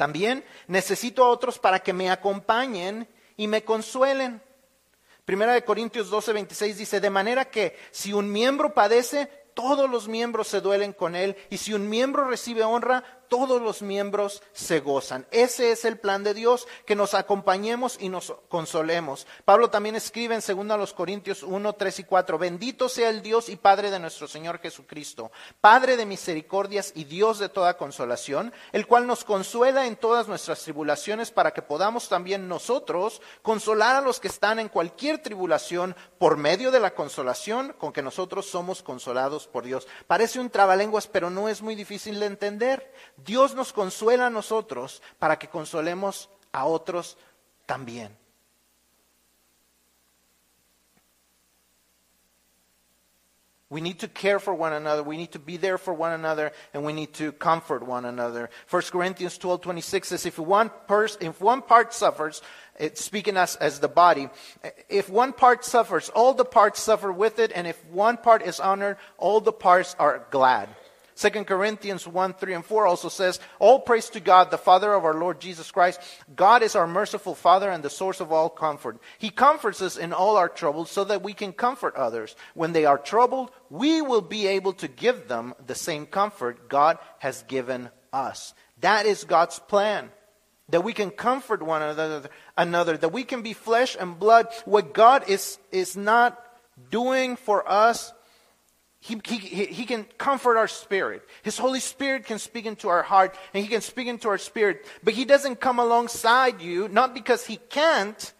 También 0.00 0.46
necesito 0.66 1.22
a 1.22 1.28
otros 1.28 1.58
para 1.58 1.80
que 1.80 1.92
me 1.92 2.08
acompañen 2.08 3.06
y 3.36 3.48
me 3.48 3.64
consuelen. 3.64 4.40
Primera 5.26 5.52
de 5.52 5.62
Corintios 5.62 6.08
12, 6.08 6.32
26 6.32 6.78
dice, 6.78 7.00
de 7.00 7.10
manera 7.10 7.50
que 7.50 7.76
si 7.90 8.14
un 8.14 8.32
miembro 8.32 8.72
padece, 8.72 9.26
todos 9.52 9.90
los 9.90 10.08
miembros 10.08 10.48
se 10.48 10.62
duelen 10.62 10.94
con 10.94 11.14
él, 11.14 11.36
y 11.50 11.58
si 11.58 11.74
un 11.74 11.86
miembro 11.90 12.24
recibe 12.24 12.64
honra, 12.64 13.04
todos 13.30 13.62
los 13.62 13.80
miembros 13.80 14.42
se 14.52 14.80
gozan. 14.80 15.26
Ese 15.30 15.70
es 15.70 15.86
el 15.86 15.98
plan 15.98 16.24
de 16.24 16.34
Dios, 16.34 16.66
que 16.84 16.96
nos 16.96 17.14
acompañemos 17.14 17.96
y 18.00 18.10
nos 18.10 18.34
consolemos. 18.48 19.26
Pablo 19.44 19.70
también 19.70 19.94
escribe 19.94 20.34
en 20.34 20.68
2 20.68 20.92
Corintios 20.92 21.44
1, 21.44 21.72
3 21.72 22.00
y 22.00 22.04
4, 22.04 22.38
bendito 22.38 22.88
sea 22.88 23.08
el 23.08 23.22
Dios 23.22 23.48
y 23.48 23.56
Padre 23.56 23.90
de 23.90 24.00
nuestro 24.00 24.26
Señor 24.26 24.58
Jesucristo, 24.58 25.30
Padre 25.60 25.96
de 25.96 26.04
misericordias 26.04 26.92
y 26.96 27.04
Dios 27.04 27.38
de 27.38 27.48
toda 27.48 27.76
consolación, 27.76 28.52
el 28.72 28.86
cual 28.88 29.06
nos 29.06 29.24
consuela 29.24 29.86
en 29.86 29.96
todas 29.96 30.26
nuestras 30.26 30.62
tribulaciones 30.62 31.30
para 31.30 31.52
que 31.52 31.62
podamos 31.62 32.08
también 32.08 32.48
nosotros 32.48 33.22
consolar 33.42 33.96
a 33.96 34.00
los 34.00 34.18
que 34.18 34.28
están 34.28 34.58
en 34.58 34.68
cualquier 34.68 35.22
tribulación 35.22 35.94
por 36.18 36.36
medio 36.36 36.72
de 36.72 36.80
la 36.80 36.94
consolación 36.94 37.74
con 37.78 37.92
que 37.92 38.02
nosotros 38.02 38.46
somos 38.46 38.82
consolados 38.82 39.46
por 39.46 39.64
Dios. 39.64 39.86
Parece 40.08 40.40
un 40.40 40.50
trabalenguas, 40.50 41.06
pero 41.06 41.30
no 41.30 41.48
es 41.48 41.62
muy 41.62 41.76
difícil 41.76 42.18
de 42.18 42.26
entender. 42.26 42.92
Dios 43.24 43.54
nos 43.54 43.72
consuela 43.72 44.26
a 44.26 44.30
nosotros 44.30 45.02
para 45.18 45.38
que 45.38 45.48
consolemos 45.48 46.28
a 46.52 46.64
otros 46.64 47.16
también. 47.66 48.20
We 53.70 53.80
need 53.80 54.00
to 54.00 54.08
care 54.08 54.40
for 54.40 54.52
one 54.52 54.72
another. 54.72 55.04
We 55.04 55.16
need 55.16 55.30
to 55.30 55.38
be 55.38 55.56
there 55.56 55.78
for 55.78 55.94
one 55.94 56.10
another, 56.10 56.50
and 56.74 56.84
we 56.84 56.92
need 56.92 57.14
to 57.14 57.30
comfort 57.30 57.86
one 57.86 58.04
another. 58.04 58.50
1 58.68 58.82
Corinthians 58.90 59.38
12, 59.38 59.60
26 59.60 60.08
says, 60.08 60.26
if 60.26 60.40
one, 60.40 60.72
pers- 60.88 61.16
if 61.20 61.40
one 61.40 61.62
part 61.62 61.94
suffers, 61.94 62.42
it's 62.76 63.04
speaking 63.04 63.36
as, 63.36 63.54
as 63.56 63.78
the 63.78 63.86
body, 63.86 64.28
if 64.88 65.08
one 65.08 65.32
part 65.32 65.64
suffers, 65.64 66.08
all 66.08 66.34
the 66.34 66.44
parts 66.44 66.82
suffer 66.82 67.12
with 67.12 67.38
it, 67.38 67.52
and 67.54 67.68
if 67.68 67.84
one 67.86 68.16
part 68.16 68.42
is 68.42 68.58
honored, 68.58 68.96
all 69.18 69.40
the 69.40 69.52
parts 69.52 69.94
are 70.00 70.26
glad. 70.32 70.68
2 71.20 71.44
Corinthians 71.44 72.08
1, 72.08 72.32
3, 72.32 72.54
and 72.54 72.64
4 72.64 72.86
also 72.86 73.10
says, 73.10 73.40
All 73.58 73.78
praise 73.78 74.08
to 74.10 74.20
God, 74.20 74.50
the 74.50 74.56
Father 74.56 74.94
of 74.94 75.04
our 75.04 75.12
Lord 75.12 75.38
Jesus 75.38 75.70
Christ. 75.70 76.00
God 76.34 76.62
is 76.62 76.74
our 76.74 76.86
merciful 76.86 77.34
Father 77.34 77.70
and 77.70 77.82
the 77.82 77.90
source 77.90 78.20
of 78.20 78.32
all 78.32 78.48
comfort. 78.48 78.98
He 79.18 79.28
comforts 79.28 79.82
us 79.82 79.98
in 79.98 80.14
all 80.14 80.38
our 80.38 80.48
troubles 80.48 80.90
so 80.90 81.04
that 81.04 81.22
we 81.22 81.34
can 81.34 81.52
comfort 81.52 81.94
others. 81.94 82.34
When 82.54 82.72
they 82.72 82.86
are 82.86 82.96
troubled, 82.96 83.50
we 83.68 84.00
will 84.00 84.22
be 84.22 84.46
able 84.46 84.72
to 84.74 84.88
give 84.88 85.28
them 85.28 85.52
the 85.66 85.74
same 85.74 86.06
comfort 86.06 86.70
God 86.70 86.96
has 87.18 87.42
given 87.42 87.90
us. 88.14 88.54
That 88.80 89.04
is 89.04 89.24
God's 89.24 89.58
plan. 89.58 90.08
That 90.70 90.84
we 90.84 90.94
can 90.94 91.10
comfort 91.10 91.62
one 91.62 91.82
another, 91.82 92.30
another, 92.56 92.96
that 92.96 93.12
we 93.12 93.24
can 93.24 93.42
be 93.42 93.52
flesh 93.52 93.94
and 93.98 94.18
blood. 94.18 94.46
What 94.64 94.94
God 94.94 95.28
is, 95.28 95.58
is 95.70 95.98
not 95.98 96.42
doing 96.90 97.36
for 97.36 97.68
us 97.68 98.10
he, 99.00 99.18
he, 99.24 99.38
he 99.66 99.86
can 99.86 100.04
comfort 100.18 100.58
our 100.58 100.68
spirit. 100.68 101.26
His 101.42 101.56
Holy 101.56 101.80
Spirit 101.80 102.26
can 102.26 102.38
speak 102.38 102.66
into 102.66 102.88
our 102.88 103.02
heart 103.02 103.34
and 103.54 103.64
He 103.64 103.68
can 103.68 103.80
speak 103.80 104.08
into 104.08 104.28
our 104.28 104.38
spirit. 104.38 104.86
But 105.02 105.14
He 105.14 105.24
doesn't 105.24 105.58
come 105.58 105.78
alongside 105.78 106.60
you, 106.60 106.86
not 106.88 107.14
because 107.14 107.46
He 107.46 107.56
can't, 107.56 108.32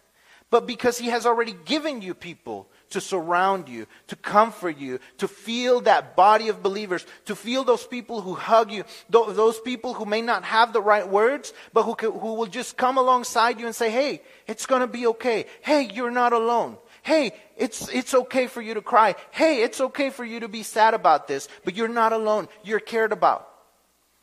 but 0.51 0.67
because 0.67 0.99
He 0.99 1.07
has 1.07 1.25
already 1.25 1.55
given 1.65 2.03
you 2.03 2.13
people 2.13 2.69
to 2.91 3.01
surround 3.01 3.69
you, 3.69 3.87
to 4.07 4.15
comfort 4.17 4.77
you, 4.77 4.99
to 5.17 5.27
feel 5.27 5.81
that 5.81 6.15
body 6.15 6.49
of 6.49 6.61
believers, 6.61 7.07
to 7.25 7.35
feel 7.35 7.63
those 7.63 7.87
people 7.87 8.21
who 8.21 8.35
hug 8.35 8.71
you, 8.71 8.83
those 9.09 9.59
people 9.61 9.93
who 9.93 10.05
may 10.05 10.21
not 10.21 10.43
have 10.43 10.73
the 10.73 10.81
right 10.81 11.07
words, 11.07 11.53
but 11.73 11.83
who, 11.83 11.93
who 11.93 12.33
will 12.33 12.45
just 12.45 12.77
come 12.77 12.97
alongside 12.97 13.59
you 13.59 13.65
and 13.65 13.75
say, 13.75 13.89
hey, 13.89 14.21
it's 14.45 14.65
going 14.65 14.81
to 14.81 14.87
be 14.87 15.07
okay. 15.07 15.45
Hey, 15.61 15.89
you're 15.91 16.11
not 16.11 16.33
alone. 16.33 16.77
Hey, 17.03 17.33
it's, 17.57 17.89
it's 17.89 18.13
okay 18.13 18.47
for 18.47 18.61
you 18.61 18.75
to 18.75 18.81
cry. 18.81 19.15
Hey, 19.31 19.63
it's 19.63 19.81
okay 19.81 20.09
for 20.09 20.23
you 20.23 20.39
to 20.41 20.47
be 20.47 20.63
sad 20.63 20.93
about 20.93 21.27
this, 21.27 21.49
but 21.65 21.75
you're 21.75 21.87
not 21.87 22.13
alone. 22.13 22.47
You're 22.63 22.79
cared 22.79 23.11
about. 23.11 23.47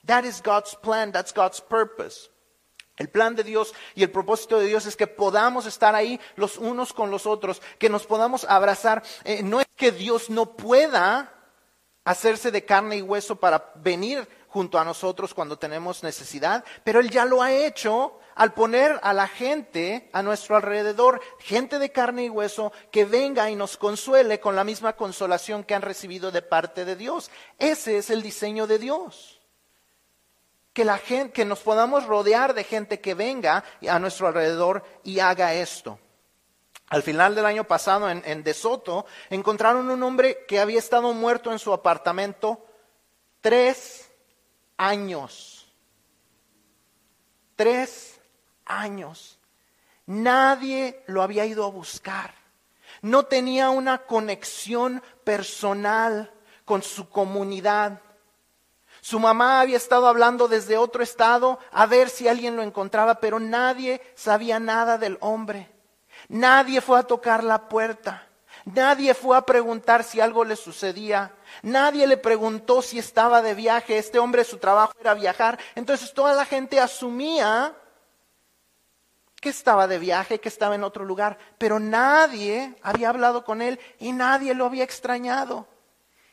That 0.04 0.24
is 0.24 0.40
God's 0.40 0.74
plan. 0.74 1.10
That's 1.10 1.32
God's 1.32 1.60
purpose. 1.60 2.28
El 2.98 3.08
plan 3.08 3.36
de 3.36 3.44
Dios 3.44 3.74
y 3.94 4.02
el 4.02 4.10
propósito 4.10 4.58
de 4.58 4.66
Dios 4.66 4.86
es 4.86 4.96
que 4.96 5.06
podamos 5.06 5.66
estar 5.66 5.94
ahí 5.94 6.18
los 6.34 6.58
unos 6.58 6.92
con 6.92 7.10
los 7.10 7.26
otros, 7.26 7.62
que 7.78 7.88
nos 7.88 8.06
podamos 8.06 8.44
abrazar. 8.44 9.02
Eh, 9.24 9.42
no 9.42 9.60
es 9.60 9.66
que 9.76 9.92
Dios 9.92 10.30
no 10.30 10.56
pueda 10.56 11.32
hacerse 12.04 12.50
de 12.50 12.64
carne 12.64 12.96
y 12.96 13.02
hueso 13.02 13.36
para 13.36 13.72
venir 13.76 14.26
junto 14.48 14.78
a 14.78 14.84
nosotros 14.84 15.34
cuando 15.34 15.58
tenemos 15.58 16.02
necesidad, 16.02 16.64
pero 16.82 17.00
Él 17.00 17.10
ya 17.10 17.24
lo 17.24 17.42
ha 17.42 17.52
hecho 17.52 18.18
al 18.38 18.54
poner 18.54 19.00
a 19.02 19.12
la 19.12 19.26
gente 19.26 20.08
a 20.12 20.22
nuestro 20.22 20.54
alrededor, 20.54 21.20
gente 21.40 21.80
de 21.80 21.90
carne 21.90 22.26
y 22.26 22.30
hueso, 22.30 22.72
que 22.92 23.04
venga 23.04 23.50
y 23.50 23.56
nos 23.56 23.76
consuele 23.76 24.38
con 24.38 24.54
la 24.54 24.62
misma 24.62 24.94
consolación 24.94 25.64
que 25.64 25.74
han 25.74 25.82
recibido 25.82 26.30
de 26.30 26.40
parte 26.40 26.84
de 26.84 26.94
Dios. 26.94 27.32
Ese 27.58 27.98
es 27.98 28.10
el 28.10 28.22
diseño 28.22 28.68
de 28.68 28.78
Dios. 28.78 29.40
Que, 30.72 30.84
la 30.84 30.98
gente, 30.98 31.32
que 31.32 31.44
nos 31.44 31.58
podamos 31.58 32.06
rodear 32.06 32.54
de 32.54 32.62
gente 32.62 33.00
que 33.00 33.14
venga 33.14 33.64
a 33.90 33.98
nuestro 33.98 34.28
alrededor 34.28 34.84
y 35.02 35.18
haga 35.18 35.54
esto. 35.54 35.98
Al 36.90 37.02
final 37.02 37.34
del 37.34 37.44
año 37.44 37.64
pasado 37.64 38.08
en, 38.08 38.22
en 38.24 38.44
De 38.44 38.54
Soto 38.54 39.04
encontraron 39.30 39.90
un 39.90 40.00
hombre 40.04 40.44
que 40.46 40.60
había 40.60 40.78
estado 40.78 41.12
muerto 41.12 41.50
en 41.50 41.58
su 41.58 41.72
apartamento 41.72 42.64
tres 43.40 44.08
años. 44.76 45.74
Tres 47.56 48.17
años. 48.68 49.38
Nadie 50.06 51.02
lo 51.06 51.22
había 51.22 51.44
ido 51.44 51.64
a 51.64 51.70
buscar. 51.70 52.34
No 53.02 53.24
tenía 53.24 53.70
una 53.70 53.98
conexión 53.98 55.02
personal 55.24 56.32
con 56.64 56.82
su 56.82 57.08
comunidad. 57.08 58.00
Su 59.00 59.20
mamá 59.20 59.60
había 59.60 59.76
estado 59.76 60.06
hablando 60.06 60.48
desde 60.48 60.76
otro 60.76 61.02
estado 61.02 61.58
a 61.72 61.86
ver 61.86 62.10
si 62.10 62.28
alguien 62.28 62.56
lo 62.56 62.62
encontraba, 62.62 63.20
pero 63.20 63.38
nadie 63.38 64.02
sabía 64.14 64.58
nada 64.58 64.98
del 64.98 65.18
hombre. 65.20 65.70
Nadie 66.28 66.80
fue 66.80 66.98
a 66.98 67.04
tocar 67.04 67.44
la 67.44 67.68
puerta. 67.68 68.26
Nadie 68.64 69.14
fue 69.14 69.36
a 69.36 69.42
preguntar 69.42 70.04
si 70.04 70.20
algo 70.20 70.44
le 70.44 70.56
sucedía. 70.56 71.32
Nadie 71.62 72.06
le 72.06 72.16
preguntó 72.16 72.82
si 72.82 72.98
estaba 72.98 73.40
de 73.40 73.54
viaje. 73.54 73.98
Este 73.98 74.18
hombre 74.18 74.44
su 74.44 74.58
trabajo 74.58 74.92
era 75.00 75.14
viajar. 75.14 75.58
Entonces 75.74 76.12
toda 76.12 76.34
la 76.34 76.44
gente 76.44 76.80
asumía 76.80 77.74
que 79.40 79.48
estaba 79.50 79.86
de 79.86 79.98
viaje, 79.98 80.40
que 80.40 80.48
estaba 80.48 80.74
en 80.74 80.84
otro 80.84 81.04
lugar. 81.04 81.38
Pero 81.58 81.78
nadie 81.78 82.76
había 82.82 83.10
hablado 83.10 83.44
con 83.44 83.62
él 83.62 83.78
y 83.98 84.12
nadie 84.12 84.54
lo 84.54 84.66
había 84.66 84.84
extrañado. 84.84 85.68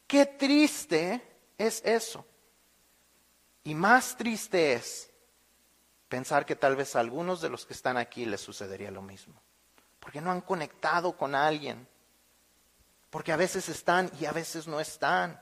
Qué 0.08 0.26
triste 0.26 1.22
es 1.58 1.82
eso. 1.86 2.26
Y 3.64 3.74
más 3.74 4.16
triste 4.16 4.74
es 4.74 5.12
pensar 6.08 6.46
que 6.46 6.56
tal 6.56 6.76
vez 6.76 6.96
a 6.96 7.00
algunos 7.00 7.42
de 7.42 7.50
los 7.50 7.66
que 7.66 7.74
están 7.74 7.98
aquí 7.98 8.26
les 8.26 8.42
sucedería 8.42 8.92
lo 8.92 9.02
mismo. 9.02 9.42
Porque 10.00 10.22
no 10.22 10.32
han 10.32 10.42
conectado 10.42 11.18
con 11.18 11.34
alguien. 11.34 11.88
Porque 13.10 13.32
a 13.32 13.38
veces 13.38 13.70
están 13.70 14.12
y 14.20 14.26
a 14.26 14.32
veces 14.32 14.68
no 14.68 14.80
están. 14.80 15.40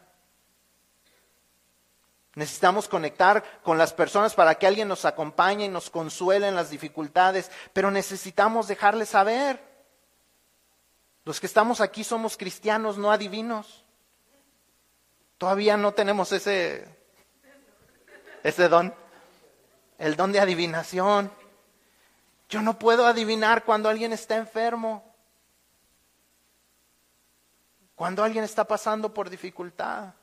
Necesitamos 2.35 2.87
conectar 2.87 3.43
con 3.61 3.77
las 3.77 3.93
personas 3.93 4.33
para 4.33 4.55
que 4.55 4.65
alguien 4.65 4.87
nos 4.87 5.05
acompañe 5.05 5.65
y 5.65 5.69
nos 5.69 5.91
consuele 5.91 6.47
en 6.47 6.55
las 6.55 6.71
dificultades, 6.71 7.51
pero 7.73 7.91
necesitamos 7.91 8.67
dejarles 8.67 9.09
saber. 9.09 9.61
Los 11.25 11.39
que 11.39 11.45
estamos 11.45 11.79
aquí 11.79 12.03
somos 12.03 12.35
cristianos, 12.35 12.97
no 12.97 13.11
adivinos. 13.11 13.83
Todavía 15.37 15.77
no 15.77 15.93
tenemos 15.93 16.31
ese, 16.31 16.87
ese 18.41 18.67
don, 18.67 18.93
el 19.99 20.15
don 20.15 20.31
de 20.31 20.39
adivinación. 20.39 21.31
Yo 22.49 22.61
no 22.61 22.79
puedo 22.79 23.05
adivinar 23.05 23.63
cuando 23.63 23.89
alguien 23.89 24.11
está 24.11 24.37
enfermo, 24.37 25.03
cuando 27.95 28.23
alguien 28.23 28.43
está 28.43 28.63
pasando 28.63 29.13
por 29.13 29.29
dificultad. 29.29 30.13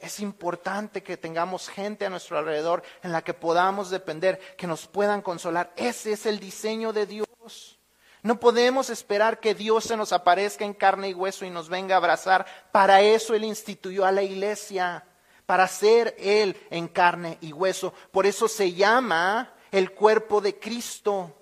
Es 0.00 0.18
importante 0.18 1.02
que 1.02 1.18
tengamos 1.18 1.68
gente 1.68 2.06
a 2.06 2.10
nuestro 2.10 2.38
alrededor 2.38 2.82
en 3.02 3.12
la 3.12 3.22
que 3.22 3.34
podamos 3.34 3.90
depender, 3.90 4.40
que 4.56 4.66
nos 4.66 4.86
puedan 4.86 5.20
consolar. 5.20 5.72
Ese 5.76 6.12
es 6.12 6.24
el 6.24 6.40
diseño 6.40 6.94
de 6.94 7.04
Dios. 7.04 7.78
No 8.22 8.40
podemos 8.40 8.88
esperar 8.88 9.40
que 9.40 9.54
Dios 9.54 9.84
se 9.84 9.98
nos 9.98 10.12
aparezca 10.12 10.64
en 10.64 10.72
carne 10.72 11.10
y 11.10 11.14
hueso 11.14 11.44
y 11.44 11.50
nos 11.50 11.68
venga 11.68 11.94
a 11.94 11.98
abrazar. 11.98 12.46
Para 12.72 13.02
eso 13.02 13.34
Él 13.34 13.44
instituyó 13.44 14.06
a 14.06 14.12
la 14.12 14.22
iglesia, 14.22 15.04
para 15.44 15.68
ser 15.68 16.16
Él 16.18 16.56
en 16.70 16.88
carne 16.88 17.36
y 17.42 17.52
hueso. 17.52 17.92
Por 18.10 18.24
eso 18.24 18.48
se 18.48 18.72
llama 18.72 19.54
el 19.70 19.92
cuerpo 19.92 20.40
de 20.40 20.58
Cristo. 20.58 21.39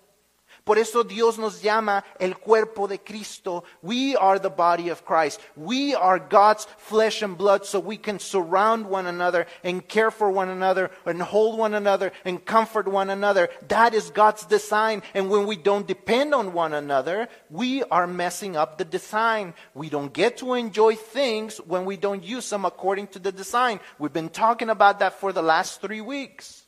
Por 0.69 0.77
eso 0.77 1.03
Dios 1.03 1.39
nos 1.39 1.63
llama 1.63 2.05
el 2.21 2.37
cuerpo 2.37 2.87
de 2.87 2.99
Cristo. 2.99 3.65
We 3.81 4.15
are 4.15 4.39
the 4.39 4.51
body 4.51 4.91
of 4.91 5.03
Christ. 5.03 5.41
We 5.57 5.95
are 5.95 6.19
God's 6.19 6.67
flesh 6.77 7.23
and 7.23 7.39
blood 7.39 7.65
so 7.65 7.81
we 7.81 7.97
can 7.97 8.19
surround 8.19 8.85
one 8.85 9.07
another 9.07 9.47
and 9.65 9.89
care 9.89 10.11
for 10.11 10.31
one 10.31 10.51
another 10.51 10.91
and 11.07 11.23
hold 11.23 11.59
one 11.59 11.73
another 11.73 12.13
and 12.27 12.45
comfort 12.45 12.87
one 12.87 13.09
another. 13.09 13.49
That 13.69 13.95
is 13.95 14.11
God's 14.11 14.45
design. 14.45 15.03
And 15.15 15.31
when 15.31 15.47
we 15.47 15.57
don't 15.57 15.87
depend 15.87 16.35
on 16.35 16.53
one 16.53 16.75
another, 16.75 17.31
we 17.49 17.83
are 17.85 18.07
messing 18.07 18.55
up 18.55 18.77
the 18.77 18.85
design. 18.85 19.55
We 19.73 19.89
don't 19.89 20.13
get 20.13 20.37
to 20.41 20.53
enjoy 20.53 20.97
things 20.97 21.57
when 21.57 21.87
we 21.87 21.97
don't 21.97 22.23
use 22.23 22.51
them 22.51 22.67
according 22.67 23.07
to 23.07 23.19
the 23.19 23.33
design. 23.33 23.81
We've 23.99 24.13
been 24.13 24.29
talking 24.29 24.69
about 24.69 24.99
that 24.99 25.19
for 25.19 25.33
the 25.33 25.41
last 25.41 25.81
three 25.81 26.03
weeks. 26.03 26.68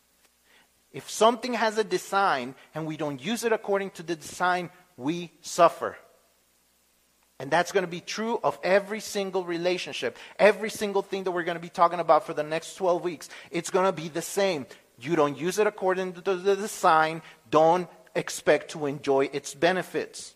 If 0.93 1.09
something 1.09 1.55
has 1.55 1.79
a 1.79 1.85
design 1.85 2.55
and 2.75 2.87
we 2.87 2.97
don't 2.97 3.25
use 3.25 3.45
it 3.45 3.53
according 3.53 3.91
to 3.91 4.03
the 4.03 4.17
design, 4.17 4.71
we 4.97 5.33
suffer. 5.41 5.97
And 7.39 7.51
that's 7.51 7.73
going 7.73 7.85
to 7.85 7.91
be 7.91 8.01
true 8.01 8.39
of 8.45 8.59
every 8.63 9.01
single 9.01 9.45
relationship, 9.45 10.19
every 10.39 10.69
single 10.69 11.01
thing 11.01 11.25
that 11.25 11.31
we're 11.31 11.45
going 11.45 11.57
to 11.57 11.63
be 11.63 11.71
talking 11.71 12.01
about 12.01 12.27
for 12.27 12.35
the 12.35 12.43
next 12.43 12.75
12 12.75 13.03
weeks. 13.03 13.29
It's 13.51 13.71
going 13.71 13.87
to 13.87 13.93
be 13.93 14.09
the 14.09 14.21
same. 14.21 14.67
You 15.01 15.17
don't 15.17 15.39
use 15.39 15.59
it 15.59 15.67
according 15.67 16.13
to 16.15 16.21
the 16.21 16.57
design, 16.57 17.23
don't 17.51 17.89
expect 18.15 18.73
to 18.73 18.85
enjoy 18.85 19.31
its 19.33 19.55
benefits. 19.55 20.35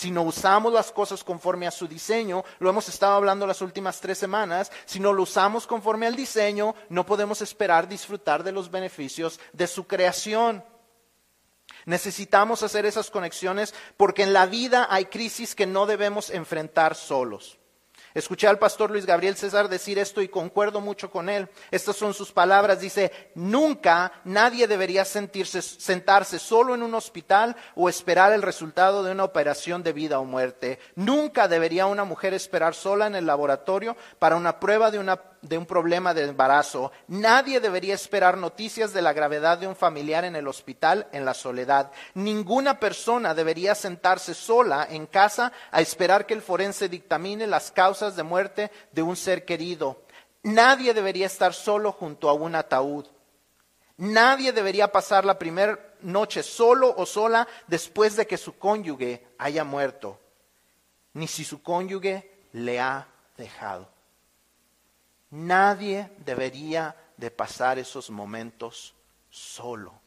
Si 0.00 0.10
no 0.10 0.22
usamos 0.22 0.72
las 0.72 0.92
cosas 0.92 1.22
conforme 1.22 1.66
a 1.66 1.70
su 1.70 1.86
diseño, 1.86 2.42
lo 2.58 2.70
hemos 2.70 2.88
estado 2.88 3.16
hablando 3.16 3.46
las 3.46 3.60
últimas 3.60 4.00
tres 4.00 4.16
semanas, 4.16 4.72
si 4.86 4.98
no 4.98 5.12
lo 5.12 5.24
usamos 5.24 5.66
conforme 5.66 6.06
al 6.06 6.16
diseño, 6.16 6.74
no 6.88 7.04
podemos 7.04 7.42
esperar 7.42 7.86
disfrutar 7.86 8.42
de 8.42 8.50
los 8.50 8.70
beneficios 8.70 9.38
de 9.52 9.66
su 9.66 9.86
creación. 9.86 10.64
Necesitamos 11.84 12.62
hacer 12.62 12.86
esas 12.86 13.10
conexiones 13.10 13.74
porque 13.98 14.22
en 14.22 14.32
la 14.32 14.46
vida 14.46 14.86
hay 14.88 15.04
crisis 15.04 15.54
que 15.54 15.66
no 15.66 15.84
debemos 15.84 16.30
enfrentar 16.30 16.94
solos. 16.94 17.59
Escuché 18.12 18.48
al 18.48 18.58
pastor 18.58 18.90
Luis 18.90 19.06
Gabriel 19.06 19.36
César 19.36 19.68
decir 19.68 19.98
esto 19.98 20.20
y 20.20 20.28
concuerdo 20.28 20.80
mucho 20.80 21.10
con 21.10 21.28
él. 21.28 21.48
Estas 21.70 21.96
son 21.96 22.12
sus 22.12 22.32
palabras. 22.32 22.80
Dice, 22.80 23.30
nunca 23.34 24.12
nadie 24.24 24.66
debería 24.66 25.04
sentirse, 25.04 25.62
sentarse 25.62 26.38
solo 26.38 26.74
en 26.74 26.82
un 26.82 26.94
hospital 26.94 27.56
o 27.76 27.88
esperar 27.88 28.32
el 28.32 28.42
resultado 28.42 29.04
de 29.04 29.12
una 29.12 29.24
operación 29.24 29.82
de 29.82 29.92
vida 29.92 30.18
o 30.18 30.24
muerte. 30.24 30.78
Nunca 30.96 31.46
debería 31.46 31.86
una 31.86 32.04
mujer 32.04 32.34
esperar 32.34 32.74
sola 32.74 33.06
en 33.06 33.14
el 33.14 33.26
laboratorio 33.26 33.96
para 34.18 34.36
una 34.36 34.58
prueba 34.58 34.90
de 34.90 34.98
una 34.98 35.29
de 35.42 35.58
un 35.58 35.66
problema 35.66 36.14
de 36.14 36.24
embarazo. 36.24 36.92
Nadie 37.08 37.60
debería 37.60 37.94
esperar 37.94 38.36
noticias 38.36 38.92
de 38.92 39.02
la 39.02 39.12
gravedad 39.12 39.58
de 39.58 39.66
un 39.66 39.76
familiar 39.76 40.24
en 40.24 40.36
el 40.36 40.48
hospital 40.48 41.08
en 41.12 41.24
la 41.24 41.34
soledad. 41.34 41.90
Ninguna 42.14 42.78
persona 42.78 43.34
debería 43.34 43.74
sentarse 43.74 44.34
sola 44.34 44.86
en 44.88 45.06
casa 45.06 45.52
a 45.70 45.80
esperar 45.80 46.26
que 46.26 46.34
el 46.34 46.42
forense 46.42 46.88
dictamine 46.88 47.46
las 47.46 47.70
causas 47.70 48.16
de 48.16 48.22
muerte 48.22 48.70
de 48.92 49.02
un 49.02 49.16
ser 49.16 49.44
querido. 49.44 50.02
Nadie 50.42 50.94
debería 50.94 51.26
estar 51.26 51.52
solo 51.52 51.92
junto 51.92 52.28
a 52.28 52.32
un 52.32 52.54
ataúd. 52.54 53.06
Nadie 53.98 54.52
debería 54.52 54.90
pasar 54.90 55.26
la 55.26 55.38
primera 55.38 55.78
noche 56.00 56.42
solo 56.42 56.94
o 56.96 57.04
sola 57.04 57.46
después 57.66 58.16
de 58.16 58.26
que 58.26 58.38
su 58.38 58.56
cónyuge 58.58 59.26
haya 59.36 59.62
muerto, 59.62 60.18
ni 61.12 61.28
si 61.28 61.44
su 61.44 61.62
cónyuge 61.62 62.46
le 62.52 62.80
ha 62.80 63.06
dejado. 63.36 63.99
Nadie 65.30 66.10
debería 66.18 66.96
de 67.16 67.30
pasar 67.30 67.78
esos 67.78 68.10
momentos 68.10 68.94
solo. 69.30 70.00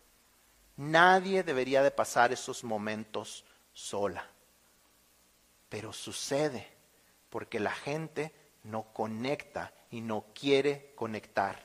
Nadie 0.76 1.44
debería 1.44 1.82
de 1.82 1.92
pasar 1.92 2.34
esos 2.34 2.64
momentos 2.64 3.46
sola. 3.74 4.28
Pero 5.70 5.94
sucede 5.94 6.68
porque 7.30 7.60
la 7.60 7.72
gente 7.72 8.34
no 8.64 8.84
conecta 8.94 9.74
y 9.92 10.02
no 10.02 10.26
quiere 10.34 10.94
conectar. 10.96 11.64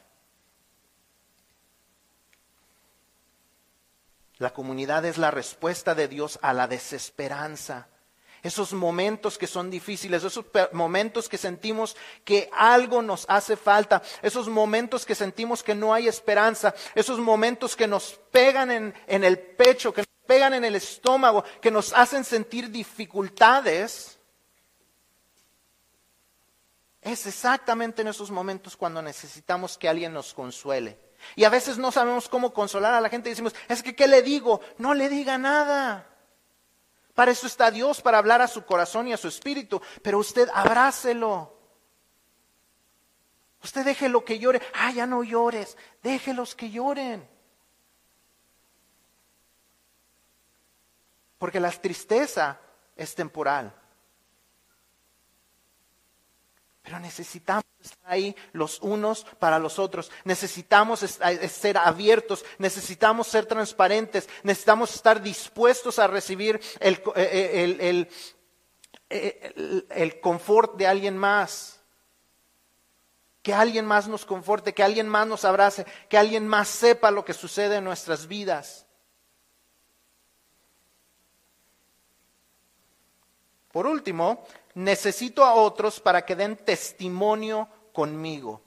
La 4.38 4.52
comunidad 4.52 5.04
es 5.04 5.18
la 5.18 5.32
respuesta 5.32 5.96
de 5.96 6.06
Dios 6.06 6.38
a 6.42 6.52
la 6.52 6.68
desesperanza 6.68 7.88
esos 8.42 8.72
momentos 8.72 9.38
que 9.38 9.46
son 9.46 9.70
difíciles, 9.70 10.24
esos 10.24 10.44
momentos 10.72 11.28
que 11.28 11.38
sentimos 11.38 11.96
que 12.24 12.50
algo 12.52 13.02
nos 13.02 13.24
hace 13.28 13.56
falta, 13.56 14.02
esos 14.22 14.48
momentos 14.48 15.04
que 15.04 15.14
sentimos 15.14 15.62
que 15.62 15.74
no 15.74 15.92
hay 15.92 16.08
esperanza, 16.08 16.74
esos 16.94 17.18
momentos 17.18 17.74
que 17.74 17.86
nos 17.86 18.20
pegan 18.30 18.70
en, 18.70 19.24
el 19.24 19.38
pecho, 19.38 19.92
que 19.92 20.02
nos 20.02 20.26
pegan 20.26 20.54
en 20.54 20.64
el 20.64 20.76
estómago, 20.76 21.44
que 21.60 21.70
nos 21.70 21.92
hacen 21.92 22.24
sentir 22.24 22.70
dificultades. 22.70 24.18
Es 27.02 27.26
exactamente 27.26 28.02
en 28.02 28.08
esos 28.08 28.30
momentos 28.30 28.76
cuando 28.76 29.00
necesitamos 29.02 29.78
que 29.78 29.88
alguien 29.88 30.12
nos 30.12 30.34
consuele. 30.34 30.98
Y 31.34 31.44
a 31.44 31.48
veces 31.48 31.78
no 31.78 31.90
sabemos 31.90 32.28
cómo 32.28 32.52
consolar 32.52 32.94
a 32.94 33.00
la 33.00 33.08
gente 33.08 33.28
y 33.28 33.32
decimos, 33.32 33.54
es 33.68 33.82
que, 33.82 33.96
¿qué 33.96 34.06
le 34.06 34.22
digo? 34.22 34.60
No 34.78 34.94
le 34.94 35.08
diga 35.08 35.38
nada. 35.38 36.06
Para 37.18 37.32
eso 37.32 37.48
está 37.48 37.72
Dios, 37.72 38.00
para 38.00 38.18
hablar 38.18 38.40
a 38.42 38.46
su 38.46 38.64
corazón 38.64 39.08
y 39.08 39.12
a 39.12 39.16
su 39.16 39.26
espíritu. 39.26 39.82
Pero 40.04 40.20
usted 40.20 40.48
abrácelo. 40.54 41.52
Usted 43.60 43.84
déjelo 43.84 44.24
que 44.24 44.38
llore. 44.38 44.62
Ah, 44.72 44.92
ya 44.92 45.04
no 45.04 45.24
llores. 45.24 45.76
Déjelos 46.00 46.54
que 46.54 46.70
lloren. 46.70 47.28
Porque 51.38 51.58
la 51.58 51.72
tristeza 51.72 52.60
es 52.94 53.16
temporal. 53.16 53.74
Pero 56.88 57.00
necesitamos 57.00 57.66
estar 57.82 58.10
ahí 58.10 58.34
los 58.52 58.80
unos 58.80 59.26
para 59.38 59.58
los 59.58 59.78
otros. 59.78 60.10
Necesitamos 60.24 61.00
ser 61.00 61.76
abiertos, 61.76 62.46
necesitamos 62.56 63.26
ser 63.26 63.44
transparentes, 63.44 64.26
necesitamos 64.42 64.94
estar 64.94 65.20
dispuestos 65.20 65.98
a 65.98 66.06
recibir 66.06 66.58
el, 66.80 66.94
eh, 67.14 68.08
eh, 69.10 69.84
el, 69.90 70.20
confort 70.20 70.76
de 70.78 70.86
alguien 70.86 71.18
más. 71.18 71.78
Que 73.42 73.52
alguien 73.52 73.84
más 73.84 74.08
nos 74.08 74.24
conforte, 74.24 74.72
que 74.72 74.82
alguien 74.82 75.10
más 75.10 75.26
nos 75.26 75.44
abrace, 75.44 75.84
que 76.08 76.16
alguien 76.16 76.48
más 76.48 76.68
sepa 76.68 77.10
lo 77.10 77.22
que 77.22 77.34
sucede 77.34 77.76
en 77.76 77.84
nuestras 77.84 78.26
vidas. 78.26 78.86
Por 83.70 83.86
último, 83.86 84.46
necesito 84.78 85.44
a 85.44 85.54
otros 85.54 85.98
para 85.98 86.24
que 86.24 86.36
den 86.36 86.56
testimonio 86.56 87.68
conmigo. 87.92 88.62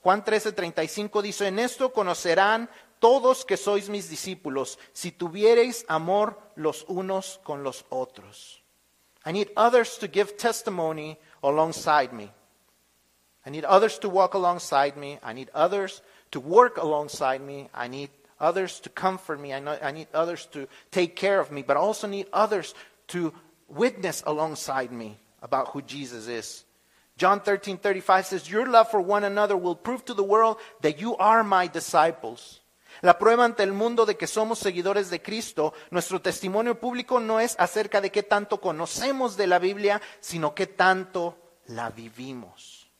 Juan 0.00 0.24
13:35 0.24 1.22
dice, 1.22 1.48
en 1.48 1.58
esto 1.58 1.92
conocerán 1.92 2.70
todos 3.00 3.44
que 3.44 3.56
sois 3.56 3.88
mis 3.88 4.08
discípulos, 4.08 4.78
si 4.92 5.10
tuviereis 5.10 5.84
amor 5.88 6.38
los 6.54 6.84
unos 6.88 7.40
con 7.42 7.64
los 7.64 7.84
otros. 7.88 8.62
I 9.26 9.32
need 9.32 9.50
others 9.56 9.98
to 9.98 10.06
give 10.06 10.36
testimony 10.36 11.18
alongside 11.42 12.12
me. 12.12 12.30
I 13.44 13.50
need 13.50 13.64
others 13.64 13.98
to 14.00 14.08
walk 14.08 14.34
alongside 14.34 14.96
me. 14.96 15.18
I 15.22 15.32
need 15.34 15.50
others 15.52 16.02
to 16.30 16.38
work 16.38 16.78
alongside 16.78 17.40
me. 17.40 17.68
I 17.74 17.88
need 17.88 18.10
others 18.40 18.80
to 18.80 18.88
comfort 18.88 19.40
me. 19.40 19.52
I, 19.52 19.60
know, 19.60 19.78
I 19.82 19.92
need 19.92 20.08
others 20.14 20.46
to 20.52 20.68
take 20.90 21.16
care 21.16 21.40
of 21.40 21.50
me, 21.50 21.62
but 21.62 21.76
I 21.76 21.80
also 21.80 22.06
need 22.06 22.26
others 22.32 22.74
to 23.08 23.32
witness 23.68 24.22
alongside 24.26 24.92
me 24.92 25.18
about 25.42 25.68
who 25.68 25.82
Jesus 25.82 26.28
is. 26.28 26.64
John 27.16 27.40
13, 27.40 27.78
35 27.78 28.26
says, 28.26 28.50
Your 28.50 28.66
love 28.66 28.90
for 28.90 29.00
one 29.00 29.24
another 29.24 29.56
will 29.56 29.76
prove 29.76 30.04
to 30.06 30.14
the 30.14 30.24
world 30.24 30.56
that 30.80 31.00
you 31.00 31.16
are 31.16 31.44
my 31.44 31.68
disciples. 31.68 32.60
La 33.02 33.18
prueba 33.18 33.44
ante 33.44 33.62
el 33.62 33.72
mundo 33.72 34.06
de 34.06 34.16
que 34.16 34.26
somos 34.26 34.58
seguidores 34.58 35.10
de 35.10 35.20
Cristo, 35.20 35.74
nuestro 35.90 36.20
testimonio 36.20 36.78
público 36.78 37.20
no 37.20 37.40
es 37.40 37.56
acerca 37.58 38.00
de 38.00 38.10
qué 38.10 38.22
tanto 38.22 38.60
conocemos 38.60 39.36
de 39.36 39.46
la 39.46 39.58
Biblia, 39.58 40.00
sino 40.20 40.54
qué 40.54 40.66
tanto 40.66 41.36
la 41.66 41.90
vivimos. 41.90 42.90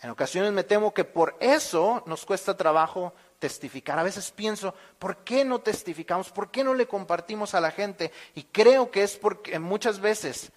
En 0.00 0.10
ocasiones 0.10 0.52
me 0.52 0.62
temo 0.62 0.92
que 0.92 1.04
por 1.04 1.36
eso 1.40 2.02
nos 2.06 2.26
cuesta 2.26 2.56
trabajo 2.56 3.14
testificar. 3.38 3.98
A 3.98 4.02
veces 4.02 4.30
pienso, 4.30 4.74
¿por 4.98 5.18
qué 5.18 5.44
no 5.44 5.60
testificamos? 5.60 6.30
¿Por 6.30 6.50
qué 6.50 6.64
no 6.64 6.74
le 6.74 6.86
compartimos 6.86 7.54
a 7.54 7.60
la 7.60 7.70
gente? 7.70 8.12
Y 8.34 8.44
creo 8.44 8.90
que 8.90 9.02
es 9.02 9.16
porque 9.16 9.58
muchas 9.58 10.00
veces, 10.00 10.52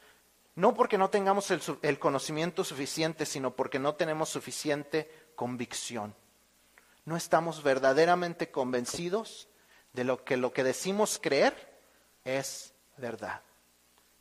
no 0.55 0.73
porque 0.73 0.97
no 0.97 1.09
tengamos 1.09 1.51
el, 1.51 1.99
conocimiento 1.99 2.63
suficiente, 2.63 3.25
sino 3.25 3.55
porque 3.55 3.79
no 3.79 3.95
tenemos 3.95 4.29
suficiente 4.29 5.09
convicción. 5.35 6.15
No 7.05 7.15
estamos 7.15 7.63
verdaderamente 7.63 8.51
convencidos 8.51 9.47
de 9.93 10.03
lo 10.03 10.23
que 10.23 10.37
lo 10.37 10.53
que 10.53 10.63
decimos 10.63 11.19
creer 11.21 11.53
es 12.23 12.73
verdad. 12.97 13.41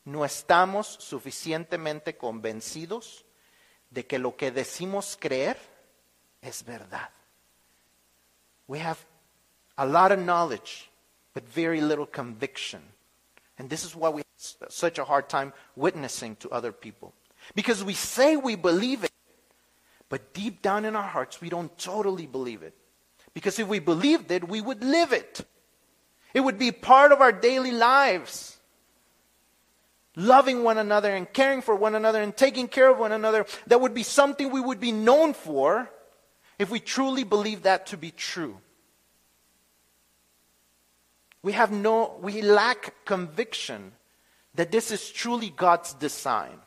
No 0.04 0.24
estamos 0.24 0.86
suficientemente 0.86 2.16
convencidos 2.16 3.26
de 3.90 4.06
que 4.06 4.18
lo 4.18 4.36
que 4.36 4.50
decimos 4.50 5.18
creer 5.20 5.58
es 6.40 6.64
verdad. 6.64 7.10
We 8.68 8.78
have 8.78 9.04
a 9.76 9.86
lot 9.86 10.12
of 10.12 10.18
knowledge, 10.18 10.90
but 11.34 11.48
very 11.48 11.80
little 11.80 12.06
conviction. 12.06 12.80
And 13.58 13.68
this 13.68 13.84
is 13.84 13.96
why 13.96 14.10
we 14.10 14.18
have 14.18 14.70
such 14.70 14.98
a 14.98 15.04
hard 15.04 15.28
time 15.28 15.52
witnessing 15.74 16.36
to 16.36 16.50
other 16.50 16.70
people. 16.70 17.14
Because 17.54 17.82
we 17.82 17.94
say 17.94 18.36
we 18.36 18.54
believe 18.54 19.02
it, 19.04 19.10
but 20.08 20.32
deep 20.34 20.62
down 20.62 20.84
in 20.84 20.94
our 20.94 21.02
hearts, 21.02 21.40
we 21.40 21.48
don't 21.48 21.76
totally 21.78 22.26
believe 22.26 22.62
it. 22.62 22.74
Because 23.34 23.58
if 23.58 23.66
we 23.68 23.78
believed 23.78 24.30
it, 24.30 24.48
we 24.48 24.60
would 24.60 24.84
live 24.84 25.12
it. 25.12 25.44
It 26.34 26.40
would 26.40 26.58
be 26.58 26.72
part 26.72 27.12
of 27.12 27.20
our 27.20 27.32
daily 27.32 27.72
lives. 27.72 28.58
Loving 30.14 30.62
one 30.62 30.78
another 30.78 31.14
and 31.14 31.32
caring 31.32 31.62
for 31.62 31.74
one 31.74 31.94
another 31.94 32.20
and 32.20 32.36
taking 32.36 32.68
care 32.68 32.90
of 32.90 32.98
one 32.98 33.12
another, 33.12 33.46
that 33.68 33.80
would 33.80 33.94
be 33.94 34.02
something 34.02 34.50
we 34.50 34.60
would 34.60 34.80
be 34.80 34.92
known 34.92 35.32
for 35.32 35.88
if 36.58 36.70
we 36.70 36.80
truly 36.80 37.24
believe 37.24 37.62
that 37.62 37.86
to 37.86 37.96
be 37.96 38.10
true. 38.10 38.58
We 41.42 41.52
have 41.52 41.70
no, 41.70 42.16
we 42.20 42.42
lack 42.42 42.94
conviction 43.04 43.92
that 44.54 44.72
this 44.72 44.90
is 44.90 45.10
truly 45.10 45.50
God's 45.50 45.94
design. 45.94 46.58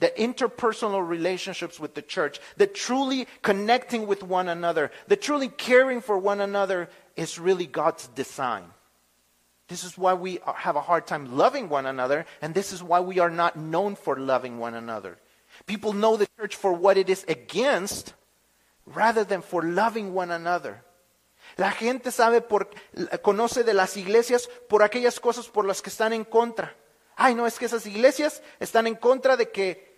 That 0.00 0.16
interpersonal 0.16 1.06
relationships 1.06 1.78
with 1.78 1.94
the 1.94 2.02
church, 2.02 2.40
that 2.56 2.74
truly 2.74 3.28
connecting 3.42 4.08
with 4.08 4.24
one 4.24 4.48
another, 4.48 4.90
that 5.06 5.22
truly 5.22 5.46
caring 5.46 6.00
for 6.00 6.18
one 6.18 6.40
another 6.40 6.88
is 7.14 7.38
really 7.38 7.66
God's 7.66 8.08
design. 8.08 8.64
This 9.68 9.84
is 9.84 9.96
why 9.96 10.14
we 10.14 10.40
have 10.56 10.74
a 10.74 10.80
hard 10.80 11.06
time 11.06 11.36
loving 11.36 11.68
one 11.68 11.86
another, 11.86 12.26
and 12.42 12.52
this 12.52 12.72
is 12.72 12.82
why 12.82 12.98
we 12.98 13.20
are 13.20 13.30
not 13.30 13.56
known 13.56 13.94
for 13.94 14.16
loving 14.16 14.58
one 14.58 14.74
another. 14.74 15.18
People 15.66 15.92
know 15.92 16.16
the 16.16 16.28
church 16.36 16.56
for 16.56 16.72
what 16.72 16.96
it 16.96 17.08
is 17.08 17.24
against 17.28 18.14
rather 18.86 19.26
than 19.26 19.42
for 19.42 19.64
loving 19.64 20.16
one 20.16 20.32
another. 20.32 20.84
La 21.56 21.70
gente 21.70 22.10
sabe 22.10 22.40
por, 22.40 22.70
conoce 23.22 23.64
de 23.64 23.74
las 23.74 23.96
iglesias 23.96 24.48
por 24.68 24.82
aquellas 24.82 25.20
cosas 25.20 25.48
por 25.48 25.66
las 25.66 25.82
que 25.82 25.90
están 25.90 26.12
en 26.12 26.24
contra. 26.24 26.76
Ay, 27.16 27.34
no, 27.34 27.46
es 27.46 27.58
que 27.58 27.66
esas 27.66 27.86
iglesias 27.86 28.42
están 28.58 28.86
en 28.86 28.94
contra 28.94 29.36
de 29.36 29.50
que 29.50 29.92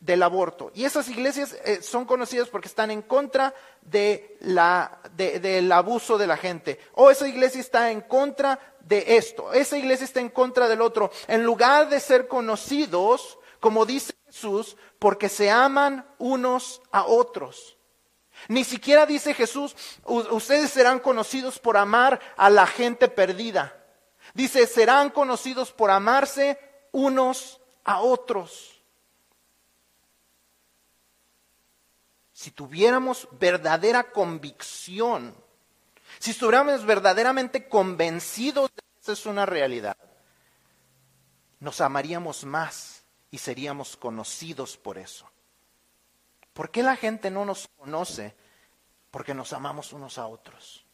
del 0.00 0.22
aborto. 0.22 0.70
Y 0.74 0.84
esas 0.84 1.08
iglesias 1.08 1.56
eh, 1.64 1.80
son 1.80 2.04
conocidas 2.04 2.48
porque 2.48 2.68
están 2.68 2.90
en 2.90 3.00
contra 3.00 3.54
de 3.80 4.36
la, 4.40 5.00
del 5.16 5.72
abuso 5.72 6.18
de 6.18 6.26
la 6.26 6.36
gente. 6.36 6.78
O 6.92 7.10
esa 7.10 7.26
iglesia 7.26 7.60
está 7.60 7.90
en 7.90 8.02
contra 8.02 8.76
de 8.80 9.16
esto. 9.16 9.52
Esa 9.54 9.78
iglesia 9.78 10.04
está 10.04 10.20
en 10.20 10.28
contra 10.28 10.68
del 10.68 10.82
otro. 10.82 11.10
En 11.26 11.42
lugar 11.42 11.88
de 11.88 12.00
ser 12.00 12.28
conocidos, 12.28 13.38
como 13.60 13.86
dice 13.86 14.12
Jesús, 14.34 14.76
porque 14.98 15.28
se 15.28 15.48
aman 15.48 16.04
unos 16.18 16.82
a 16.90 17.04
otros. 17.04 17.76
Ni 18.48 18.64
siquiera 18.64 19.06
dice 19.06 19.32
Jesús, 19.32 19.76
ustedes 20.04 20.70
serán 20.72 20.98
conocidos 20.98 21.60
por 21.60 21.76
amar 21.76 22.20
a 22.36 22.50
la 22.50 22.66
gente 22.66 23.06
perdida. 23.08 23.80
Dice, 24.34 24.66
serán 24.66 25.10
conocidos 25.10 25.70
por 25.70 25.92
amarse 25.92 26.58
unos 26.90 27.60
a 27.84 28.00
otros. 28.00 28.82
Si 32.32 32.50
tuviéramos 32.50 33.28
verdadera 33.30 34.10
convicción, 34.10 35.32
si 36.18 36.32
estuviéramos 36.32 36.84
verdaderamente 36.84 37.68
convencidos 37.68 38.70
de 38.74 38.82
que 38.82 39.00
esa 39.00 39.12
es 39.12 39.26
una 39.26 39.46
realidad, 39.46 39.96
nos 41.60 41.80
amaríamos 41.80 42.44
más 42.44 43.03
y 43.34 43.38
seríamos 43.38 43.96
conocidos 43.96 44.76
por 44.76 44.96
eso. 44.96 45.28
¿Por 46.52 46.70
qué 46.70 46.84
la 46.84 46.94
gente 46.94 47.32
no 47.32 47.44
nos 47.44 47.66
conoce? 47.66 48.32
Porque 49.10 49.34
nos 49.34 49.52
amamos 49.52 49.92
unos 49.92 50.18
a 50.18 50.28
otros. 50.28 50.86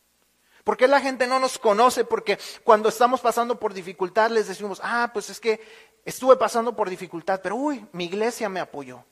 ¿Por 0.65 0.79
qué 0.79 0.89
la 0.89 1.03
gente 1.03 1.27
no 1.27 1.39
nos 1.39 1.59
conoce? 1.59 2.07
Porque 2.07 2.39
cuando 2.65 2.89
estamos 2.89 3.21
pasando 3.21 3.61
por 3.61 3.75
dificultad 3.75 4.31
les 4.31 4.49
decimos, 4.49 4.81
ah, 4.83 5.11
pues 5.13 5.29
es 5.29 5.39
que 5.39 5.61
estuve 6.03 6.35
pasando 6.37 6.75
por 6.75 6.89
dificultad, 6.89 7.43
pero 7.43 7.57
uy, 7.57 7.87
mi 7.93 8.07
iglesia 8.07 8.49
me 8.49 8.61
apoyó. 8.61 9.05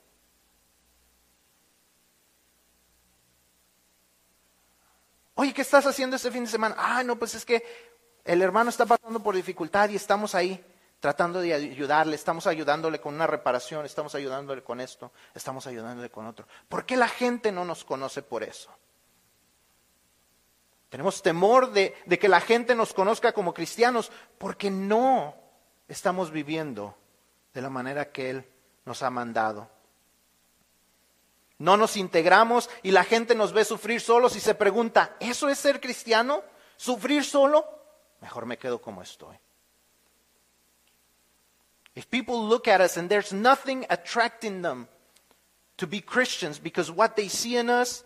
Oye, 5.35 5.53
¿qué 5.53 5.61
estás 5.61 5.85
haciendo 5.85 6.15
este 6.15 6.31
fin 6.31 6.45
de 6.45 6.49
semana? 6.49 6.73
Ah, 6.79 7.03
no, 7.03 7.15
pues 7.15 7.35
es 7.35 7.45
que 7.45 7.63
el 8.25 8.41
hermano 8.41 8.71
está 8.71 8.87
pasando 8.87 9.21
por 9.21 9.35
dificultad 9.35 9.87
y 9.89 9.97
estamos 9.97 10.33
ahí 10.33 10.65
tratando 10.99 11.39
de 11.39 11.53
ayudarle, 11.53 12.15
estamos 12.15 12.45
ayudándole 12.47 12.99
con 12.99 13.15
una 13.15 13.27
reparación, 13.27 13.85
estamos 13.85 14.15
ayudándole 14.15 14.63
con 14.63 14.81
esto, 14.81 15.11
estamos 15.33 15.65
ayudándole 15.67 16.09
con 16.09 16.27
otro. 16.27 16.45
¿Por 16.67 16.85
qué 16.85 16.97
la 16.97 17.07
gente 17.07 17.51
no 17.51 17.63
nos 17.63 17.85
conoce 17.85 18.21
por 18.21 18.43
eso? 18.43 18.69
Tenemos 20.89 21.21
temor 21.21 21.71
de, 21.71 21.93
que 22.19 22.27
la 22.27 22.41
gente 22.41 22.75
nos 22.75 22.93
conozca 22.93 23.31
como 23.31 23.53
cristianos 23.53 24.11
porque 24.37 24.71
no 24.71 25.35
estamos 25.87 26.31
viviendo 26.31 26.97
de 27.53 27.61
la 27.61 27.69
manera 27.69 28.11
que 28.11 28.31
Él 28.31 28.45
nos 28.85 29.03
ha 29.03 29.09
mandado. 29.09 29.69
No 31.59 31.77
nos 31.77 31.95
integramos 31.95 32.69
y 32.81 32.91
la 32.91 33.03
gente 33.03 33.35
nos 33.35 33.53
ve 33.53 33.65
sufrir 33.65 34.01
solos 34.01 34.35
y 34.35 34.39
se 34.39 34.55
pregunta, 34.55 35.15
¿eso 35.19 35.47
es 35.47 35.59
ser 35.59 35.79
cristiano? 35.79 36.41
¿Sufrir 36.75 37.23
solo? 37.23 37.65
Mejor 38.21 38.45
me 38.45 38.57
quedo 38.57 38.81
como 38.81 39.01
estoy. 39.01 39.37
If 41.99 42.09
people 42.09 42.47
look 42.47 42.69
at 42.69 42.79
us 42.79 42.95
and 42.95 43.09
there's 43.09 43.33
nothing 43.33 43.85
attracting 43.89 44.61
them 44.61 44.87
to 45.79 45.85
be 45.85 45.99
Christians 45.99 46.57
because 46.57 46.89
what 46.89 47.17
they 47.17 47.27
see 47.27 47.57
in 47.57 47.69
us 47.69 48.05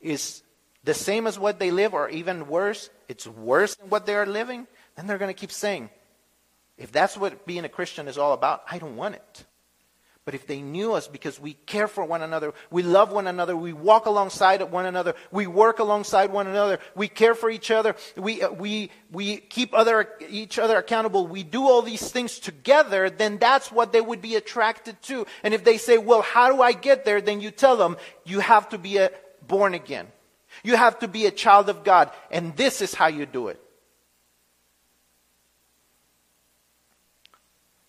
is 0.00 0.42
the 0.82 0.92
same 0.92 1.24
as 1.24 1.38
what 1.38 1.60
they 1.60 1.70
live, 1.70 1.94
or 1.94 2.08
even 2.08 2.48
worse, 2.48 2.90
it's 3.06 3.28
worse 3.28 3.76
than 3.76 3.90
what 3.90 4.06
they 4.06 4.16
are 4.16 4.26
living, 4.26 4.66
then 4.96 5.06
they're 5.06 5.18
going 5.18 5.32
to 5.32 5.40
keep 5.40 5.52
saying, 5.52 5.88
if 6.76 6.90
that's 6.90 7.16
what 7.16 7.46
being 7.46 7.64
a 7.64 7.68
Christian 7.68 8.08
is 8.08 8.18
all 8.18 8.32
about, 8.32 8.64
I 8.68 8.78
don't 8.78 8.96
want 8.96 9.14
it. 9.14 9.44
But 10.28 10.34
if 10.34 10.46
they 10.46 10.60
knew 10.60 10.92
us 10.92 11.08
because 11.08 11.40
we 11.40 11.54
care 11.54 11.88
for 11.88 12.04
one 12.04 12.20
another, 12.20 12.52
we 12.70 12.82
love 12.82 13.12
one 13.12 13.26
another, 13.26 13.56
we 13.56 13.72
walk 13.72 14.04
alongside 14.04 14.60
one 14.70 14.84
another, 14.84 15.14
we 15.30 15.46
work 15.46 15.78
alongside 15.78 16.30
one 16.30 16.46
another, 16.46 16.80
we 16.94 17.08
care 17.08 17.34
for 17.34 17.48
each 17.48 17.70
other, 17.70 17.96
we, 18.14 18.42
uh, 18.42 18.50
we, 18.50 18.90
we 19.10 19.38
keep 19.38 19.72
other, 19.72 20.06
each 20.28 20.58
other 20.58 20.76
accountable, 20.76 21.26
we 21.26 21.44
do 21.44 21.62
all 21.62 21.80
these 21.80 22.10
things 22.10 22.40
together, 22.40 23.08
then 23.08 23.38
that's 23.38 23.72
what 23.72 23.90
they 23.90 24.02
would 24.02 24.20
be 24.20 24.36
attracted 24.36 25.00
to. 25.04 25.26
And 25.42 25.54
if 25.54 25.64
they 25.64 25.78
say, 25.78 25.96
well, 25.96 26.20
how 26.20 26.52
do 26.54 26.60
I 26.60 26.72
get 26.72 27.06
there? 27.06 27.22
Then 27.22 27.40
you 27.40 27.50
tell 27.50 27.78
them, 27.78 27.96
you 28.26 28.40
have 28.40 28.68
to 28.68 28.76
be 28.76 28.98
a, 28.98 29.10
born 29.46 29.72
again. 29.72 30.08
You 30.62 30.76
have 30.76 30.98
to 30.98 31.08
be 31.08 31.24
a 31.24 31.30
child 31.30 31.70
of 31.70 31.84
God. 31.84 32.10
And 32.30 32.54
this 32.54 32.82
is 32.82 32.92
how 32.92 33.06
you 33.06 33.24
do 33.24 33.48
it. 33.48 33.58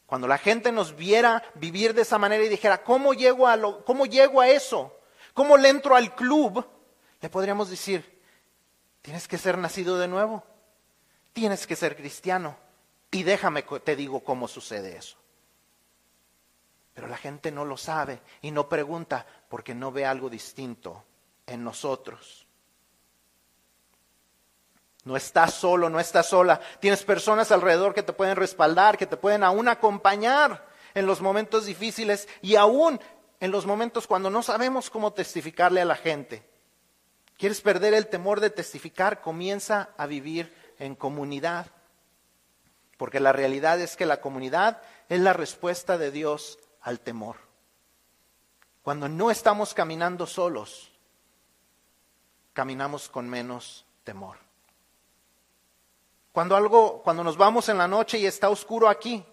Cuando 0.10 0.28
la 0.28 0.40
gente 0.40 0.72
nos 0.72 0.96
viera 0.96 1.44
vivir 1.54 1.94
de 1.94 2.02
esa 2.02 2.18
manera 2.18 2.44
y 2.44 2.50
dijera, 2.50 2.84
¿cómo 2.84 3.14
llego 3.14 3.46
a, 3.48 3.56
lo, 3.56 3.86
cómo 3.86 4.08
llego 4.08 4.42
a 4.42 4.50
eso? 4.50 4.98
¿Cómo 5.36 5.56
le 5.56 5.70
entro 5.70 5.96
al 5.96 6.16
club? 6.16 6.66
Le 7.22 7.30
podríamos 7.30 7.70
decir, 7.70 8.20
tienes 9.04 9.28
que 9.28 9.38
ser 9.38 9.60
nacido 9.60 10.00
de 10.00 10.08
nuevo, 10.08 10.44
tienes 11.32 11.68
que 11.68 11.76
ser 11.76 11.96
cristiano. 11.96 12.58
Y 13.12 13.22
déjame 13.22 13.62
te 13.62 13.96
digo 13.96 14.24
cómo 14.24 14.48
sucede 14.48 14.98
eso. 14.98 15.16
Pero 16.96 17.08
la 17.08 17.18
gente 17.18 17.52
no 17.52 17.64
lo 17.64 17.78
sabe 17.78 18.20
y 18.42 18.50
no 18.50 18.68
pregunta 18.68 19.28
porque 19.48 19.76
no 19.76 19.92
ve 19.92 20.08
algo 20.08 20.28
distinto 20.28 21.04
en 21.46 21.64
nosotros. 21.64 22.48
No 25.04 25.16
estás 25.16 25.54
solo, 25.54 25.90
no 25.90 26.00
estás 26.00 26.28
sola. 26.28 26.60
Tienes 26.80 27.04
personas 27.04 27.52
alrededor 27.52 27.94
que 27.94 28.04
te 28.04 28.14
pueden 28.14 28.36
respaldar, 28.36 28.98
que 28.98 29.08
te 29.08 29.18
pueden 29.18 29.44
aún 29.44 29.68
acompañar 29.68 30.68
en 30.94 31.06
los 31.06 31.22
momentos 31.22 31.66
difíciles 31.66 32.28
y 32.42 32.56
aún 32.56 33.00
en 33.40 33.52
los 33.52 33.66
momentos 33.66 34.08
cuando 34.08 34.30
no 34.30 34.44
sabemos 34.44 34.90
cómo 34.90 35.14
testificarle 35.14 35.82
a 35.82 35.86
la 35.86 35.96
gente. 35.96 36.44
¿Quieres 37.38 37.62
perder 37.62 37.94
el 37.94 38.08
temor 38.08 38.42
de 38.42 38.50
testificar? 38.50 39.22
Comienza 39.22 39.90
a 39.98 40.06
vivir 40.08 40.54
en 40.78 40.96
comunidad. 40.96 41.68
Porque 42.98 43.22
la 43.22 43.32
realidad 43.32 43.80
es 43.80 43.96
que 43.96 44.06
la 44.06 44.20
comunidad 44.20 44.82
es 45.08 45.22
la 45.22 45.32
respuesta 45.32 45.98
de 45.98 46.12
Dios 46.12 46.60
al 46.82 47.00
temor. 47.00 47.38
Cuando 48.82 49.08
no 49.08 49.32
estamos 49.32 49.74
caminando 49.74 50.28
solos, 50.28 50.92
caminamos 52.52 53.08
con 53.08 53.30
menos 53.30 53.86
temor. 54.04 54.49
Cuando 56.32 56.56
algo, 56.56 57.02
cuando 57.04 57.24
nos 57.24 57.38
vamos 57.38 57.70
en 57.70 57.78
la 57.78 57.88
noche 57.88 58.18
y 58.20 58.26
está 58.26 58.50
oscuro 58.50 58.88
aquí, 58.88 59.26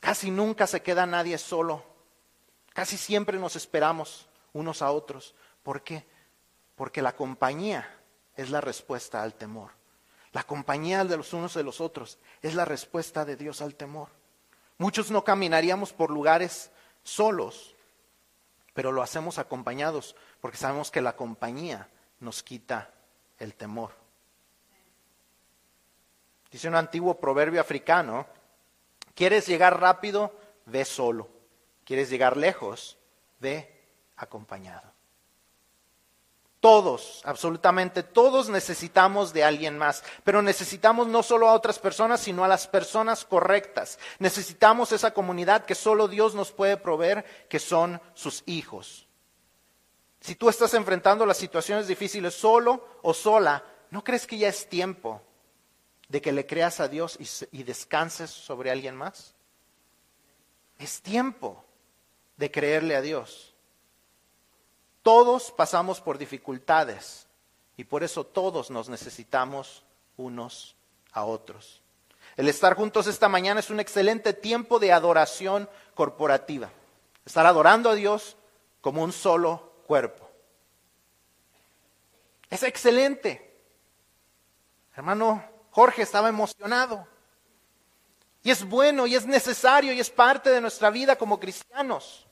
casi 0.00 0.30
nunca 0.30 0.66
se 0.66 0.82
queda 0.82 1.06
nadie 1.06 1.38
solo. 1.38 1.82
Casi 2.72 2.96
siempre 2.96 3.38
nos 3.38 3.56
esperamos 3.56 4.28
unos 4.52 4.82
a 4.82 4.90
otros. 4.90 5.34
¿Por 5.62 5.82
qué? 5.82 6.06
Porque 6.76 7.02
la 7.02 7.16
compañía 7.16 7.88
es 8.36 8.50
la 8.50 8.60
respuesta 8.60 9.22
al 9.22 9.34
temor. 9.34 9.70
La 10.32 10.42
compañía 10.42 11.04
de 11.04 11.16
los 11.16 11.32
unos 11.32 11.54
de 11.54 11.62
los 11.62 11.80
otros 11.80 12.18
es 12.42 12.54
la 12.54 12.64
respuesta 12.64 13.24
de 13.24 13.36
Dios 13.36 13.62
al 13.62 13.76
temor. 13.76 14.08
Muchos 14.78 15.10
no 15.10 15.22
caminaríamos 15.22 15.92
por 15.92 16.10
lugares 16.10 16.72
solos, 17.04 17.76
pero 18.74 18.90
lo 18.90 19.02
hacemos 19.02 19.38
acompañados 19.38 20.16
porque 20.40 20.58
sabemos 20.58 20.90
que 20.90 21.00
la 21.00 21.14
compañía 21.14 21.88
nos 22.18 22.42
quita 22.42 22.90
el 23.38 23.54
temor. 23.54 24.03
Dice 26.54 26.68
un 26.68 26.76
antiguo 26.76 27.18
proverbio 27.18 27.60
africano, 27.60 28.28
¿quieres 29.16 29.48
llegar 29.48 29.80
rápido? 29.80 30.32
Ve 30.66 30.84
solo. 30.84 31.28
¿Quieres 31.84 32.08
llegar 32.08 32.36
lejos? 32.36 32.96
Ve 33.40 33.88
acompañado. 34.14 34.92
Todos, 36.60 37.22
absolutamente 37.24 38.04
todos 38.04 38.50
necesitamos 38.50 39.32
de 39.32 39.42
alguien 39.42 39.76
más, 39.76 40.04
pero 40.22 40.42
necesitamos 40.42 41.08
no 41.08 41.24
solo 41.24 41.48
a 41.48 41.54
otras 41.54 41.80
personas, 41.80 42.20
sino 42.20 42.44
a 42.44 42.48
las 42.48 42.68
personas 42.68 43.24
correctas. 43.24 43.98
Necesitamos 44.20 44.92
esa 44.92 45.10
comunidad 45.12 45.64
que 45.64 45.74
solo 45.74 46.06
Dios 46.06 46.36
nos 46.36 46.52
puede 46.52 46.76
proveer, 46.76 47.24
que 47.48 47.58
son 47.58 48.00
sus 48.14 48.44
hijos. 48.46 49.08
Si 50.20 50.36
tú 50.36 50.48
estás 50.48 50.72
enfrentando 50.74 51.26
las 51.26 51.36
situaciones 51.36 51.88
difíciles 51.88 52.32
solo 52.32 53.00
o 53.02 53.12
sola, 53.12 53.64
¿no 53.90 54.04
crees 54.04 54.24
que 54.24 54.38
ya 54.38 54.46
es 54.46 54.68
tiempo 54.68 55.20
de 56.08 56.20
que 56.20 56.32
le 56.32 56.46
creas 56.46 56.80
a 56.80 56.88
Dios 56.88 57.18
y, 57.52 57.62
descanses 57.62 58.30
sobre 58.30 58.70
alguien 58.70 58.96
más? 58.96 59.34
Es 60.78 61.00
tiempo 61.00 61.64
de 62.36 62.50
creerle 62.50 62.96
a 62.96 63.00
Dios. 63.00 63.54
Todos 65.02 65.52
pasamos 65.52 66.00
por 66.00 66.18
dificultades 66.18 67.26
y 67.76 67.84
por 67.84 68.02
eso 68.02 68.24
todos 68.24 68.70
nos 68.70 68.88
necesitamos 68.88 69.84
unos 70.16 70.76
a 71.12 71.24
otros. 71.24 71.82
El 72.36 72.48
estar 72.48 72.74
juntos 72.74 73.06
esta 73.06 73.28
mañana 73.28 73.60
es 73.60 73.70
un 73.70 73.80
excelente 73.80 74.32
tiempo 74.32 74.78
de 74.78 74.92
adoración 74.92 75.68
corporativa. 75.94 76.70
Estar 77.24 77.46
adorando 77.46 77.90
a 77.90 77.94
Dios 77.94 78.36
como 78.80 79.02
un 79.02 79.12
solo 79.12 79.72
cuerpo. 79.86 80.28
Es 82.50 82.62
excelente. 82.62 83.52
Hermano, 84.96 85.42
Jorge 85.74 86.02
estaba 86.02 86.28
emocionado. 86.28 87.04
Y 88.44 88.52
es 88.52 88.62
bueno 88.62 89.08
y 89.08 89.16
es 89.16 89.26
necesario 89.26 89.92
y 89.92 89.98
es 89.98 90.08
parte 90.08 90.50
de 90.50 90.60
nuestra 90.60 90.88
vida 90.88 91.16
como 91.16 91.40
cristianos 91.40 92.28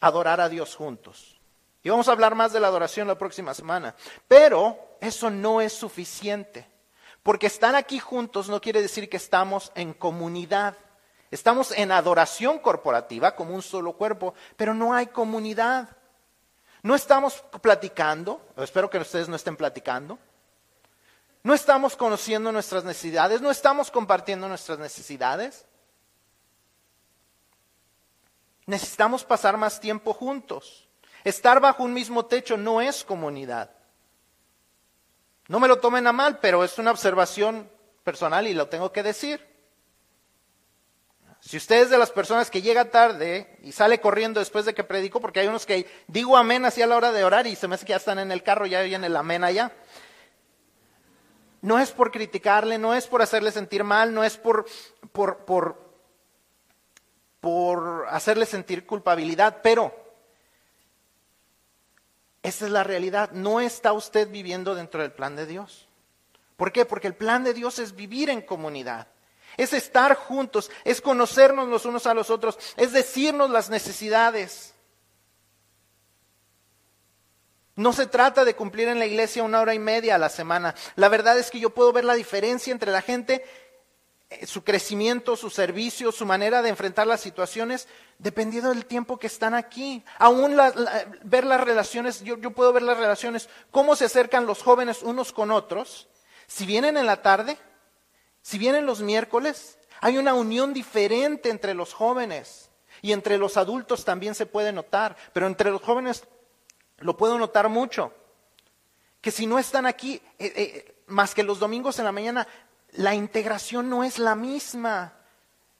adorar 0.00 0.40
a 0.40 0.48
Dios 0.48 0.74
juntos. 0.74 1.38
Y 1.82 1.90
vamos 1.90 2.08
a 2.08 2.12
hablar 2.12 2.34
más 2.34 2.54
de 2.54 2.60
la 2.60 2.68
adoración 2.68 3.08
la 3.08 3.18
próxima 3.18 3.52
semana. 3.52 3.94
Pero 4.26 4.96
eso 5.02 5.28
no 5.28 5.60
es 5.60 5.74
suficiente. 5.74 6.66
Porque 7.22 7.46
estar 7.46 7.74
aquí 7.74 7.98
juntos 7.98 8.48
no 8.48 8.58
quiere 8.58 8.80
decir 8.80 9.10
que 9.10 9.18
estamos 9.18 9.70
en 9.74 9.92
comunidad. 9.92 10.78
Estamos 11.30 11.72
en 11.72 11.92
adoración 11.92 12.58
corporativa 12.58 13.36
como 13.36 13.54
un 13.54 13.62
solo 13.62 13.92
cuerpo, 13.98 14.32
pero 14.56 14.72
no 14.72 14.94
hay 14.94 15.08
comunidad. 15.08 15.94
No 16.82 16.94
estamos 16.94 17.44
platicando, 17.60 18.40
espero 18.56 18.88
que 18.88 18.96
ustedes 18.96 19.28
no 19.28 19.36
estén 19.36 19.56
platicando, 19.56 20.18
no 21.44 21.52
estamos 21.52 21.94
conociendo 21.94 22.50
nuestras 22.50 22.84
necesidades, 22.84 23.42
no 23.42 23.50
estamos 23.50 23.90
compartiendo 23.90 24.48
nuestras 24.48 24.78
necesidades. 24.78 25.66
Necesitamos 28.64 29.24
pasar 29.24 29.58
más 29.58 29.78
tiempo 29.78 30.14
juntos. 30.14 30.88
Estar 31.22 31.60
bajo 31.60 31.82
un 31.82 31.92
mismo 31.92 32.24
techo 32.24 32.56
no 32.56 32.80
es 32.80 33.04
comunidad. 33.04 33.70
No 35.46 35.60
me 35.60 35.68
lo 35.68 35.80
tomen 35.80 36.06
a 36.06 36.12
mal, 36.12 36.38
pero 36.38 36.64
es 36.64 36.78
una 36.78 36.90
observación 36.90 37.70
personal 38.02 38.46
y 38.46 38.54
lo 38.54 38.68
tengo 38.68 38.90
que 38.90 39.02
decir. 39.02 39.46
Si 41.40 41.58
usted 41.58 41.82
es 41.82 41.90
de 41.90 41.98
las 41.98 42.10
personas 42.10 42.50
que 42.50 42.62
llega 42.62 42.90
tarde 42.90 43.58
y 43.62 43.72
sale 43.72 44.00
corriendo 44.00 44.40
después 44.40 44.64
de 44.64 44.72
que 44.72 44.82
predico, 44.82 45.20
porque 45.20 45.40
hay 45.40 45.48
unos 45.48 45.66
que 45.66 45.86
digo 46.06 46.38
amén 46.38 46.64
así 46.64 46.80
a 46.80 46.86
la 46.86 46.96
hora 46.96 47.12
de 47.12 47.22
orar 47.22 47.46
y 47.46 47.54
se 47.54 47.68
me 47.68 47.74
hace 47.74 47.84
que 47.84 47.90
ya 47.90 47.98
están 47.98 48.18
en 48.18 48.32
el 48.32 48.42
carro, 48.42 48.64
ya 48.64 48.80
oyen 48.80 49.04
el 49.04 49.14
amén 49.14 49.44
allá. 49.44 49.70
No 51.64 51.78
es 51.78 51.92
por 51.92 52.10
criticarle, 52.10 52.76
no 52.76 52.92
es 52.92 53.06
por 53.06 53.22
hacerle 53.22 53.50
sentir 53.50 53.84
mal, 53.84 54.12
no 54.12 54.22
es 54.22 54.36
por, 54.36 54.66
por, 55.12 55.46
por, 55.46 55.82
por 57.40 58.06
hacerle 58.10 58.44
sentir 58.44 58.84
culpabilidad, 58.84 59.62
pero 59.62 59.94
esa 62.42 62.66
es 62.66 62.70
la 62.70 62.84
realidad. 62.84 63.30
No 63.30 63.60
está 63.60 63.94
usted 63.94 64.28
viviendo 64.28 64.74
dentro 64.74 65.00
del 65.00 65.12
plan 65.12 65.36
de 65.36 65.46
Dios. 65.46 65.88
¿Por 66.58 66.70
qué? 66.70 66.84
Porque 66.84 67.06
el 67.06 67.14
plan 67.14 67.44
de 67.44 67.54
Dios 67.54 67.78
es 67.78 67.96
vivir 67.96 68.28
en 68.28 68.42
comunidad. 68.42 69.08
Es 69.56 69.72
estar 69.72 70.16
juntos, 70.16 70.70
es 70.84 71.00
conocernos 71.00 71.68
los 71.68 71.86
unos 71.86 72.06
a 72.06 72.12
los 72.12 72.28
otros, 72.28 72.58
es 72.76 72.92
decirnos 72.92 73.48
las 73.48 73.70
necesidades. 73.70 74.73
No 77.76 77.92
se 77.92 78.06
trata 78.06 78.44
de 78.44 78.54
cumplir 78.54 78.88
en 78.88 78.98
la 78.98 79.06
iglesia 79.06 79.42
una 79.42 79.60
hora 79.60 79.74
y 79.74 79.78
media 79.78 80.14
a 80.14 80.18
la 80.18 80.28
semana. 80.28 80.74
La 80.94 81.08
verdad 81.08 81.38
es 81.38 81.50
que 81.50 81.58
yo 81.58 81.70
puedo 81.70 81.92
ver 81.92 82.04
la 82.04 82.14
diferencia 82.14 82.72
entre 82.72 82.92
la 82.92 83.02
gente, 83.02 83.44
eh, 84.30 84.46
su 84.46 84.62
crecimiento, 84.62 85.36
su 85.36 85.50
servicio, 85.50 86.12
su 86.12 86.24
manera 86.24 86.62
de 86.62 86.68
enfrentar 86.68 87.08
las 87.08 87.20
situaciones, 87.20 87.88
dependiendo 88.18 88.70
del 88.70 88.86
tiempo 88.86 89.18
que 89.18 89.26
están 89.26 89.54
aquí. 89.54 90.04
Aún 90.18 90.56
ver 91.24 91.44
las 91.44 91.60
relaciones, 91.60 92.22
yo, 92.22 92.38
yo 92.38 92.52
puedo 92.52 92.72
ver 92.72 92.82
las 92.82 92.96
relaciones, 92.96 93.48
cómo 93.72 93.96
se 93.96 94.04
acercan 94.04 94.46
los 94.46 94.62
jóvenes 94.62 95.02
unos 95.02 95.32
con 95.32 95.50
otros. 95.50 96.08
Si 96.46 96.66
vienen 96.66 96.96
en 96.96 97.06
la 97.06 97.22
tarde, 97.22 97.58
si 98.40 98.56
vienen 98.56 98.86
los 98.86 99.00
miércoles, 99.00 99.78
hay 100.00 100.18
una 100.18 100.34
unión 100.34 100.72
diferente 100.72 101.50
entre 101.50 101.74
los 101.74 101.92
jóvenes. 101.92 102.70
Y 103.02 103.12
entre 103.12 103.36
los 103.36 103.56
adultos 103.56 104.04
también 104.04 104.34
se 104.34 104.46
puede 104.46 104.72
notar, 104.72 105.16
pero 105.32 105.46
entre 105.46 105.70
los 105.70 105.82
jóvenes 105.82 106.24
lo 106.98 107.16
puedo 107.16 107.38
notar 107.38 107.68
mucho, 107.68 108.12
que 109.20 109.30
si 109.30 109.46
no 109.46 109.58
están 109.58 109.86
aquí, 109.86 110.20
eh, 110.38 110.52
eh, 110.56 111.02
más 111.06 111.34
que 111.34 111.42
los 111.42 111.58
domingos 111.58 111.98
en 111.98 112.04
la 112.04 112.12
mañana, 112.12 112.46
la 112.92 113.14
integración 113.14 113.88
no 113.88 114.04
es 114.04 114.18
la 114.18 114.34
misma. 114.34 115.14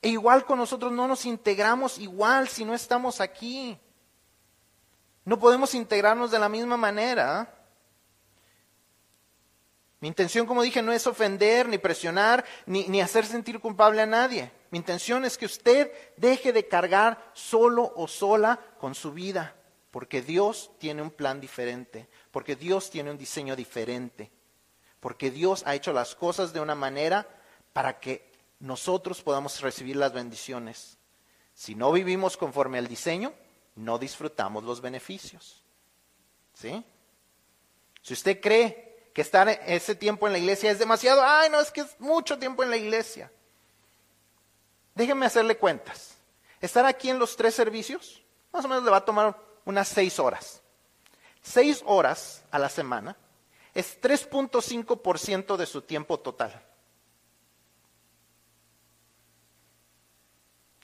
E 0.03 0.09
igual 0.09 0.45
con 0.45 0.59
nosotros 0.59 0.93
no 0.93 1.09
nos 1.09 1.25
integramos 1.25 1.99
igual 1.99 2.49
si 2.49 2.65
no 2.65 2.75
estamos 2.75 3.21
aquí. 3.21 3.79
No 5.25 5.39
podemos 5.39 5.75
integrarnos 5.75 6.31
de 6.31 6.39
la 6.39 6.49
misma 6.49 6.77
manera. 6.77 7.55
Mi 10.01 10.09
intención, 10.09 10.47
como 10.47 10.63
dije, 10.63 10.83
no 10.83 10.93
es 10.93 11.07
ofender, 11.07 11.67
ni 11.67 11.79
presionar, 11.79 12.45
ni, 12.67 12.87
ni, 12.89 13.01
hacer 13.01 13.25
sentir 13.25 13.59
culpable 13.59 14.03
a 14.03 14.07
nadie. 14.07 14.53
Mi 14.71 14.77
intención 14.77 15.25
es 15.25 15.39
que 15.39 15.47
usted 15.47 15.91
deje 16.19 16.53
de 16.53 16.69
cargar 16.69 17.31
solo 17.33 17.91
o 17.97 18.07
sola 18.07 18.61
con 18.79 18.95
su 18.95 19.13
vida, 19.13 19.57
porque 19.95 20.23
Dios 20.23 20.73
tiene 20.81 21.03
un 21.03 21.13
plan 21.13 21.41
diferente, 21.41 22.09
porque 22.33 22.57
Dios 22.57 22.91
tiene 22.91 23.13
un 23.13 23.17
diseño 23.17 23.55
diferente, 23.55 24.29
porque 24.99 25.31
Dios 25.31 25.63
ha 25.67 25.77
hecho 25.77 25.93
las 25.93 26.17
cosas 26.17 26.53
de 26.53 26.59
una 26.59 26.75
manera 26.75 27.29
para 27.73 28.01
que 28.01 28.29
nosotros 28.59 29.23
podamos 29.23 29.61
recibir 29.61 29.95
las 29.95 30.13
bendiciones. 30.13 30.99
Si 31.55 31.77
no 31.77 31.93
vivimos 31.93 32.37
conforme 32.37 32.79
al 32.79 32.89
diseño, 32.89 33.33
no 33.77 33.97
disfrutamos 33.97 34.65
los 34.65 34.81
beneficios. 34.81 35.63
¿Sí? 36.55 36.85
Si 38.03 38.15
usted 38.15 38.41
cree 38.41 39.11
que 39.15 39.23
estar 39.23 39.49
ese 39.49 39.95
tiempo 39.95 40.27
en 40.27 40.33
la 40.33 40.41
iglesia 40.41 40.73
es 40.73 40.81
demasiado, 40.81 41.23
ay, 41.25 41.51
no, 41.51 41.61
es 41.61 41.71
que 41.71 41.83
es 41.83 42.01
mucho 42.01 42.37
tiempo 42.37 42.65
en 42.65 42.71
la 42.71 42.77
iglesia. 42.77 43.31
Déjeme 44.97 45.27
hacerle 45.27 45.57
cuentas. 45.57 46.17
Estar 46.61 46.85
aquí 46.85 47.11
en 47.11 47.21
los 47.21 47.37
tres 47.37 47.55
servicios, 47.55 48.25
más 48.53 48.65
o 48.65 48.69
menos 48.69 48.83
le 48.83 48.91
va 48.91 48.97
a 48.97 49.05
tomar 49.05 49.54
unas 49.65 49.89
seis 49.89 50.19
horas. 50.19 50.63
Seis 51.43 51.83
horas 51.87 52.43
a 52.51 52.59
la 52.59 52.69
semana 52.69 53.17
es 53.75 54.01
3.5% 54.01 55.57
de 55.57 55.67
su 55.67 55.83
tiempo 55.83 56.19
total. 56.21 56.63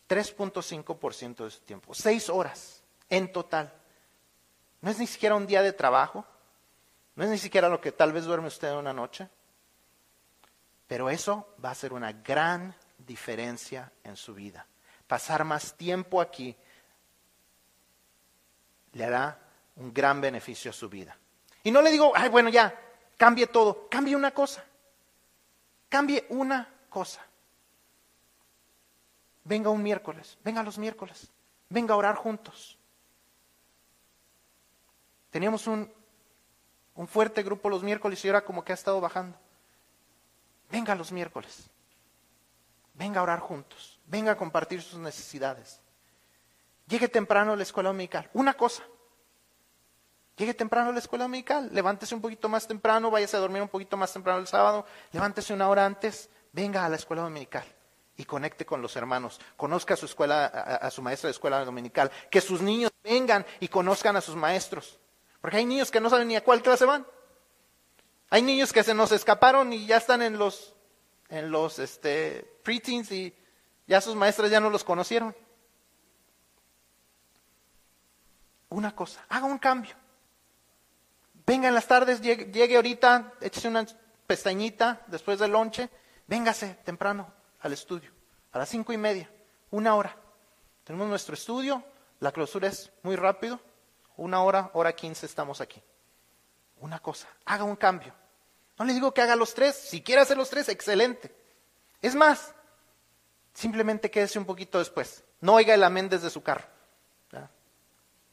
3.5% 0.09 1.45
de 1.45 1.51
su 1.51 1.61
tiempo. 1.61 1.95
Seis 1.95 2.29
horas 2.29 2.83
en 3.09 3.33
total. 3.33 3.73
No 4.81 4.91
es 4.91 4.99
ni 4.99 5.07
siquiera 5.07 5.37
un 5.37 5.47
día 5.47 5.63
de 5.63 5.73
trabajo. 5.73 6.27
No 7.15 7.25
es 7.25 7.31
ni 7.31 7.39
siquiera 7.39 7.69
lo 7.69 7.81
que 7.81 7.93
tal 7.93 8.13
vez 8.13 8.25
duerme 8.25 8.49
usted 8.49 8.73
una 8.73 8.93
noche. 8.93 9.29
Pero 10.87 11.09
eso 11.09 11.55
va 11.65 11.71
a 11.71 11.75
ser 11.77 11.93
una 11.93 12.13
gran 12.13 12.75
diferencia 12.99 13.93
en 14.03 14.17
su 14.17 14.35
vida. 14.35 14.67
Pasar 15.07 15.45
más 15.45 15.77
tiempo 15.77 16.21
aquí 16.21 16.57
le 18.93 19.05
hará 19.05 19.39
un 19.77 19.93
gran 19.93 20.21
beneficio 20.21 20.71
a 20.71 20.75
su 20.75 20.89
vida. 20.89 21.17
Y 21.63 21.71
no 21.71 21.83
le 21.83 21.91
digo, 21.91 22.13
ay, 22.15 22.29
bueno, 22.29 22.49
ya, 22.49 22.75
cambie 23.17 23.47
todo. 23.47 23.89
Cambie 23.89 24.17
una 24.17 24.33
cosa. 24.33 24.65
Cambie 25.89 26.27
una 26.31 26.69
cosa. 26.89 27.21
Venga 29.45 29.71
un 29.71 29.83
miércoles, 29.83 30.39
venga 30.45 30.63
los 30.63 30.79
miércoles, 30.79 31.31
venga 31.69 31.95
a 31.95 31.97
orar 31.97 32.15
juntos. 32.15 32.79
Teníamos 35.31 35.67
un, 35.67 35.91
un 36.95 37.09
fuerte 37.09 37.43
grupo 37.43 37.69
los 37.69 37.83
miércoles 37.83 38.25
y 38.25 38.29
ahora 38.29 38.45
como 38.45 38.65
que 38.65 38.73
ha 38.73 38.75
estado 38.75 39.01
bajando. 39.01 39.37
Venga 40.71 40.95
los 40.95 41.11
miércoles. 41.11 41.69
Venga 42.95 43.21
a 43.21 43.23
orar 43.23 43.41
juntos. 43.41 43.99
Venga 44.07 44.33
a 44.33 44.37
compartir 44.37 44.83
sus 44.83 44.99
necesidades. 45.01 45.81
Llegue 46.91 47.09
temprano 47.09 47.53
a 47.53 47.57
la 47.57 47.63
escuela 47.63 47.89
dominical. 47.89 48.29
Una 48.35 48.55
cosa. 48.55 48.83
Llegue 50.37 50.55
temprano 50.55 50.91
a 50.91 50.93
la 50.93 50.99
escuela 50.99 51.25
dominical. 51.25 51.71
Levántese 51.73 52.17
un 52.17 52.21
poquito 52.21 52.49
más 52.49 52.67
temprano. 52.67 53.13
Váyase 53.13 53.37
a 53.37 53.41
dormir 53.41 53.63
un 53.63 53.69
poquito 53.69 53.97
más 53.97 54.13
temprano 54.13 54.41
el 54.41 54.49
sábado. 54.49 54.85
Levántese 55.13 55.55
una 55.55 55.69
hora 55.69 55.87
antes. 55.87 56.29
Venga 56.53 56.85
a 56.85 56.89
la 56.89 56.97
escuela 56.97 57.23
dominical 57.23 57.65
y 58.17 58.25
conecte 58.25 58.67
con 58.67 58.83
los 58.83 58.97
hermanos. 58.97 59.41
Conozca 59.57 59.95
a 59.95 59.97
su 59.97 60.07
escuela, 60.07 60.47
a, 60.47 60.91
su 60.91 61.01
maestra 61.01 61.29
de 61.29 61.33
escuela 61.33 61.65
dominical. 61.65 62.11
Que 62.29 62.41
sus 62.41 62.61
niños 62.61 62.91
vengan 63.05 63.47
y 63.61 63.69
conozcan 63.69 64.17
a 64.17 64.21
sus 64.21 64.35
maestros. 64.35 64.99
Porque 65.41 65.59
hay 65.59 65.67
niños 65.67 65.93
que 65.93 66.01
no 66.01 66.11
saben 66.11 66.27
ni 66.27 66.35
a 66.35 66.43
cuál 66.43 66.61
clase 66.61 66.87
van. 66.87 67.07
Hay 68.31 68.43
niños 68.43 68.73
que 68.73 68.83
se 68.83 68.95
nos 68.95 69.13
escaparon 69.13 69.73
y 69.73 69.87
ya 69.87 69.99
están 69.99 70.23
en 70.23 70.39
los, 70.39 70.75
en 71.29 71.53
los 71.53 71.79
este, 71.79 72.59
preteens 72.65 73.13
y 73.13 73.33
ya 73.87 74.01
sus 74.01 74.17
maestras 74.17 74.51
ya 74.51 74.59
no 74.59 74.71
los 74.71 74.83
conocieron. 74.83 75.37
Una 78.71 78.95
cosa, 78.95 79.25
haga 79.29 79.47
un 79.47 79.59
cambio. 79.59 79.95
Venga 81.47 81.69
en 81.69 81.75
las 81.75 81.87
tardes, 81.87 82.21
llegue, 82.21 82.77
ahorita, 82.77 83.35
échese 83.41 83.69
una 83.69 83.85
pestañita 84.27 85.03
después 85.09 85.39
del 85.41 85.51
lonche, 85.51 85.91
véngase 86.27 86.79
temprano, 86.85 87.33
al 87.61 87.73
estudio, 87.73 88.11
a 88.53 88.59
las 88.59 88.69
cinco 88.69 88.93
y 88.93 88.97
media, 88.97 89.29
una 89.73 89.97
hora. 89.97 90.15
Tenemos 90.85 91.09
nuestro 91.09 91.35
estudio, 91.35 91.83
la 92.21 92.31
clausura 92.31 92.69
es 92.69 92.93
muy 93.03 93.17
rápido, 93.17 93.61
una 94.17 94.43
hora, 94.43 94.71
hora 94.75 94.93
quince 94.93 95.27
estamos 95.27 95.61
aquí. 95.61 95.83
Una 96.79 97.01
cosa, 97.01 97.27
haga 97.47 97.65
un 97.65 97.77
cambio. 97.77 98.15
No 98.79 98.85
le 98.85 98.95
digo 98.95 99.13
que 99.13 99.21
haga 99.21 99.35
los 99.35 99.53
tres, 99.53 99.75
si 99.75 100.03
quiere 100.03 100.23
hacer 100.23 100.37
los 100.37 100.49
tres, 100.49 100.69
excelente. 100.69 101.35
Es 102.01 102.15
más, 102.15 102.55
simplemente 103.53 104.11
quédese 104.11 104.39
un 104.39 104.45
poquito 104.45 104.79
después. 104.79 105.25
No 105.41 105.55
oiga 105.55 105.75
el 105.75 105.83
amén 105.83 106.09
desde 106.09 106.31
su 106.31 106.43
carro. 106.43 106.67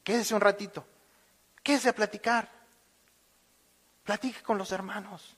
Quédese 0.07 0.33
un 0.33 0.39
ratito. 0.39 0.85
Quédese 1.61 1.89
a 1.89 1.93
platicar. 1.93 2.47
Platique 4.05 4.41
con 4.41 4.57
los 4.57 4.71
hermanos. 4.71 5.35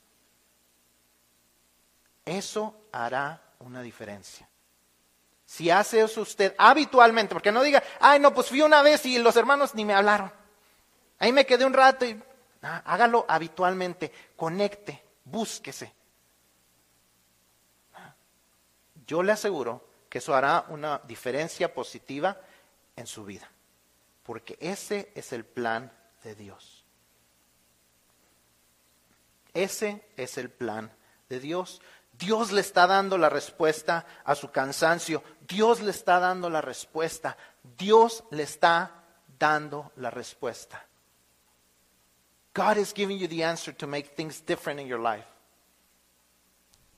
Eso 2.23 2.85
hará 2.91 3.41
una 3.61 3.81
diferencia. 3.81 4.47
Si 5.43 5.71
hace 5.71 6.01
eso 6.01 6.21
usted 6.21 6.53
habitualmente, 6.55 7.33
porque 7.33 7.51
no 7.51 7.63
diga, 7.63 7.81
ay, 7.99 8.19
no, 8.19 8.31
pues 8.31 8.49
fui 8.49 8.61
una 8.61 8.83
vez 8.83 9.03
y 9.07 9.17
los 9.17 9.35
hermanos 9.37 9.73
ni 9.73 9.85
me 9.85 9.95
hablaron. 9.95 10.31
Ahí 11.17 11.31
me 11.31 11.47
quedé 11.47 11.65
un 11.65 11.73
rato 11.73 12.05
y 12.05 12.21
hágalo 12.61 13.25
habitualmente, 13.27 14.13
conecte, 14.35 15.03
búsquese. 15.23 15.91
Yo 19.07 19.23
le 19.23 19.31
aseguro 19.31 19.83
que 20.07 20.19
eso 20.19 20.35
hará 20.35 20.65
una 20.67 20.99
diferencia 21.05 21.73
positiva 21.73 22.37
en 22.95 23.07
su 23.07 23.25
vida, 23.25 23.49
porque 24.29 24.59
ese 24.61 25.11
es 25.15 25.33
el 25.33 25.43
plan 25.43 25.91
de 26.23 26.35
Dios. 26.35 26.85
Ese 29.55 30.05
es 30.17 30.37
el 30.37 30.51
plan 30.51 30.91
de 31.29 31.39
Dios. 31.39 31.81
Dios 32.13 32.51
le 32.51 32.61
está 32.61 32.85
dando 32.85 33.17
la 33.17 33.29
respuesta 33.29 34.05
a 34.23 34.35
su 34.35 34.51
cansancio. 34.51 35.23
Dios 35.47 35.81
le 35.81 35.89
está 35.89 36.19
dando 36.19 36.47
la 36.47 36.61
respuesta. 36.61 37.37
Dios 37.75 38.23
le 38.29 38.43
está 38.43 39.03
dando 39.39 39.93
la 39.95 40.11
respuesta. 40.11 40.85
God 42.53 42.77
is 42.77 42.93
giving 42.93 43.17
you 43.17 43.27
the 43.27 43.43
answer 43.43 43.73
to 43.77 43.87
make 43.87 44.15
things 44.15 44.41
different 44.45 44.79
in 44.79 44.85
your 44.85 45.01
life. 45.01 45.25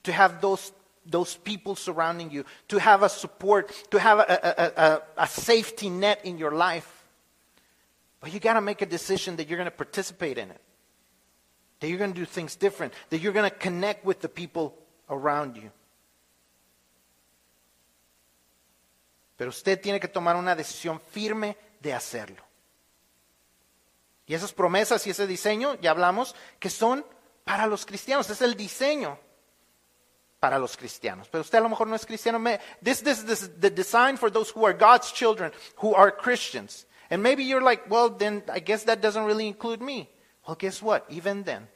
To 0.02 0.12
have 0.12 0.42
those, 0.42 0.74
those 1.06 1.38
people 1.38 1.76
surrounding 1.76 2.30
you, 2.30 2.44
to 2.68 2.78
have 2.78 3.02
a 3.02 3.08
support, 3.08 3.72
to 3.90 3.98
have 3.98 4.18
a, 4.18 4.22
a, 4.28 4.82
a, 4.92 5.02
a 5.16 5.26
safety 5.26 5.88
net 5.88 6.20
in 6.26 6.36
your 6.36 6.52
life. 6.52 7.01
But 8.22 8.32
you 8.32 8.38
got 8.38 8.54
to 8.54 8.60
make 8.60 8.80
a 8.82 8.86
decision 8.86 9.36
that 9.36 9.48
you're 9.48 9.58
going 9.58 9.70
to 9.70 9.76
participate 9.76 10.38
in 10.38 10.48
it, 10.48 10.60
that 11.80 11.88
you're 11.88 11.98
going 11.98 12.14
to 12.14 12.18
do 12.18 12.24
things 12.24 12.54
different, 12.54 12.94
that 13.10 13.18
you're 13.18 13.32
going 13.32 13.50
to 13.50 13.56
connect 13.56 14.04
with 14.04 14.20
the 14.20 14.28
people 14.28 14.74
around 15.10 15.56
you. 15.56 15.70
Pero 19.36 19.50
usted 19.50 19.82
tiene 19.82 19.98
que 19.98 20.06
tomar 20.06 20.36
una 20.36 20.54
decisión 20.54 21.00
firme 21.00 21.56
de 21.80 21.92
hacerlo. 21.92 22.44
Y 24.24 24.34
esas 24.34 24.52
promesas 24.52 25.04
y 25.08 25.10
ese 25.10 25.26
diseño, 25.26 25.74
ya 25.80 25.90
hablamos, 25.90 26.36
que 26.60 26.70
son 26.70 27.04
para 27.42 27.66
los 27.66 27.84
cristianos. 27.84 28.30
Es 28.30 28.40
el 28.40 28.56
diseño 28.56 29.18
para 30.38 30.60
los 30.60 30.76
cristianos. 30.76 31.28
Pero 31.28 31.42
usted 31.42 31.58
a 31.58 31.60
lo 31.60 31.68
mejor 31.68 31.88
no 31.88 31.96
es 31.96 32.06
cristiano. 32.06 32.38
This, 32.84 33.02
this, 33.02 33.24
this 33.24 33.42
is 33.42 33.50
the 33.58 33.68
design 33.68 34.16
for 34.16 34.30
those 34.30 34.52
who 34.54 34.64
are 34.64 34.72
God's 34.72 35.12
children, 35.12 35.50
who 35.82 35.92
are 35.92 36.12
Christians. 36.12 36.86
And 37.12 37.22
maybe 37.22 37.44
you're 37.44 37.60
like, 37.60 37.90
well, 37.90 38.08
then 38.08 38.42
I 38.50 38.58
guess 38.58 38.84
that 38.84 39.02
doesn't 39.02 39.24
really 39.24 39.46
include 39.46 39.82
me. 39.82 40.08
Well, 40.46 40.54
guess 40.54 40.80
what? 40.80 41.04
Even 41.10 41.42
then, 41.42 41.68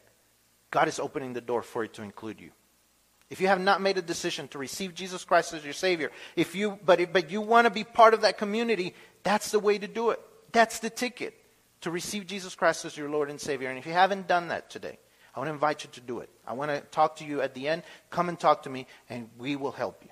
God 0.70 0.88
is 0.88 0.98
opening 0.98 1.34
the 1.34 1.42
door 1.42 1.60
for 1.60 1.84
it 1.84 1.92
to 1.92 2.02
include 2.02 2.40
you. 2.40 2.52
If 3.28 3.42
you 3.42 3.48
have 3.48 3.60
not 3.60 3.82
made 3.82 3.98
a 3.98 4.02
decision 4.02 4.48
to 4.48 4.58
receive 4.58 4.94
Jesus 4.94 5.26
Christ 5.26 5.52
as 5.52 5.62
your 5.62 5.74
Savior, 5.74 6.10
if 6.36 6.54
you, 6.54 6.78
but, 6.82 7.12
but 7.12 7.30
you 7.30 7.42
want 7.42 7.66
to 7.66 7.70
be 7.70 7.84
part 7.84 8.14
of 8.14 8.22
that 8.22 8.38
community, 8.38 8.94
that's 9.24 9.50
the 9.50 9.58
way 9.58 9.76
to 9.76 9.86
do 9.86 10.08
it. 10.08 10.20
That's 10.52 10.78
the 10.78 10.88
ticket 10.88 11.34
to 11.82 11.90
receive 11.90 12.26
Jesus 12.26 12.54
Christ 12.54 12.86
as 12.86 12.96
your 12.96 13.10
Lord 13.10 13.28
and 13.28 13.38
Savior. 13.38 13.68
And 13.68 13.78
if 13.78 13.84
you 13.84 13.92
haven't 13.92 14.26
done 14.26 14.48
that 14.48 14.70
today, 14.70 14.98
I 15.34 15.40
want 15.40 15.48
to 15.48 15.52
invite 15.52 15.84
you 15.84 15.90
to 15.92 16.00
do 16.00 16.20
it. 16.20 16.30
I 16.46 16.54
want 16.54 16.70
to 16.70 16.80
talk 16.80 17.16
to 17.16 17.26
you 17.26 17.42
at 17.42 17.52
the 17.52 17.68
end. 17.68 17.82
Come 18.08 18.30
and 18.30 18.40
talk 18.40 18.62
to 18.62 18.70
me, 18.70 18.86
and 19.10 19.28
we 19.36 19.54
will 19.56 19.72
help 19.72 20.02
you. 20.02 20.10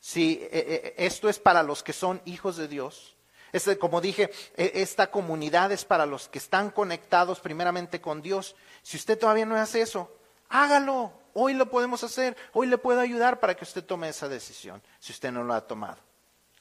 Si 0.00 0.40
esto 0.50 1.28
es 1.28 1.38
para 1.38 1.62
los 1.62 1.82
que 1.82 1.94
son 1.94 2.20
hijos 2.26 2.56
de 2.56 2.66
Dios, 2.66 3.14
Este, 3.52 3.78
como 3.78 4.00
dije, 4.00 4.30
e, 4.56 4.72
esta 4.76 5.10
comunidad 5.10 5.72
es 5.72 5.84
para 5.84 6.06
los 6.06 6.28
que 6.28 6.38
están 6.38 6.70
conectados 6.70 7.40
primeramente 7.40 8.00
con 8.00 8.22
Dios. 8.22 8.56
Si 8.82 8.96
usted 8.96 9.18
todavía 9.18 9.46
no 9.46 9.56
hace 9.56 9.80
eso, 9.80 10.12
hágalo. 10.48 11.12
Hoy 11.34 11.54
lo 11.54 11.70
podemos 11.70 12.02
hacer. 12.04 12.36
Hoy 12.52 12.66
le 12.66 12.78
puedo 12.78 13.00
ayudar 13.00 13.40
para 13.40 13.54
que 13.54 13.64
usted 13.64 13.84
tome 13.84 14.08
esa 14.08 14.28
decisión, 14.28 14.82
si 14.98 15.12
usted 15.12 15.30
no 15.30 15.44
lo 15.44 15.54
ha 15.54 15.66
tomado. 15.66 15.98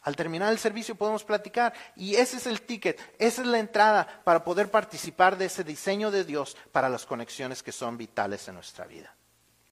Al 0.07 0.15
terminar 0.15 0.53
el 0.53 0.59
servicio 0.59 0.95
podemos 0.95 1.25
platicar 1.25 1.73
y 1.97 2.15
ese 2.15 2.37
es 2.37 2.47
el 2.47 2.61
ticket, 2.61 2.97
esa 3.19 3.41
es 3.41 3.47
la 3.47 3.59
entrada 3.59 4.21
para 4.23 4.41
poder 4.45 4.71
participar 4.71 5.37
de 5.37 5.47
ese 5.47 5.65
diseño 5.65 6.11
de 6.11 6.23
Dios 6.23 6.55
para 6.71 6.87
las 6.87 7.05
conexiones 7.05 7.61
que 7.61 7.73
son 7.73 7.97
vitales 7.97 8.47
en 8.47 8.55
nuestra 8.55 8.85
vida. 8.85 9.16